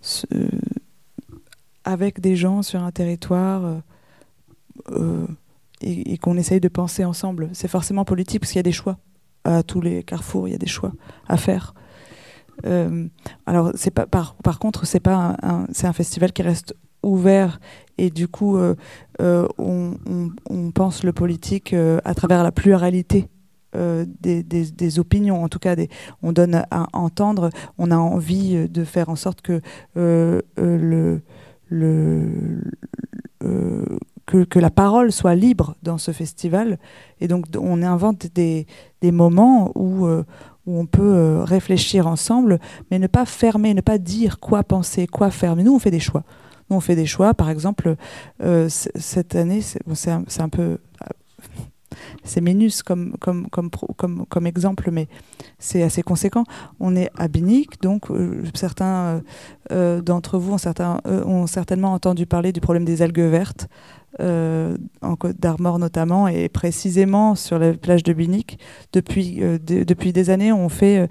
ce- 0.00 0.26
avec 1.84 2.20
des 2.20 2.36
gens 2.36 2.62
sur 2.62 2.82
un 2.82 2.90
territoire 2.92 3.64
euh, 3.64 3.78
euh, 4.90 5.26
et, 5.80 6.18
qu'on 6.18 6.36
essaye 6.36 6.60
de 6.60 6.68
penser 6.68 7.04
ensemble. 7.04 7.48
C'est 7.52 7.68
forcément 7.68 8.04
politique 8.04 8.40
parce 8.40 8.52
qu'il 8.52 8.58
y 8.58 8.60
a 8.60 8.64
des 8.64 8.72
choix 8.72 8.98
à 9.44 9.62
tous 9.62 9.80
les 9.80 10.02
carrefours, 10.02 10.48
il 10.48 10.52
y 10.52 10.54
a 10.54 10.58
des 10.58 10.66
choix 10.66 10.92
à 11.28 11.36
faire. 11.36 11.74
Euh, 12.66 13.06
alors, 13.46 13.70
c'est 13.74 13.92
pas 13.92 14.06
par, 14.06 14.34
par 14.36 14.58
contre, 14.58 14.86
c'est 14.86 15.00
pas 15.00 15.36
un, 15.42 15.66
c'est 15.72 15.86
un 15.86 15.92
festival 15.92 16.32
qui 16.32 16.42
reste 16.42 16.74
ouvert 17.04 17.60
et 17.96 18.10
du 18.10 18.26
coup, 18.28 18.56
euh, 18.56 18.74
euh, 19.20 19.46
on, 19.58 19.94
on- 20.50 20.70
pense 20.72 21.02
le 21.04 21.12
politique 21.12 21.72
euh, 21.72 22.00
à 22.04 22.14
travers 22.14 22.42
la 22.42 22.52
pluralité 22.52 23.28
euh, 23.76 24.06
des, 24.20 24.42
des- 24.42 24.98
opinions. 24.98 25.44
En 25.44 25.48
tout 25.50 25.58
cas, 25.58 25.76
on 26.22 26.32
donne 26.32 26.64
à 26.70 26.86
entendre. 26.94 27.50
On 27.76 27.90
a 27.90 27.98
envie 27.98 28.56
euh, 28.56 28.66
de 28.66 28.82
faire 28.82 29.10
en 29.10 29.16
sorte 29.16 29.42
que 29.42 29.60
euh, 29.98 30.40
le, 30.56 31.20
que, 34.24 34.58
la 34.58 34.70
parole 34.70 35.12
soit 35.12 35.34
libre 35.34 35.76
dans 35.82 35.98
ce 35.98 36.12
festival. 36.12 36.78
Et 37.20 37.28
donc, 37.28 37.44
on 37.60 37.82
invente 37.82 38.26
des, 38.34 38.66
moments 39.02 39.70
où, 39.74 40.06
où 40.06 40.24
on 40.66 40.86
peut 40.86 41.42
réfléchir 41.42 42.06
ensemble, 42.06 42.60
mais 42.90 42.98
ne 42.98 43.06
pas 43.06 43.26
fermer, 43.26 43.74
ne 43.74 43.82
pas 43.82 43.98
dire 43.98 44.40
quoi 44.40 44.64
penser, 44.64 45.06
quoi 45.06 45.30
faire. 45.30 45.56
Mais 45.56 45.62
nous, 45.62 45.74
on 45.74 45.78
fait 45.78 45.90
des 45.90 46.00
choix. 46.00 46.24
Nous, 46.70 46.76
on 46.78 46.80
fait 46.80 46.96
des 46.96 47.06
choix. 47.06 47.34
Par 47.34 47.50
exemple, 47.50 47.96
cette 48.76 49.34
année, 49.36 49.60
c'est 49.60 49.86
bon, 49.86 49.94
un 50.38 50.48
peu 50.48 50.78
c'est 52.24 52.40
minus 52.40 52.82
comme, 52.82 53.14
exemple, 54.44 54.90
mais 54.90 55.08
c'est 55.58 55.82
assez 55.82 56.02
conséquent. 56.02 56.44
On 56.80 56.96
est 56.96 57.10
à 57.16 57.28
Binic, 57.28 57.80
donc 57.82 58.10
euh, 58.10 58.42
certains 58.54 58.86
euh, 58.86 59.20
euh, 59.72 60.00
d'entre 60.00 60.38
vous 60.38 60.54
ont, 60.54 61.46
certainement 61.46 61.92
entendu 61.92 62.26
parler 62.26 62.52
du 62.52 62.60
problème 62.60 62.84
des 62.84 63.02
algues 63.02 63.20
vertes, 63.20 63.68
en 64.20 65.16
Côte 65.16 65.38
d'Armor 65.38 65.78
notamment, 65.78 66.28
et 66.28 66.48
précisément 66.48 67.34
sur 67.34 67.58
la 67.58 67.74
plage 67.74 68.02
de 68.02 68.12
Binic. 68.12 68.58
Depuis, 68.92 69.36
de- 69.36 69.84
depuis 69.84 70.12
des 70.12 70.30
années, 70.30 70.52
on 70.52 70.68
fait, 70.68 71.08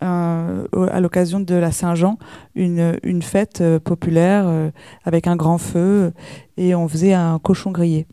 à 0.00 1.00
l'occasion 1.00 1.40
de 1.40 1.54
la 1.54 1.70
Saint-Jean, 1.70 2.18
une, 2.54 3.22
fête 3.22 3.62
populaire 3.84 4.70
avec 5.04 5.26
un 5.28 5.36
grand 5.36 5.58
feu, 5.58 6.12
et 6.56 6.74
on 6.74 6.88
faisait 6.88 7.14
un 7.14 7.38
cochon 7.38 7.70
grillé. 7.70 8.06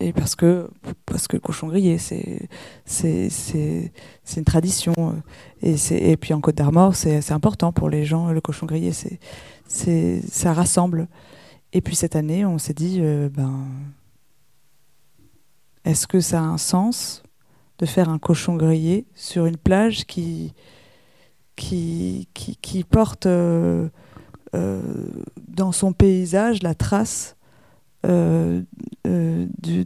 Et 0.00 0.12
parce 0.12 0.34
que, 0.36 0.68
parce 1.06 1.26
que 1.26 1.36
le 1.36 1.40
cochon 1.40 1.68
grillé, 1.68 1.98
c'est 1.98 2.48
c'est 2.84 3.30
une 4.36 4.44
tradition. 4.44 4.92
Et, 5.62 5.76
c'est- 5.76 5.98
et 5.98 6.16
puis 6.16 6.34
en 6.34 6.40
Côte 6.40 6.56
d'Armor, 6.56 6.94
c'est 6.94 7.32
important 7.32 7.72
pour 7.72 7.88
les 7.88 8.04
gens, 8.04 8.30
le 8.30 8.40
cochon 8.40 8.66
grillé, 8.66 8.92
c'est 8.92 9.18
c'est 9.66 10.20
ça 10.30 10.52
rassemble. 10.52 11.08
Et 11.72 11.80
puis 11.80 11.96
cette 11.96 12.14
année, 12.16 12.44
on 12.44 12.58
s'est 12.58 12.74
dit, 12.74 12.98
euh, 13.00 13.28
ben, 13.28 13.66
est-ce 15.84 16.06
que 16.06 16.20
ça 16.20 16.40
a 16.40 16.42
un 16.42 16.58
sens 16.58 17.22
de 17.78 17.86
faire 17.86 18.08
un 18.08 18.18
cochon 18.18 18.56
grillé 18.56 19.06
sur 19.14 19.46
une 19.46 19.56
plage 19.56 20.06
qui, 20.06 20.54
qui, 21.56 22.28
qui, 22.34 22.56
qui 22.56 22.84
porte 22.84 23.26
euh, 23.26 23.88
euh, 24.54 24.80
dans 25.48 25.72
son 25.72 25.92
paysage 25.92 26.62
la 26.62 26.74
trace 26.74 27.35
euh, 28.04 28.62
euh, 29.06 29.46
de, 29.62 29.84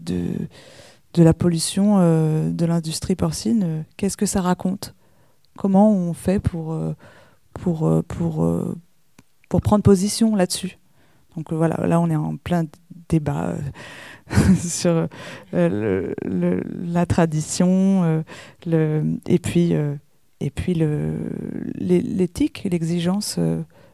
de 1.15 1.23
la 1.23 1.33
pollution 1.33 1.99
euh, 1.99 2.51
de 2.51 2.67
l'industrie 2.67 3.15
porcine 3.15 3.85
Qu'est-ce 3.97 4.17
que 4.17 4.27
ça 4.27 4.41
raconte? 4.41 4.95
Comment 5.57 5.93
on 5.93 6.13
fait 6.13 6.41
pour, 6.41 6.77
pour, 7.55 8.03
pour, 8.09 8.65
pour 9.49 9.61
prendre 9.61 9.83
position 9.83 10.35
là-dessus? 10.35 10.79
Donc 11.37 11.53
voilà, 11.53 11.87
là 11.87 12.01
on 12.01 12.09
est 12.09 12.17
en 12.17 12.37
plein 12.37 12.65
débat 13.09 13.55
sur 14.59 15.07
la 15.53 17.07
tradition, 17.07 18.25
et 18.67 19.39
puis, 19.39 19.73
et 20.41 20.51
puis 20.51 20.75
l'éthique, 21.75 22.67
l'exigence 22.71 23.39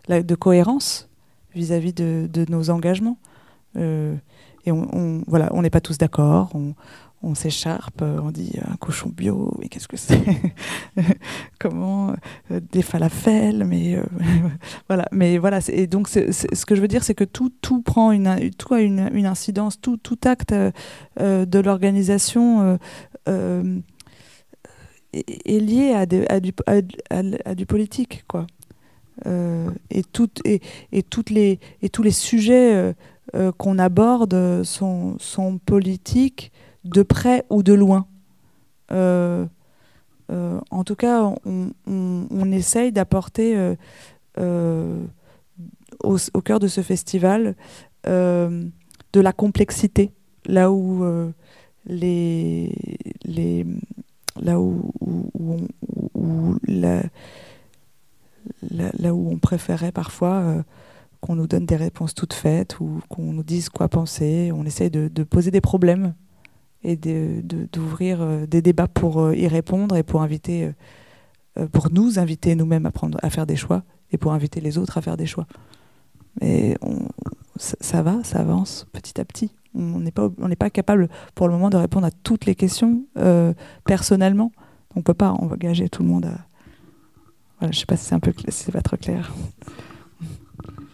de 0.09 0.35
cohérence 0.35 1.09
vis-à-vis 1.55 1.95
de 1.95 2.45
nos 2.49 2.71
engagements. 2.71 3.19
Euh, 3.77 4.14
et 4.66 4.72
on, 4.72 5.22
voilà, 5.29 5.49
on 5.53 5.62
n'est 5.62 5.70
pas 5.70 5.81
tous 5.81 5.97
d'accord, 5.97 6.51
on, 7.22 7.35
s'écharpe, 7.35 8.03
euh, 8.03 8.20
on 8.22 8.31
dit 8.31 8.53
un 8.64 8.77
cochon 8.77 9.09
bio, 9.09 9.53
mais 9.59 9.68
qu'est-ce 9.68 9.89
que 9.89 9.97
c'est 9.97 10.20
Comment 11.61 12.14
euh, 12.51 12.61
Des 12.72 12.83
falafels, 12.83 13.64
mais 13.64 13.97
euh, 13.97 14.03
voilà. 14.89 15.07
Mais 15.12 15.39
voilà, 15.39 15.61
et 15.68 15.87
donc 15.87 16.09
ce 16.09 16.64
que 16.64 16.74
je 16.74 16.81
veux 16.81 16.89
dire, 16.89 17.05
c'est 17.05 17.14
que 17.14 17.24
tout, 17.24 17.53
tout 17.62 17.81
prend 17.81 18.11
une, 18.12 18.51
tout 18.59 18.74
a 18.74 18.81
une, 18.81 19.27
incidence, 19.27 19.81
tout, 19.81 19.97
tout 19.97 20.18
acte 20.24 20.53
euh, 20.53 20.70
euh, 21.20 21.47
de 21.47 21.59
l'organisation 21.61 22.62
euh, 22.62 22.77
euh, 23.29 23.79
est, 25.12 25.61
lié 25.61 25.95
à, 25.95 26.07
du, 26.07 26.24
à 26.29 27.55
du 27.55 27.66
politique, 27.66 28.24
quoi. 28.29 28.47
Euh, 29.25 29.71
et, 29.91 30.03
tout, 30.03 30.29
et, 30.45 30.61
et, 30.93 31.03
toutes 31.03 31.31
les, 31.31 31.59
et 31.81 31.89
tous 31.89 32.03
les 32.03 32.11
sujets 32.11 32.75
euh, 32.75 32.93
euh, 33.35 33.51
qu'on 33.53 33.79
aborde 33.79 34.62
sont, 34.62 35.17
sont 35.19 35.59
politiques 35.59 36.53
de 36.85 37.03
près 37.03 37.45
ou 37.49 37.62
de 37.62 37.73
loin. 37.73 38.07
En 40.71 40.85
tout 40.85 40.97
cas, 40.97 41.23
on, 41.45 41.71
on, 41.87 42.53
essaye 42.53 42.93
d'apporter 42.93 43.75
au, 46.05 46.41
cœur 46.45 46.61
de 46.61 46.69
ce 46.69 46.83
festival 46.83 47.57
de 48.05 48.71
la 49.14 49.33
complexité, 49.33 50.12
là 50.45 50.71
où 50.71 51.05
les, 51.87 52.73
les 53.25 53.67
là 54.41 54.61
où, 54.61 54.93
où 56.14 56.57
la- 56.69 57.03
là, 58.70 59.14
où 59.14 59.30
on 59.30 59.38
préférait 59.38 59.92
parfois 59.92 60.34
euh, 60.34 60.62
qu'on 61.20 61.34
nous 61.36 61.47
donne 61.47 61.66
des 61.66 61.76
réponses 61.76 62.14
toutes 62.14 62.34
faites 62.34 62.78
ou 62.80 63.01
qu'on 63.09 63.32
nous 63.32 63.42
dise 63.42 63.68
quoi 63.68 63.88
penser. 63.88 64.53
On 64.55 64.64
essaye 64.64 64.90
de, 64.90 65.09
de 65.09 65.22
poser 65.24 65.51
des 65.51 65.61
problèmes 65.61 66.14
et 66.82 66.97
de- 66.97 67.40
de- 67.42 67.68
d'ouvrir 67.72 68.20
euh, 68.20 68.47
des 68.47 68.62
débats 68.62 68.88
pour 68.88 69.20
euh, 69.20 69.34
y 69.36 69.49
répondre 69.49 69.97
et 69.97 70.03
pour 70.03 70.22
inviter, 70.22 70.72
pour 71.72 71.90
nous 71.90 72.18
inviter 72.18 72.55
nous-mêmes 72.55 72.86
à, 72.86 72.92
à 73.22 73.30
faire 73.30 73.47
des 73.47 73.57
choix 73.57 73.82
et 74.12 74.18
pour 74.18 74.32
inviter 74.32 74.61
les 74.61 74.78
autres 74.78 74.99
à 74.99 75.03
faire 75.03 75.16
des 75.16 75.26
choix. 75.26 75.47
Mais 76.40 76.76
ça, 77.57 78.03
va, 78.03 78.22
ça 78.24 78.40
avance 78.40 78.86
petit 78.92 79.18
à 79.20 79.24
petit. 79.24 79.53
On 79.74 80.01
n'est 80.01 80.11
pas, 80.11 80.28
pas 80.59 80.70
capable 80.70 81.09
pour 81.34 81.49
le 81.49 81.55
moment 81.55 81.70
de 81.70 81.78
répondre 81.78 82.07
à 82.07 82.11
toutes 82.11 82.44
les 82.44 82.55
questions 82.55 83.05
personnellement. 83.84 84.53
On 84.94 85.03
peut 85.03 85.14
pas 85.14 85.30
engager 85.32 85.88
tout 85.88 86.03
le 86.03 86.09
monde 86.11 86.26
à. 86.26 86.38
Je 87.63 87.79
sais 87.79 87.87
pas 87.87 87.97
si 87.97 88.05
c'est 88.05 88.15
un 88.15 88.21
peu, 88.21 88.33
si 88.49 88.71
pas 88.71 88.83
trop 88.83 88.97
clair. 88.97 89.33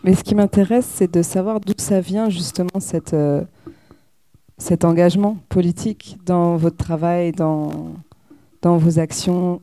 Mais 0.05 0.15
ce 0.15 0.25
qui 0.25 0.35
m'intéresse, 0.35 0.87
c'est 0.87 1.13
de 1.13 1.23
savoir 1.23 1.61
d'où 1.61 1.75
ça 1.79 2.01
vient 2.01 2.29
justement 2.29 2.71
euh, 3.13 3.45
cet 4.59 4.85
engagement 4.85 5.37
politique 5.49 6.19
dans 6.25 6.57
votre 6.57 6.77
travail, 6.77 7.33
dans, 7.33 7.97
vos 8.63 8.99
actions. 8.99 9.61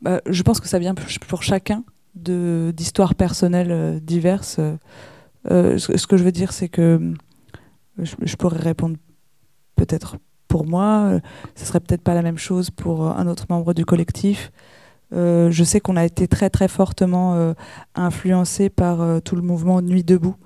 Bah, 0.00 0.20
je 0.26 0.42
pense 0.42 0.60
que 0.60 0.68
ça 0.68 0.78
vient 0.78 0.94
pour- 0.94 1.42
chacun 1.42 1.84
d'histoires 2.14 3.14
personnelles 3.14 3.72
euh, 3.72 4.00
diverses. 4.00 4.58
Euh, 5.50 5.78
ce, 5.78 6.06
que 6.06 6.16
je 6.16 6.24
veux 6.24 6.32
dire, 6.32 6.52
c'est 6.52 6.68
que 6.68 7.14
je, 7.98 8.14
je 8.22 8.36
pourrais 8.36 8.58
répondre 8.58 8.96
peut-être 9.76 10.16
pour 10.48 10.66
moi, 10.66 11.18
ce 11.54 11.64
serait 11.64 11.80
peut-être 11.80 12.02
pas 12.02 12.12
la 12.12 12.20
même 12.20 12.36
chose 12.36 12.70
pour 12.70 13.06
un 13.06 13.26
autre 13.26 13.46
membre 13.48 13.72
du 13.72 13.86
collectif. 13.86 14.52
Euh, 15.12 15.50
je 15.50 15.64
sais 15.64 15.80
qu'on 15.80 15.96
a 15.96 16.04
été 16.04 16.26
très 16.28 16.48
très 16.50 16.68
fortement 16.68 17.34
euh, 17.34 17.52
influencé 17.94 18.70
par 18.70 19.00
euh, 19.00 19.20
tout 19.20 19.36
le 19.36 19.42
mouvement 19.42 19.82
Nuit 19.82 20.04
debout. 20.04 20.36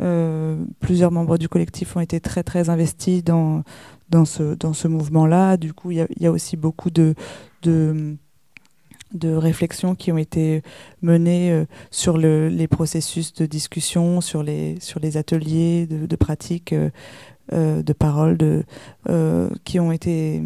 Euh, 0.00 0.56
plusieurs 0.80 1.10
membres 1.10 1.38
du 1.38 1.48
collectif 1.48 1.96
ont 1.96 2.00
été 2.00 2.20
très 2.20 2.42
très 2.42 2.68
investis 2.70 3.22
dans 3.24 3.62
dans 4.10 4.24
ce 4.24 4.54
dans 4.54 4.72
ce 4.72 4.88
mouvement-là. 4.88 5.56
Du 5.56 5.72
coup, 5.72 5.90
il 5.90 6.06
y, 6.18 6.26
a- 6.26 6.32
aussi 6.32 6.56
beaucoup 6.56 6.90
de 6.90 7.14
de 7.62 8.16
de 9.14 9.32
réflexions 9.34 9.94
qui 9.94 10.12
ont 10.12 10.18
été 10.18 10.62
menées 11.00 11.64
sur 11.90 12.18
le, 12.18 12.48
les 12.48 12.68
processus 12.68 13.32
de 13.32 13.46
discussion, 13.46 14.20
sur 14.20 14.42
les, 14.42 14.78
sur 14.80 15.00
les 15.00 15.16
ateliers 15.16 15.86
de, 15.86 16.04
de 16.04 16.16
pratique, 16.16 16.74
euh, 17.54 17.82
de 17.82 17.92
parole, 17.94 18.36
de, 18.36 18.64
qui 19.64 19.80
ont 19.80 19.92
été 19.92 20.42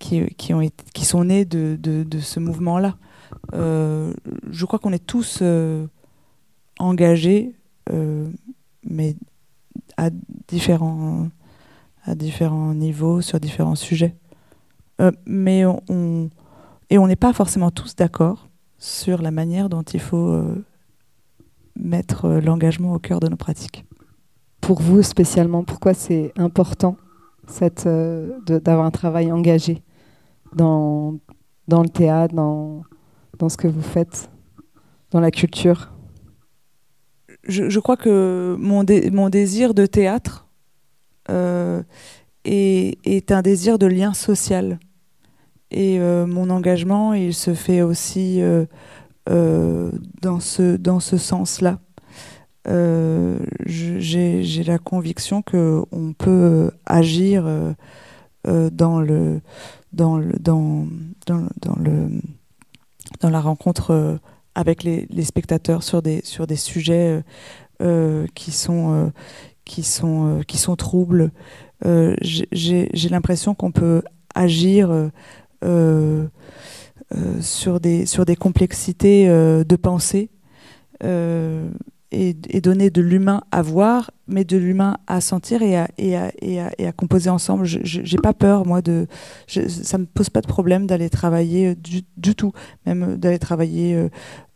qui, 0.00 0.26
qui, 0.34 0.52
ont 0.52 0.60
été, 0.60 0.84
qui 0.92 1.04
sont 1.04 1.22
nés 1.24 1.44
de, 1.44 1.78
de, 1.80 2.18
ce 2.18 2.40
mouvement-là. 2.40 2.96
Euh, 3.52 4.12
je 4.50 4.64
crois 4.64 4.80
qu'on 4.80 4.92
est 4.92 5.06
tous 5.06 5.38
euh, 5.42 5.86
engagés, 6.80 7.54
euh, 7.92 8.28
mais 8.82 9.14
à 9.96 10.10
différents, 10.48 11.28
à 12.04 12.16
différents 12.16 12.74
niveaux, 12.74 13.20
sur 13.20 13.38
différents 13.38 13.76
sujets. 13.76 14.16
Mais 15.26 15.64
on, 15.64 15.80
on- 15.88 16.28
et 16.90 16.98
on 16.98 17.06
n'est 17.06 17.16
pas 17.16 17.32
forcément 17.32 17.70
tous 17.70 17.94
d'accord 17.96 18.48
sur 18.78 19.22
la 19.22 19.30
manière 19.30 19.68
dont 19.68 19.82
il 19.82 20.00
faut 20.00 20.42
mettre 21.76 22.28
l'engagement 22.28 22.92
au 22.94 22.98
cœur 22.98 23.20
de 23.20 23.28
nos 23.28 23.36
pratiques. 23.36 23.84
Pour 24.60 24.82
vous 24.82 25.02
spécialement, 25.02 25.64
pourquoi 25.64 25.94
c'est 25.94 26.32
important 26.36 26.96
cette, 27.48 27.88
d'avoir 27.88 28.84
un 28.84 28.90
travail 28.90 29.32
engagé? 29.32 29.82
Dans, 30.54 31.18
dans 31.68 31.82
le 31.82 31.88
théâtre, 31.88 32.34
dans, 32.34 32.82
dans 33.38 33.48
ce 33.48 33.56
que 33.56 33.68
vous 33.68 33.82
faites, 33.82 34.30
dans 35.10 35.20
la 35.20 35.30
culture 35.30 35.90
je, 37.48 37.68
je 37.68 37.80
crois 37.80 37.96
que 37.96 38.56
mon, 38.58 38.84
dé- 38.84 39.10
mon 39.10 39.28
désir 39.28 39.74
de 39.74 39.86
théâtre 39.86 40.46
euh, 41.30 41.82
est, 42.44 42.98
est 43.04 43.32
un 43.32 43.42
désir 43.42 43.78
de 43.78 43.86
lien 43.86 44.14
social. 44.14 44.78
Et 45.70 46.00
euh, 46.00 46.26
mon 46.26 46.50
engagement, 46.50 47.14
il 47.14 47.34
se 47.34 47.54
fait 47.54 47.82
aussi 47.82 48.40
euh, 48.40 48.66
dans 50.20 50.40
ce, 50.40 50.76
dans 50.76 51.00
ce 51.00 51.16
sens-là. 51.16 51.78
J'ai 53.66 54.64
la 54.64 54.78
conviction 54.78 55.42
qu'on 55.42 56.14
peut 56.18 56.70
agir 56.86 57.48
dans, 58.44 59.00
le, 59.00 59.40
dans, 59.92 60.16
le, 60.16 60.32
dans, 60.38 60.86
dans, 61.26 61.46
dans 61.60 61.76
le, 61.76 62.20
dans 63.20 63.30
la 63.30 63.40
rencontre 63.40 63.90
euh, 63.90 64.16
avec 64.54 64.84
les, 64.84 65.06
spectateurs 65.24 65.82
sur 65.82 66.02
des, 66.02 66.20
sur 66.24 66.46
des 66.46 66.56
sujets 66.56 67.08
euh, 67.08 67.22
euh, 67.82 68.26
qui, 68.34 68.52
sont, 68.52 69.12
qui, 69.64 69.82
sont, 69.82 70.42
qui 70.46 70.58
sont 70.58 70.76
troubles. 70.76 71.32
J'ai 71.82 73.08
l'impression 73.10 73.54
qu'on 73.54 73.72
peut 73.72 74.02
agir 74.34 75.10
sur, 77.40 77.80
des, 77.80 78.06
sur 78.06 78.24
des 78.26 78.36
complexités 78.36 79.26
de 79.28 79.76
pensée 79.76 80.30
et, 82.12 82.60
donner 82.60 82.90
de 82.90 83.00
l'humain 83.00 83.42
à 83.50 83.62
voir, 83.62 84.10
mais 84.26 84.44
de 84.44 84.56
l'humain 84.56 84.96
à 85.06 85.20
sentir 85.20 85.62
et 85.62 85.76
à, 85.76 86.92
composer 86.96 87.30
ensemble. 87.30 87.64
Je 87.64 88.00
n'ai 88.00 88.20
pas 88.22 88.32
peur, 88.32 88.66
moi, 88.66 88.82
de. 88.82 89.06
Je, 89.46 89.68
ça 89.68 89.98
me 89.98 90.06
pose 90.06 90.30
pas 90.30 90.40
de 90.40 90.46
problème 90.46 90.86
d'aller 90.86 91.10
travailler 91.10 91.74
du, 91.74 92.02
du, 92.16 92.34
tout, 92.34 92.52
même 92.86 93.16
d'aller 93.16 93.38
travailler 93.38 94.08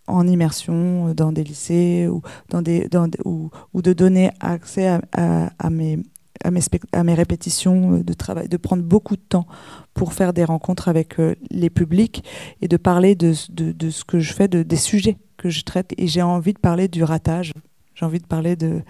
en 0.06 0.26
immersion 0.26 1.14
dans 1.14 1.32
des 1.32 1.44
lycées 1.44 2.08
ou, 2.08 2.22
dans 2.50 2.62
des, 2.62 2.88
ou, 3.24 3.50
de 3.74 3.92
donner 3.92 4.30
accès 4.40 4.98
à, 5.12 5.70
mes 5.70 7.14
répétitions 7.14 7.98
de 7.98 8.12
travail, 8.12 8.48
de 8.48 8.56
prendre 8.56 8.82
beaucoup 8.82 9.16
de 9.16 9.22
temps 9.22 9.46
pour 9.94 10.12
faire 10.12 10.32
des 10.32 10.44
rencontres 10.44 10.88
avec 10.88 11.20
euh, 11.20 11.34
les 11.50 11.70
publics 11.70 12.24
et 12.60 12.68
de 12.68 12.76
parler 12.76 13.14
de, 13.14 13.32
ce 13.32 14.04
que 14.04 14.18
je 14.18 14.32
fais, 14.32 14.48
de, 14.48 14.62
des 14.62 14.76
sujets 14.76 15.16
je 15.50 15.62
traite. 15.62 15.92
Et 15.98 16.06
j'ai 16.06 16.22
envie 16.22 16.52
de 16.52 16.58
parler 16.58 16.88
du 16.88 17.02
ratage, 17.02 17.52
j'ai 17.94 18.04
envie 18.04 18.18
de 18.18 18.26
parler 18.26 18.56
de, 18.56 18.82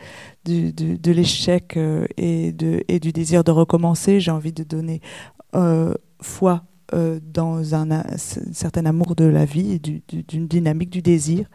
de, 0.45 1.13
l'échec 1.13 1.77
euh, 1.77 2.07
et, 2.17 2.53
de, 2.53 2.83
et 2.89 3.01
du 3.01 3.13
désir 3.13 3.45
de 3.45 3.51
recommencer. 3.51 4.19
J'ai 4.19 4.31
envie 4.31 4.53
de 4.53 4.65
donner 4.65 5.01
euh, 5.55 5.95
foi 6.23 6.65
euh, 6.95 7.21
dans 7.23 7.75
un, 7.75 8.03
certain 8.17 8.87
amour 8.87 9.15
de 9.15 9.25
la 9.25 9.45
vie 9.45 9.79
d'une 9.81 10.49
dynamique 10.49 10.91
du 10.91 11.03
désir. 11.03 11.47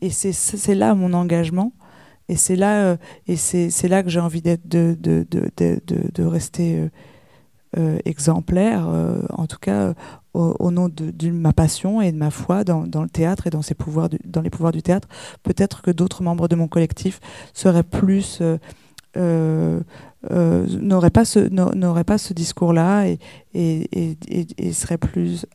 Et 0.00 0.10
c'est 0.10 0.74
là 0.74 0.94
mon 0.94 1.12
engagement. 1.12 1.72
Et 2.28 2.36
c'est 2.36 2.56
là, 2.56 2.96
et 3.28 3.36
c'est 3.36 3.88
là 3.88 4.02
que 4.02 4.08
j'ai 4.08 4.18
envie 4.18 4.42
d'être, 4.42 4.66
de, 4.66 4.96
de, 4.98 5.24
de, 5.30 5.80
de, 5.86 6.24
rester 6.24 6.88
exemplaire, 8.04 8.88
en 9.30 9.46
tout 9.46 9.58
cas 9.60 9.94
au, 10.36 10.70
nom 10.70 10.88
de, 10.88 11.30
ma 11.30 11.52
passion 11.52 12.00
et 12.00 12.12
de 12.12 12.16
ma 12.16 12.30
foi 12.30 12.64
dans, 12.64 12.82
le 12.82 13.08
théâtre 13.08 13.46
et 13.46 13.50
dans, 13.50 13.62
ses 13.62 13.74
pouvoirs 13.74 14.08
dans 14.24 14.42
les 14.42 14.50
pouvoirs 14.50 14.72
du 14.72 14.82
théâtre. 14.82 15.08
Peut-être 15.42 15.82
que 15.82 15.90
d'autres 15.90 16.22
membres 16.22 16.48
de 16.48 16.56
mon 16.56 16.68
collectif 16.68 17.20
seraient 17.54 17.82
plus 17.82 18.42
n'auraient 19.16 21.10
pas 21.10 21.24
ce 21.24 21.38
n'auraient 21.74 22.04
pas 22.04 22.18
ce 22.18 22.34
discours-là 22.34 23.06
et, 23.06 23.18
et, 23.54 23.88
et, 24.28 24.46
et, 24.58 24.72
seraient 24.72 24.98
plus 24.98 25.46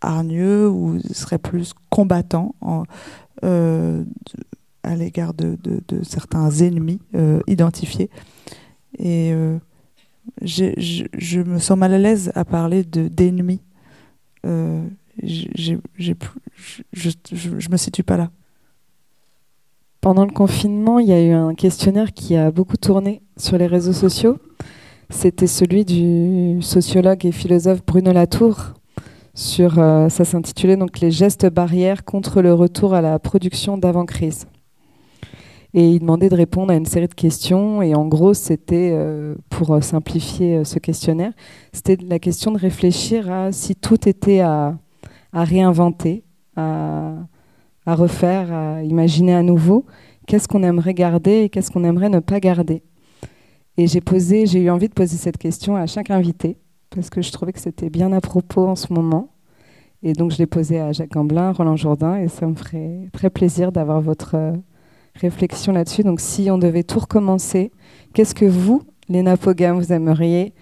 hargneux 0.00 0.68
ou 0.68 0.98
seraient 1.12 1.38
plus 1.38 1.72
euh, 3.44 4.04
à 4.82 4.94
l'égard 4.94 5.34
de, 5.34 5.58
certains 6.04 6.48
ennemis 6.50 7.00
euh, 7.16 7.40
identifiés. 7.48 8.08
Et 8.98 9.32
euh, 9.32 9.58
je, 10.42 11.42
me 11.42 11.58
sens 11.58 11.76
mal 11.76 11.92
à 11.92 11.98
l'aise 11.98 12.30
à 12.36 12.44
parler 12.44 12.84
d'ennemis. 12.84 13.60
Euh, 14.46 14.82
je, 15.22 15.74
je 16.92 17.68
me 17.70 17.76
situe 17.76 18.02
pas 18.02 18.16
là. 18.16 18.30
Pendant 20.00 20.24
le 20.24 20.30
confinement, 20.30 21.00
il 21.00 21.08
y 21.08 21.12
a 21.12 21.20
eu 21.20 21.32
un 21.32 21.54
questionnaire 21.54 22.12
qui 22.12 22.36
a 22.36 22.50
beaucoup 22.52 22.76
tourné 22.76 23.22
sur 23.36 23.58
les 23.58 23.66
réseaux 23.66 23.92
sociaux. 23.92 24.38
C'était 25.10 25.46
celui 25.46 25.84
du 25.84 26.62
sociologue 26.62 27.26
et 27.26 27.32
philosophe 27.32 27.84
Bruno 27.84 28.12
Latour. 28.12 28.74
Sur, 29.34 29.78
euh, 29.78 30.08
ça 30.08 30.24
s'intitulait 30.24 30.76
donc 30.76 31.00
Les 31.00 31.10
gestes 31.10 31.46
barrières 31.46 32.04
contre 32.04 32.40
le 32.40 32.54
retour 32.54 32.94
à 32.94 33.02
la 33.02 33.18
production 33.18 33.76
d'avant-crise. 33.76 34.46
Et 35.78 35.90
il 35.90 36.00
demandait 36.00 36.30
de 36.30 36.34
répondre 36.34 36.72
à 36.72 36.74
une 36.74 36.86
série 36.86 37.06
de 37.06 37.12
questions. 37.12 37.82
Et 37.82 37.94
en 37.94 38.06
gros, 38.06 38.32
c'était, 38.32 38.92
euh, 38.94 39.34
pour 39.50 39.74
euh, 39.74 39.82
simplifier 39.82 40.56
euh, 40.56 40.64
ce 40.64 40.78
questionnaire, 40.78 41.34
c'était 41.70 41.98
la 42.00 42.18
question 42.18 42.50
de 42.50 42.58
réfléchir 42.58 43.30
à 43.30 43.52
si 43.52 43.76
tout 43.76 44.08
était 44.08 44.40
à, 44.40 44.78
réinventer, 45.34 46.24
à, 46.56 47.12
à, 47.84 47.94
refaire, 47.94 48.50
à 48.54 48.82
imaginer 48.84 49.34
à 49.34 49.42
nouveau. 49.42 49.84
Qu'est-ce 50.26 50.48
qu'on 50.48 50.62
aimerait 50.62 50.94
garder 50.94 51.42
et 51.42 51.48
qu'est-ce 51.50 51.70
qu'on 51.70 51.84
aimerait 51.84 52.08
ne 52.08 52.20
pas 52.20 52.40
garder 52.40 52.82
Et 53.76 53.86
j'ai 53.86 54.00
posé, 54.00 54.46
j'ai 54.46 54.60
eu 54.60 54.70
envie 54.70 54.88
de 54.88 54.94
poser 54.94 55.18
cette 55.18 55.36
question 55.36 55.76
à 55.76 55.86
chaque 55.86 56.10
invité 56.10 56.56
parce 56.88 57.10
que 57.10 57.20
je 57.20 57.30
trouvais 57.30 57.52
que 57.52 57.60
c'était 57.60 57.90
bien 57.90 58.12
à 58.12 58.22
propos 58.22 58.66
en 58.66 58.76
ce 58.76 58.94
moment. 58.94 59.28
Et 60.02 60.14
donc 60.14 60.30
je 60.30 60.38
l'ai 60.38 60.46
posé 60.46 60.80
à 60.80 60.92
Jacques 60.92 61.12
Gamblin, 61.12 61.52
Roland 61.52 61.76
Jourdain, 61.76 62.16
et 62.16 62.28
ça 62.28 62.46
me 62.46 62.54
ferait 62.54 63.10
très 63.12 63.28
plaisir 63.28 63.72
d'avoir 63.72 64.00
votre 64.00 64.54
réflexion 65.20 65.72
là-dessus. 65.72 66.02
Donc, 66.02 66.20
si 66.20 66.50
on 66.50 66.58
devait 66.58 66.82
tout 66.82 66.98
recommencer, 66.98 67.70
qu'est-ce 68.14 68.34
que 68.34 68.44
vous, 68.44 68.82
les 69.08 69.22
Pogam, 69.36 69.78
vous 69.78 69.92
aimeriez 69.92 70.52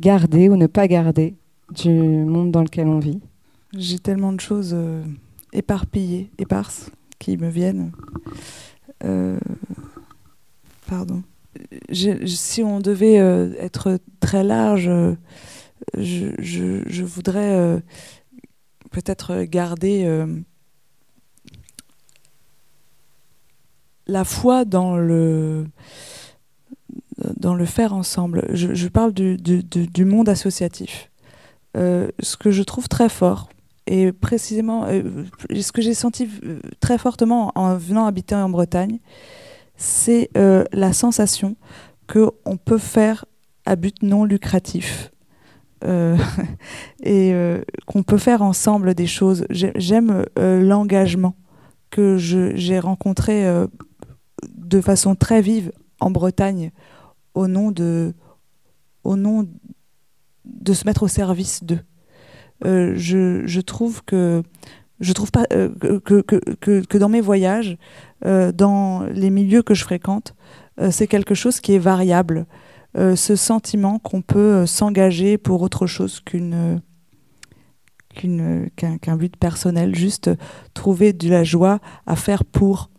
garder 0.00 0.48
ou 0.48 0.56
ne 0.56 0.66
pas 0.66 0.88
garder 0.88 1.34
du 1.70 1.90
monde 1.90 2.50
dans 2.50 2.62
lequel 2.62 2.88
on 2.88 2.98
vit? 2.98 3.20
J'ai 3.76 3.98
tellement 3.98 4.32
de 4.32 4.40
choses 4.40 4.72
euh, 4.74 5.02
éparpillées, 5.52 6.30
éparses, 6.38 6.90
qui 7.18 7.36
me 7.36 7.48
viennent. 7.48 7.92
Euh, 9.04 9.38
pardon. 10.88 11.22
Si 11.92 12.62
on 12.62 12.80
devait 12.80 13.18
euh, 13.18 13.52
être 13.58 13.98
très 14.20 14.44
large, 14.44 14.90
je, 15.96 17.02
voudrais 17.02 17.82
peut-être 18.90 19.44
garder 19.44 20.26
la 24.06 24.24
foi 24.24 24.64
dans 24.64 24.96
le 24.96 25.66
dans 27.36 27.54
le 27.54 27.64
faire 27.64 27.94
ensemble. 27.94 28.46
Je, 28.52 28.88
parle 28.88 29.12
du, 29.12 29.36
du, 29.36 30.04
monde 30.04 30.28
associatif. 30.28 31.10
Euh, 31.76 32.08
ce 32.20 32.36
que 32.36 32.50
je 32.50 32.62
trouve 32.62 32.88
très 32.88 33.08
fort, 33.08 33.48
et 33.86 34.12
précisément 34.12 34.86
euh, 34.86 35.24
ce 35.60 35.72
que 35.72 35.82
j'ai 35.82 35.94
senti 35.94 36.28
euh, 36.44 36.60
très 36.80 36.98
fortement 36.98 37.52
en 37.56 37.76
venant 37.76 38.06
habiter 38.06 38.34
en 38.34 38.48
Bretagne, 38.48 38.98
c'est 39.76 40.30
la 40.72 40.92
sensation 40.92 41.56
qu'on 42.06 42.56
peut 42.56 42.78
faire 42.78 43.24
à 43.66 43.76
but 43.76 44.02
non 44.02 44.24
lucratif. 44.24 45.10
Et 47.04 47.34
qu'on 47.84 48.02
peut 48.02 48.16
faire 48.16 48.40
ensemble 48.40 48.94
des 48.94 49.06
choses. 49.06 49.44
J'aime 49.50 50.24
l'engagement 50.36 51.34
que 51.90 52.16
j'ai 52.16 52.78
rencontré 52.78 53.44
de 54.54 54.80
façon 54.80 55.14
très 55.14 55.40
vive 55.40 55.72
en 56.00 56.10
Bretagne 56.10 56.70
au 57.34 57.48
nom 57.48 57.70
de, 57.70 58.14
au 59.02 59.16
nom 59.16 59.48
de 60.44 60.72
se 60.72 60.86
mettre 60.86 61.04
au 61.04 61.08
service 61.08 61.64
d'eux. 61.64 61.80
Euh, 62.64 62.94
je, 62.96 63.60
trouve 63.60 64.02
que 64.04 64.42
je 65.00 65.12
trouve 65.12 65.30
pas 65.30 65.44
euh, 65.52 65.68
que, 65.80 66.20
que, 66.20 66.36
que, 66.60 66.84
que, 66.84 66.98
dans 66.98 67.08
mes 67.08 67.20
voyages, 67.20 67.76
euh, 68.24 68.52
dans 68.52 69.02
les 69.04 69.30
milieux 69.30 69.62
que 69.62 69.74
je 69.74 69.84
fréquente, 69.84 70.34
c'est 70.90 71.06
quelque 71.06 71.36
chose 71.36 71.60
qui 71.60 71.74
est 71.74 71.78
variable. 71.78 72.46
Ce 72.96 73.36
sentiment 73.36 74.00
qu'on 74.00 74.22
peut 74.22 74.66
s'engager 74.66 75.38
pour 75.38 75.62
autre 75.62 75.86
chose 75.86 76.20
qu'une 76.20 76.80
qu'un 78.14 78.98
qu 78.98 79.10
but 79.16 79.36
personnel, 79.36 79.94
juste 79.94 80.30
trouver 80.72 81.12
de 81.12 81.28
la 81.28 81.44
joie 81.44 81.78
à 82.06 82.16
faire 82.16 82.44
pour 82.44 82.90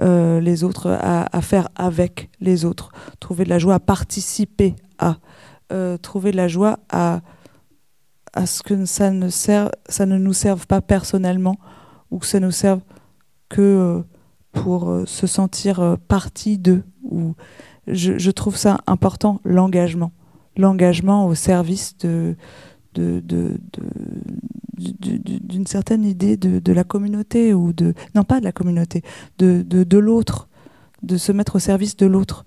euh, 0.00 0.40
les 0.40 0.64
autres, 0.64 0.90
à, 1.00 1.40
faire 1.40 1.68
avec 1.74 2.30
les 2.40 2.64
autres, 2.64 2.90
trouver 3.20 3.44
de 3.44 3.50
la 3.50 3.58
joie 3.58 3.74
à 3.74 3.80
participer 3.80 4.74
à, 4.98 5.16
euh, 5.72 5.96
trouver 5.96 6.32
de 6.32 6.36
la 6.36 6.48
joie 6.48 6.78
à, 6.90 7.20
à 8.32 8.46
ce 8.46 8.62
que 8.62 8.84
ça 8.84 9.10
ne, 9.10 9.28
serve, 9.28 9.70
ça 9.88 10.06
ne 10.06 10.18
nous 10.18 10.32
serve 10.32 10.66
pas 10.66 10.80
personnellement 10.80 11.56
ou 12.10 12.18
que 12.18 12.26
ça 12.26 12.40
nous 12.40 12.50
serve 12.50 12.80
que 13.48 13.60
euh, 13.60 14.02
pour 14.52 15.02
se 15.04 15.26
sentir 15.26 15.98
partie 16.08 16.56
d'eux. 16.56 16.82
Ou 17.02 17.34
je, 17.86 18.30
trouve 18.30 18.56
ça 18.56 18.78
important, 18.86 19.40
l'engagement, 19.44 20.12
l'engagement 20.56 21.26
au 21.26 21.34
service 21.34 21.98
de, 21.98 22.36
d'une 22.96 23.58
certaine 25.66 26.04
idée 26.04 26.36
de, 26.36 26.72
la 26.72 26.84
communauté 26.84 27.54
ou 27.54 27.72
de 27.72 27.94
non 28.14 28.24
pas 28.24 28.40
de 28.40 28.44
la 28.44 28.52
communauté 28.52 29.02
de, 29.38 29.98
l'autre 29.98 30.48
de 31.02 31.16
se 31.16 31.32
mettre 31.32 31.56
au 31.56 31.58
service 31.58 31.96
de 31.96 32.06
l'autre 32.06 32.44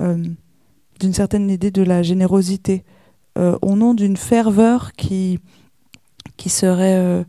euh, 0.00 0.22
d'une 1.00 1.12
certaine 1.12 1.50
idée 1.50 1.70
de 1.70 1.82
la 1.82 2.02
générosité 2.02 2.84
euh, 3.38 3.58
au 3.62 3.76
nom 3.76 3.94
d'une 3.94 4.16
ferveur 4.16 4.92
qui 4.92 5.40
qui 6.36 6.48
serait 6.48 6.96
euh, 6.96 7.24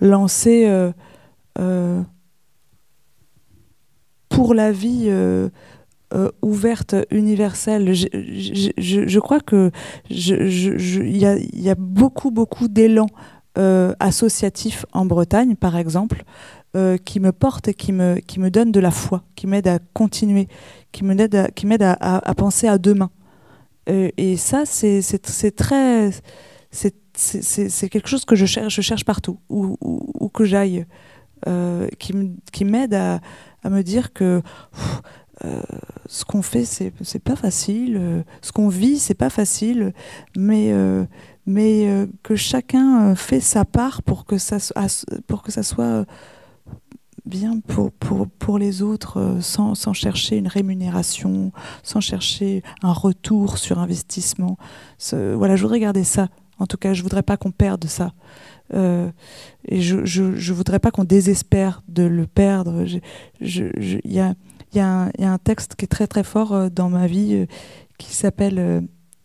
lancée 0.00 0.66
pour 4.28 4.54
la 4.54 4.72
vie 4.72 5.10
euh, 6.16 6.30
ouverte, 6.40 6.94
universelle. 7.10 7.92
Je, 7.92 9.18
crois 9.18 9.40
que 9.40 9.70
il 10.08 11.16
y 11.18 11.68
a, 11.68 11.74
beaucoup, 11.74 12.30
beaucoup 12.30 12.68
d'élan 12.68 13.06
euh, 13.58 13.94
associatif 14.00 14.86
en 14.94 15.04
Bretagne, 15.04 15.56
par 15.56 15.76
exemple, 15.76 16.24
euh, 16.74 16.96
qui 16.96 17.20
me 17.20 17.32
porte 17.32 17.68
et 17.68 17.74
qui 17.74 17.92
me, 17.92 18.14
qui 18.16 18.40
me 18.40 18.50
donne 18.50 18.72
de 18.72 18.80
la 18.80 18.90
foi, 18.90 19.24
qui 19.34 19.46
m'aide 19.46 19.68
à 19.68 19.78
continuer, 19.92 20.48
qui 20.90 21.04
m'aide 21.04 21.34
à, 21.34 21.96
à, 22.00 22.34
penser 22.34 22.66
à 22.66 22.78
demain. 22.78 23.10
Et 23.86 24.36
ça, 24.38 24.64
c'est 24.64 25.54
très. 25.54 26.10
c'est- 26.70 27.88
quelque 27.90 28.08
chose 28.08 28.24
que 28.24 28.36
je 28.36 28.46
cherche, 28.46 28.74
je 28.76 28.80
cherche 28.80 29.04
partout, 29.04 29.38
où, 29.50 29.76
où- 29.82 30.10
où 30.18 30.28
que 30.30 30.44
j'aille, 30.44 30.86
qui 31.98 32.64
m'aide 32.64 32.94
à, 32.94 33.20
me 33.68 33.82
dire 33.82 34.12
que 34.12 34.42
euh, 35.44 35.60
ce 36.06 36.24
qu'on 36.24 36.40
fait, 36.40 36.64
c'est 36.64 37.18
pas 37.18 37.36
facile, 37.36 37.98
euh, 38.00 38.22
ce 38.40 38.52
qu'on 38.52 38.68
vit, 38.68 38.98
c'est 38.98 39.14
pas 39.14 39.28
facile, 39.28 39.92
mais, 40.36 40.72
euh, 40.72 42.06
que 42.22 42.36
chacun 42.36 43.14
fait 43.14 43.40
sa 43.40 43.64
part 43.64 44.02
pour 44.02 44.24
que 44.24 44.38
ça, 44.38 44.58
soit 44.58 46.06
bien 47.26 47.60
pour, 48.38 48.58
les 48.58 48.82
autres, 48.82 49.38
sans, 49.40 49.92
chercher 49.92 50.36
une 50.38 50.48
rémunération, 50.48 51.52
sans 51.82 52.00
chercher 52.00 52.62
un 52.82 52.92
retour 52.92 53.58
sur 53.58 53.78
investissement. 53.78 54.56
Voilà, 55.12 55.56
je 55.56 55.62
voudrais 55.62 55.80
garder 55.80 56.04
ça. 56.04 56.28
En 56.58 56.66
tout 56.66 56.78
cas, 56.78 56.94
je 56.94 57.02
voudrais 57.02 57.22
pas 57.22 57.36
qu'on 57.36 57.50
perde 57.50 57.84
ça. 57.84 58.14
Et 58.72 59.80
je, 59.80 60.04
je 60.04 60.52
voudrais 60.52 60.78
pas 60.78 60.90
qu'on 60.90 61.04
désespère 61.04 61.82
de 61.88 62.04
le 62.04 62.26
perdre. 62.26 62.86
Il 63.40 64.00
y, 64.04 64.20
a, 64.20 64.34
il 64.76 64.80
y, 64.80 65.24
a 65.24 65.32
un- 65.32 65.38
texte 65.38 65.74
qui 65.74 65.86
est 65.86 65.88
très 65.88 66.06
très 66.06 66.22
fort 66.22 66.52
euh, 66.52 66.68
dans 66.68 66.90
ma 66.90 67.06
vie 67.06 67.32
euh, 67.32 67.46
qui 67.98 68.12
s'appelle 68.12 68.58
euh, 68.58 68.80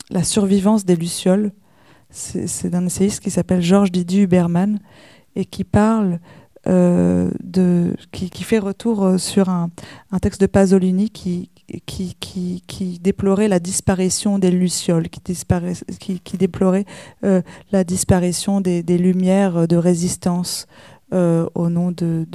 La 0.09 0.23
survivance 0.23 0.85
des 0.85 0.95
Lucioles. 0.95 1.51
C'est 2.09 2.69
d'un 2.69 2.85
essayiste 2.85 3.21
qui 3.21 3.31
s'appelle 3.31 3.61
Georges 3.61 3.91
Didier 3.91 4.23
Huberman 4.23 4.79
et 5.35 5.45
qui 5.45 5.63
parle 5.63 6.19
de, 6.65 7.95
qui, 8.11 8.43
fait 8.43 8.59
retour 8.59 9.17
sur 9.17 9.47
un, 9.47 9.69
texte 10.21 10.41
de 10.41 10.45
Pasolini 10.45 11.09
qui, 11.09 11.49
déplorait 12.99 13.47
la 13.47 13.59
disparition 13.59 14.39
des 14.39 14.51
lucioles, 14.51 15.07
qui, 15.07 16.37
déplorait 16.37 16.85
la 17.21 17.83
disparition 17.85 18.59
des, 18.59 18.83
lumières 18.97 19.69
de 19.69 19.77
résistance 19.77 20.67
au 21.13 21.69
nom 21.69 21.93
de- 21.93 22.27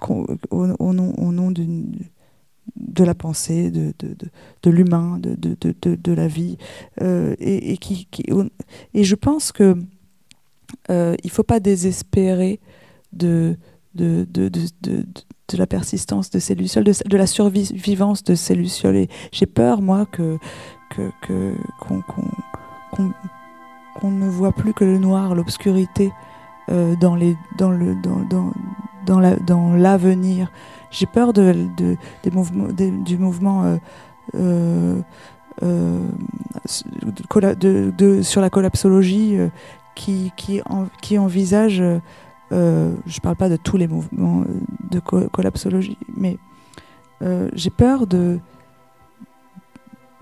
qu'on- 0.00 0.26
au, 0.50 0.92
nom, 0.92 1.12
au 1.18 1.32
nom 1.32 1.50
de 1.50 3.04
la 3.04 3.14
pensée, 3.14 3.70
de, 3.70 3.92
de, 3.98 4.16
de, 4.62 4.70
l'humain, 4.70 5.18
de, 5.20 6.12
la 6.12 6.28
vie. 6.28 6.56
Euh, 7.00 7.34
et, 7.38 7.76
qui, 7.78 8.08
et 8.94 9.04
je 9.04 9.14
pense 9.14 9.52
que 9.52 9.76
euh, 10.90 11.14
il 11.22 11.26
ne 11.28 11.32
faut 11.32 11.44
pas 11.44 11.60
désespérer 11.60 12.60
de, 13.12 13.56
de, 13.94 14.26
de, 14.30 14.48
de, 14.48 14.66
de, 14.82 15.56
la 15.56 15.66
persistance 15.66 16.30
de 16.30 16.38
ces 16.40 16.54
lucioles, 16.54 16.84
de, 16.84 17.16
la 17.16 17.26
survivance 17.26 18.24
de 18.24 18.34
ces 18.34 18.54
lucioles. 18.54 19.06
J'ai 19.32 19.46
peur, 19.46 19.80
moi, 19.80 20.06
que 20.06 20.38
que- 20.90 21.10
qu'on 21.80 22.00
qu'on- 22.02 22.30
qu'on- 22.92 23.12
qu'on 23.94 24.10
ne 24.10 24.28
voit 24.28 24.52
plus 24.52 24.74
que 24.74 24.84
le 24.84 24.98
noir, 24.98 25.34
l'obscurité 25.34 26.10
euh, 26.68 26.94
dans 26.96 27.14
les 27.14 27.36
dans 27.58 27.70
le 27.70 27.94
dans 27.94 28.20
dans 28.28 28.52
dans 29.06 29.20
la- 29.20 29.36
dans 29.36 29.72
l'avenir. 29.74 30.50
J'ai 30.90 31.06
peur 31.06 31.32
de, 31.32 31.66
de 31.76 31.96
des 32.22 32.30
mouvements 32.30 32.68
du 32.68 33.18
mouvement 33.18 33.78
euh, 34.34 35.00
euh, 35.62 36.00
sur 38.22 38.40
la 38.40 38.50
collapsologie 38.50 39.36
qui 39.94 40.32
qui, 40.36 40.60
qui 41.02 41.18
envisage 41.18 41.82
je 42.50 43.20
parle 43.22 43.36
pas 43.36 43.48
de 43.48 43.56
tous 43.56 43.76
les 43.76 43.88
mouvements 43.88 44.44
de 44.90 45.00
co- 45.00 45.28
collapsologie, 45.30 45.98
mais 46.16 46.38
j'ai 47.54 47.70
peur 47.70 48.06
de, 48.06 48.38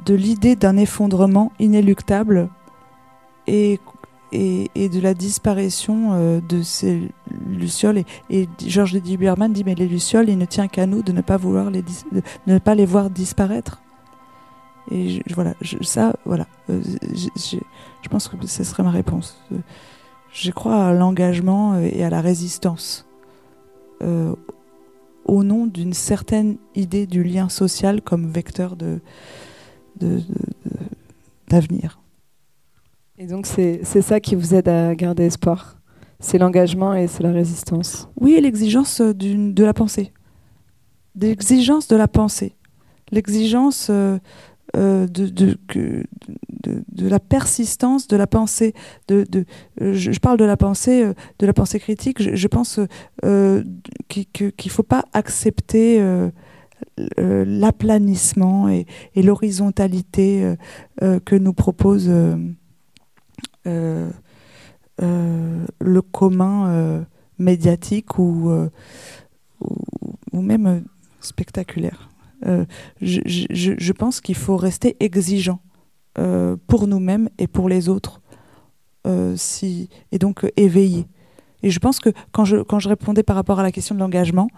de 0.07 0.15
l'idée 0.15 0.57
d'un 0.57 0.77
effondrement 0.77 1.53
inéluctable 1.59 2.49
et, 3.47 3.79
et, 4.35 4.89
de 4.89 5.01
la 5.01 5.15
disparition 5.15 6.11
euh, 6.13 6.41
de 6.41 6.63
ces 6.63 7.09
lucioles. 7.49 7.99
Et, 7.99 8.07
et 8.31 8.49
Georges 8.67 8.93
de 8.93 8.99
Huberman 8.99 9.53
dit 9.53 9.65
Mais 9.65 9.75
les 9.75 9.87
lucioles, 9.87 10.29
il 10.29 10.39
ne 10.39 10.45
tient 10.45 10.69
qu'à 10.69 10.87
nous 10.87 11.03
de 11.03 11.13
ne 11.13 11.21
pas, 11.21 11.37
vouloir 11.37 11.71
les 11.71 11.85
ne 12.47 12.59
pas 12.59 12.75
les 12.75 12.87
voir 12.87 13.11
disparaître. 13.11 13.81
Et 14.91 15.23
voilà, 15.35 15.55
ça, 15.81 16.15
voilà. 16.27 16.47
euh, 16.69 16.83
je, 17.07 18.09
pense 18.11 18.29
que 18.29 18.47
ce 18.47 18.65
serait 18.65 18.83
ma 18.83 18.91
réponse. 18.91 19.41
Euh, 19.53 19.57
je 20.33 20.51
crois 20.51 20.89
à 20.89 20.93
l'engagement 20.93 21.79
et 21.79 22.05
à 22.05 22.11
la 22.11 22.21
résistance 22.21 23.07
au 25.25 25.45
nom 25.45 25.67
d'une 25.67 25.95
certaine 25.95 26.59
idée 26.75 27.07
du 27.07 27.23
lien 27.23 27.49
social 27.49 28.03
comme 28.03 28.29
vecteur 28.29 28.77
d'avenir. 31.49 32.04
Et 33.19 33.27
donc 33.27 33.47
c'est 33.47 33.85
ça 33.85 34.21
qui 34.21 34.35
vous 34.35 34.55
aide 34.55 34.69
à 34.69 34.95
garder 34.95 35.25
espoir. 35.25 35.79
C'est 36.21 36.39
l'engagement 36.39 36.95
et 36.95 37.07
c'est 37.07 37.23
la 37.23 37.33
résistance. 37.33 38.09
Oui, 38.19 38.33
et 38.35 38.41
l'exigence 38.41 39.01
euh, 39.01 39.13
de 39.13 39.65
la 39.65 39.75
pensée. 39.75 40.13
L'exigence 41.17 41.87
de 41.87 41.97
la 41.97 42.09
pensée. 42.09 42.57
L'exigence 43.13 43.89
euh, 43.91 44.19
euh, 44.77 45.07
de, 45.07 45.29
de, 45.29 45.57
de, 45.69 47.09
la 47.09 47.21
persistance 47.21 48.09
de 48.09 48.17
la 48.17 48.27
pensée. 48.27 48.75
De, 49.07 49.25
euh, 49.81 49.95
je, 49.95 50.19
parle 50.19 50.39
de 50.39 50.45
la 50.45 50.57
pensée, 50.57 51.05
de 51.39 51.47
la 51.47 51.53
pensée 51.53 51.79
critique. 51.79 52.21
Je, 52.21 52.35
je 52.35 52.49
pense 52.49 52.81
qu'il 53.23 54.27
ne 54.41 54.71
faut 54.71 54.83
pas 54.83 55.05
accepter 55.13 56.03
l'aplanissement 57.17 58.69
et, 58.69 58.87
l'horizontalité 59.15 60.55
que 61.01 61.37
nous 61.37 61.53
propose 61.53 62.11
le 63.67 64.13
commun 66.01 66.69
euh, 66.69 67.03
médiatique 67.39 68.19
ou, 68.19 68.51
euh, 68.51 68.69
ou, 70.33 70.41
même 70.41 70.67
euh, 70.67 70.81
spectaculaire. 71.21 72.11
Euh, 72.47 72.65
je, 73.01 73.93
pense 73.93 74.21
qu'il 74.21 74.35
faut 74.35 74.57
rester 74.57 74.97
exigeant 75.01 75.61
euh, 76.19 76.57
pour 76.67 76.87
nous-mêmes 76.87 77.31
et 77.39 77.47
pour 77.47 77.69
les 77.69 77.89
autres, 77.89 78.21
euh, 79.07 79.37
et 80.13 80.19
donc 80.19 80.45
euh, 80.45 80.51
éveillé. 80.57 81.07
Et 81.63 81.71
je 81.71 81.79
pense 81.79 82.01
que 82.01 82.11
quand 82.33 82.45
je, 82.45 82.59
quand 82.59 82.79
je 82.79 82.91
répondais 82.91 83.23
par 83.23 83.37
rapport 83.37 83.59
à 83.61 83.63
la 83.63 83.73
question 83.73 83.95
de 83.95 84.01
l'engagement, 84.01 84.49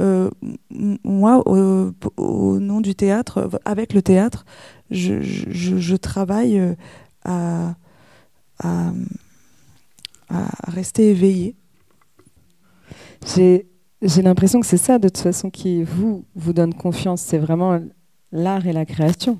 euh, 0.00 0.30
moi, 0.70 1.42
au, 1.46 2.58
nom 2.58 2.80
du 2.80 2.94
théâtre, 2.94 3.48
avec 3.64 3.94
le 3.94 4.02
théâtre, 4.02 4.44
je, 4.90 5.96
travaille 5.96 6.58
euh, 6.58 6.74
à, 7.24 7.74
à, 8.60 8.92
à 10.28 10.48
rester 10.70 11.10
éveillé. 11.10 11.56
J'ai 13.34 13.66
j'ai 14.00 14.22
l'impression 14.22 14.60
que 14.60 14.66
c'est 14.66 14.76
ça 14.76 14.98
de 15.00 15.08
toute 15.08 15.18
façon 15.18 15.50
qui 15.50 15.82
vous 15.82 16.24
vous 16.36 16.52
donne 16.52 16.72
confiance. 16.72 17.20
C'est 17.20 17.38
vraiment 17.38 17.80
l'art 18.32 18.66
et 18.66 18.72
la 18.72 18.84
création 18.86 19.38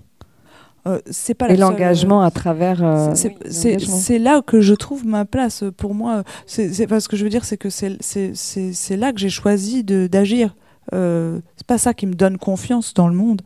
Euh, 0.86 1.00
c'est 1.10 1.34
pas 1.34 1.48
et 1.50 1.56
l'engagement 1.56 2.22
à 2.22 2.30
travers. 2.30 2.82
euh, 2.82 3.14
C'est- 3.14 4.18
là 4.18 4.40
que 4.42 4.60
je 4.60 4.74
trouve 4.74 5.04
ma 5.06 5.24
place. 5.24 5.62
Pour 5.76 5.94
moi, 5.94 6.22
c'est 6.46 6.86
parce 6.86 7.08
que 7.08 7.16
je 7.16 7.24
veux 7.24 7.30
dire, 7.30 7.44
c'est 7.44 7.58
que 7.58 7.68
c'est- 7.68 7.98
c'est 8.00 8.34
c'est- 8.34 8.72
c'est 8.72 8.96
là 8.96 9.12
que 9.12 9.18
j'ai 9.20 9.28
choisi 9.28 9.84
de- 9.84 10.06
d'agir. 10.06 10.56
Euh, 10.94 11.40
c'est 11.56 11.66
pas 11.66 11.78
ça 11.78 11.92
qui 11.94 12.06
me 12.06 12.14
donne 12.14 12.38
confiance 12.38 12.94
dans 12.94 13.08
le 13.08 13.14
monde, 13.14 13.42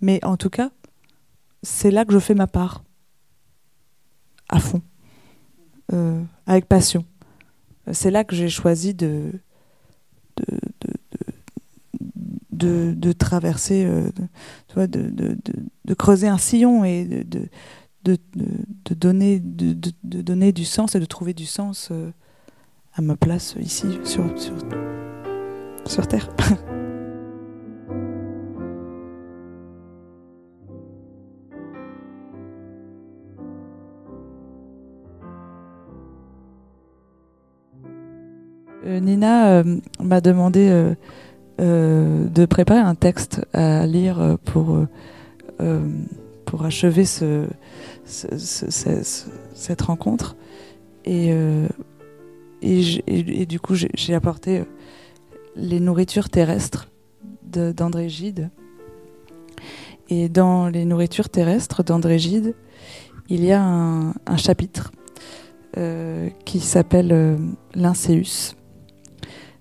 mais 0.00 0.18
en 0.24 0.36
tout 0.36 0.50
cas, 0.50 0.70
c'est 1.62 1.90
là 1.92 2.04
que 2.04 2.12
je 2.12 2.18
fais 2.18 2.34
ma 2.34 2.46
part, 2.48 2.82
à 4.48 4.58
fond, 4.58 4.82
euh, 5.92 6.22
avec 6.46 6.66
passion. 6.66 7.04
C'est 7.92 8.10
là 8.10 8.24
que 8.24 8.36
j'ai 8.36 8.48
choisi 8.48 8.94
de 8.94 9.32
de, 10.36 10.44
de, 12.52 12.94
de, 12.94 13.12
traverser, 13.12 13.84
euh, 13.84 14.10
de, 14.86 15.94
creuser 15.94 16.28
un 16.28 16.38
sillon 16.38 16.84
et 16.84 17.04
de, 17.04 17.48
donner, 18.94 19.40
de, 19.40 19.74
donner 20.02 20.52
du 20.52 20.64
sens 20.64 20.94
et 20.94 21.00
de 21.00 21.04
trouver 21.04 21.34
du 21.34 21.46
sens 21.46 21.88
euh, 21.90 22.10
à 22.94 23.02
ma 23.02 23.16
place 23.16 23.54
ici 23.60 23.86
sur, 24.04 24.24
sur, 24.38 24.54
sur 25.86 26.06
Terre. 26.06 26.28
Nina 38.84 39.50
euh, 39.58 39.76
m'a 40.02 40.20
demandé 40.20 40.68
euh, 40.70 40.94
euh, 41.60 42.24
de 42.26 42.46
préparer 42.46 42.80
un 42.80 42.94
texte 42.94 43.44
à 43.52 43.86
lire 43.86 44.20
euh, 44.20 44.36
pour, 44.44 44.74
euh, 44.76 44.88
euh, 45.60 45.80
achever 46.64 47.04
ce, 47.04 47.46
ce- 48.04 48.36
ce- 48.38 48.70
ce- 48.70 49.02
ce- 49.02 49.26
cette 49.54 49.82
rencontre. 49.82 50.36
Et, 51.04 51.28
euh, 51.32 51.66
du 53.46 53.60
coup, 53.60 53.74
j'ai 53.74 54.14
apporté 54.14 54.60
euh, 54.60 54.64
Les 55.56 55.80
nourritures 55.80 56.30
terrestres 56.30 56.88
d'André 57.44 58.08
Gide. 58.08 58.50
Et 60.08 60.28
dans 60.28 60.68
les 60.68 60.84
nourritures 60.84 61.28
terrestres 61.28 61.82
d'André 61.82 62.18
Gide, 62.18 62.54
il 63.28 63.44
y 63.44 63.52
a 63.52 63.62
un, 63.62 64.14
chapitre 64.36 64.90
euh, 65.76 66.28
qui 66.44 66.60
s'appelle 66.60 67.10
euh. 67.12 68.54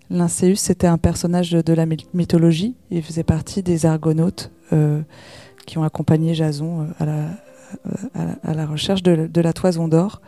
Lyncéus, 0.09 0.59
c'était 0.59 0.87
un 0.87 0.97
personnage 0.97 1.51
de, 1.51 1.73
la 1.73 1.85
mythologie. 1.85 2.75
Il 2.89 3.03
faisait 3.03 3.23
partie 3.23 3.61
des 3.61 3.85
Argonautes 3.85 4.51
euh, 4.73 5.01
qui 5.65 5.77
ont 5.77 5.83
accompagné 5.83 6.33
Jason 6.33 6.81
euh, 6.81 6.85
à 6.99 7.05
la, 7.05 7.25
à 8.43 8.53
la, 8.53 8.65
recherche 8.65 9.03
de, 9.03 9.41
la 9.41 9.53
toison 9.53 9.87
d'or. 9.87 10.21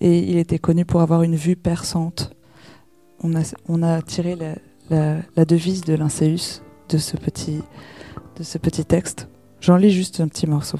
Et 0.00 0.18
il 0.18 0.36
était 0.36 0.58
connu 0.58 0.84
pour 0.84 1.00
avoir 1.00 1.22
une 1.22 1.36
vue 1.36 1.56
perçante. 1.56 2.32
On 3.22 3.82
a, 3.82 4.02
tiré 4.02 4.36
la, 4.90 5.44
devise 5.44 5.80
de 5.82 5.94
Lyncéus 5.94 6.62
de 6.88 6.98
ce 6.98 7.16
petit, 7.16 8.84
texte. 8.84 9.28
J'en 9.60 9.76
lis 9.76 9.90
juste 9.90 10.20
un 10.20 10.28
petit 10.28 10.46
morceau. 10.46 10.78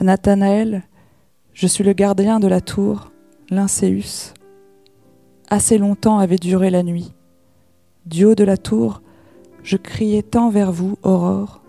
Nathanaël, 0.00 0.82
je 1.52 1.66
suis 1.66 1.84
le 1.84 1.92
gardien 1.92 2.40
de 2.40 2.48
la 2.48 2.60
tour, 2.60 3.12
Lyncéus. 3.50 4.34
Assez 5.50 5.78
longtemps 5.78 6.18
avait 6.18 6.36
duré 6.36 6.70
la 6.70 6.82
nuit. 6.82 7.12
Du 8.06 8.24
haut 8.24 8.34
de 8.34 8.44
la 8.44 8.56
tour, 8.56 9.02
je 9.62 9.76
criais 9.76 10.22
tant 10.22 10.50
vers 10.50 10.72
vous, 10.72 10.96
aurore, 11.02 11.62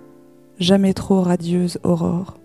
jamais 0.59 0.93
trop 0.93 1.21
radieuse 1.21 1.79
aurore. 1.83 2.37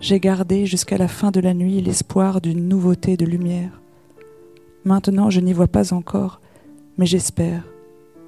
J'ai 0.00 0.20
gardé 0.20 0.64
jusqu'à 0.64 0.96
la 0.96 1.08
fin 1.08 1.32
de 1.32 1.40
la 1.40 1.54
nuit 1.54 1.80
l'espoir 1.80 2.40
d'une 2.40 2.68
nouveauté 2.68 3.16
de 3.16 3.24
lumière. 3.24 3.80
Maintenant, 4.84 5.28
je 5.28 5.40
n'y 5.40 5.52
vois 5.52 5.66
pas 5.66 5.92
encore, 5.92 6.40
mais 6.98 7.06
j'espère. 7.06 7.64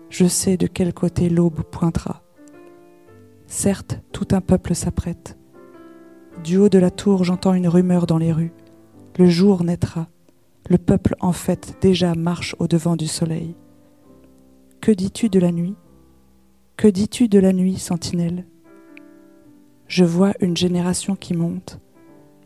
Je 0.09 0.27
sais 0.27 0.57
de 0.57 0.67
quel 0.67 0.93
côté 0.93 1.29
l'aube 1.29 1.63
pointera. 1.63 2.23
Certes, 3.47 4.01
tout 4.13 4.29
un 4.33 4.41
peuple 4.41 4.75
s'apprête. 4.75 5.39
Du 6.43 6.57
haut 6.57 6.69
de 6.69 6.79
la 6.79 6.91
tour, 6.91 7.23
j'entends 7.23 7.55
une 7.55 7.69
rumeur 7.69 8.07
dans 8.07 8.19
les 8.19 8.33
rues. 8.33 8.53
Le 9.17 9.29
jour 9.29 9.63
naîtra. 9.63 10.09
Le 10.69 10.79
peuple, 10.79 11.17
en 11.21 11.33
fait, 11.33 11.77
déjà 11.81 12.15
marche 12.15 12.55
au 12.59 12.69
devant 12.69 12.97
du 12.97 13.07
soleil. 13.07 13.57
Que 14.81 14.93
dis-tu 14.93 15.29
de 15.29 15.41
la 15.41 15.53
nuit? 15.53 15.75
Que 16.77 16.89
dis-tu 16.89 17.29
de 17.29 17.39
la 17.39 17.53
nuit, 17.53 17.79
sentinelle? 17.79 18.47
Je 19.89 20.05
vois 20.05 20.33
une 20.41 20.57
génération 20.57 21.17
qui 21.17 21.35
monte 21.35 21.81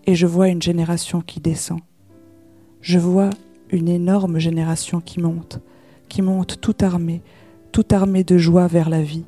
et 0.07 0.15
je 0.15 0.27
vois 0.27 0.49
une 0.49 0.63
génération 0.63 1.21
qui 1.21 1.41
descend. 1.41 1.81
Je 2.81 2.99
vois 2.99 3.31
une 3.71 3.89
énorme 3.89 4.39
génération 4.39 5.01
qui 5.01 5.21
monte, 5.21 5.61
qui 6.09 6.23
monte 6.23 6.61
tout 6.61 6.77
armée, 6.81 7.23
tout 7.73 7.85
armée 7.91 8.25
de 8.25 8.39
joie 8.39 8.67
vers 8.67 8.89
la 8.89 9.03
vie. 9.03 9.27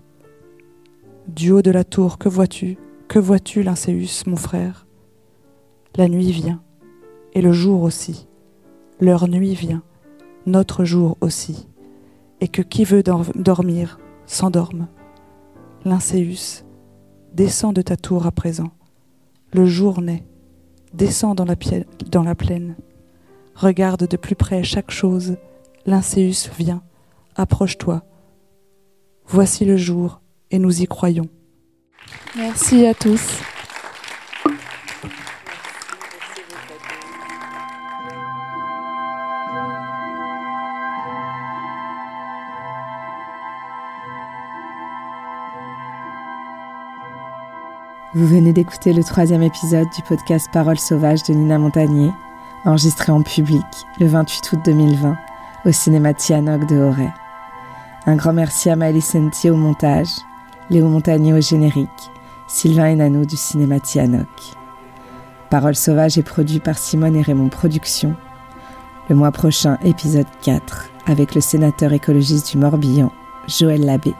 Du 1.28 1.50
haut 1.50 1.62
de 1.62 1.70
la 1.70 1.84
tour, 1.84 2.18
que 2.18 2.28
vois-tu? 2.28 2.78
Que 3.08 3.18
vois-tu, 3.18 3.62
Lyncéus, 3.62 4.24
mon 4.26 4.36
frère? 4.36 4.86
La 5.96 6.08
nuit 6.08 6.32
vient, 6.32 6.62
et 7.34 7.42
le 7.42 7.52
jour 7.52 7.82
aussi. 7.82 8.28
Leur 9.00 9.28
nuit 9.28 9.54
vient, 9.54 9.82
notre 10.46 10.84
jour 10.84 11.18
aussi. 11.20 11.68
Et 12.40 12.48
que 12.48 12.62
qui 12.62 12.84
veut 12.84 13.02
dormir 13.02 13.98
s'endorme. 14.26 14.88
Lyncéus, 15.84 16.64
descends 17.32 17.72
de 17.72 17.82
ta 17.82 17.96
tour 17.96 18.26
à 18.26 18.30
présent. 18.30 18.70
Le 19.52 19.66
jour 19.66 20.00
naît, 20.00 20.26
descends 20.92 21.34
dans 21.34 21.44
la, 21.44 21.54
dans 22.10 22.22
la 22.22 22.34
plaine. 22.34 22.76
Regarde 23.54 24.06
de 24.06 24.16
plus 24.16 24.34
près 24.34 24.62
chaque 24.62 24.90
chose. 24.90 25.36
Lyncéus 25.86 26.50
vient, 26.58 26.82
approche-toi. 27.36 28.02
Voici 29.26 29.64
le 29.64 29.76
jour, 29.76 30.20
et 30.50 30.58
nous 30.58 30.82
y 30.82 30.86
croyons. 30.86 31.28
Merci 32.36 32.86
à 32.86 32.94
tous. 32.94 33.40
Vous 48.16 48.26
venez 48.26 48.54
d'écouter 48.54 48.94
le 48.94 49.04
troisième 49.04 49.42
épisode 49.42 49.88
du 49.94 50.00
podcast 50.00 50.48
Paroles 50.50 50.78
sauvages 50.78 51.22
de 51.24 51.34
Nina 51.34 51.58
Montagnier, 51.58 52.10
enregistré 52.64 53.12
en 53.12 53.20
public 53.20 53.62
le 54.00 54.06
28 54.06 54.52
août 54.52 54.60
2020 54.64 55.18
au 55.66 55.72
cinéma 55.72 56.14
Tianoc 56.14 56.66
de 56.66 56.78
Auray. 56.78 57.12
Un 58.06 58.16
grand 58.16 58.32
merci 58.32 58.70
à 58.70 58.76
Maëlys 58.76 59.04
Sentier 59.04 59.50
au 59.50 59.56
montage, 59.56 60.08
Léo 60.70 60.88
Montagnier 60.88 61.34
au 61.34 61.42
générique, 61.42 61.90
Sylvain 62.46 62.94
Enano 62.94 63.26
du 63.26 63.36
cinéma 63.36 63.80
Tianoc. 63.80 64.26
Paroles 65.50 65.76
sauvages 65.76 66.16
est 66.16 66.22
produit 66.22 66.60
par 66.60 66.78
Simone 66.78 67.16
et 67.16 67.22
Raymond 67.22 67.50
Productions. 67.50 68.16
Le 69.10 69.14
mois 69.14 69.30
prochain, 69.30 69.76
épisode 69.84 70.24
4, 70.40 70.88
avec 71.04 71.34
le 71.34 71.42
sénateur 71.42 71.92
écologiste 71.92 72.52
du 72.52 72.56
Morbihan, 72.56 73.12
Joël 73.46 73.84
Labbé. 73.84 74.14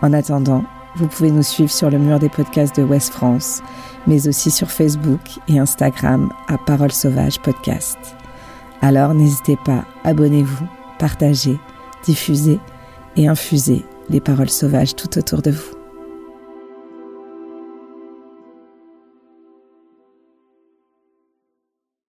En 0.00 0.12
attendant, 0.12 0.62
vous 0.96 1.06
pouvez 1.06 1.30
nous 1.30 1.42
suivre 1.42 1.70
sur 1.70 1.90
le 1.90 1.98
mur 1.98 2.18
des 2.18 2.28
podcasts 2.28 2.76
de 2.76 2.82
West 2.82 3.12
France, 3.12 3.62
mais 4.06 4.28
aussi 4.28 4.50
sur 4.50 4.70
Facebook 4.70 5.20
et 5.48 5.58
Instagram 5.58 6.30
à 6.48 6.58
Paroles 6.58 6.92
Sauvages 6.92 7.40
Podcast. 7.40 7.98
Alors 8.82 9.14
n'hésitez 9.14 9.56
pas, 9.64 9.84
abonnez-vous, 10.04 10.66
partagez, 10.98 11.58
diffusez 12.04 12.58
et 13.16 13.28
infusez 13.28 13.84
les 14.08 14.20
paroles 14.20 14.50
sauvages 14.50 14.96
tout 14.96 15.18
autour 15.18 15.42
de 15.42 15.50
vous. 15.50 15.79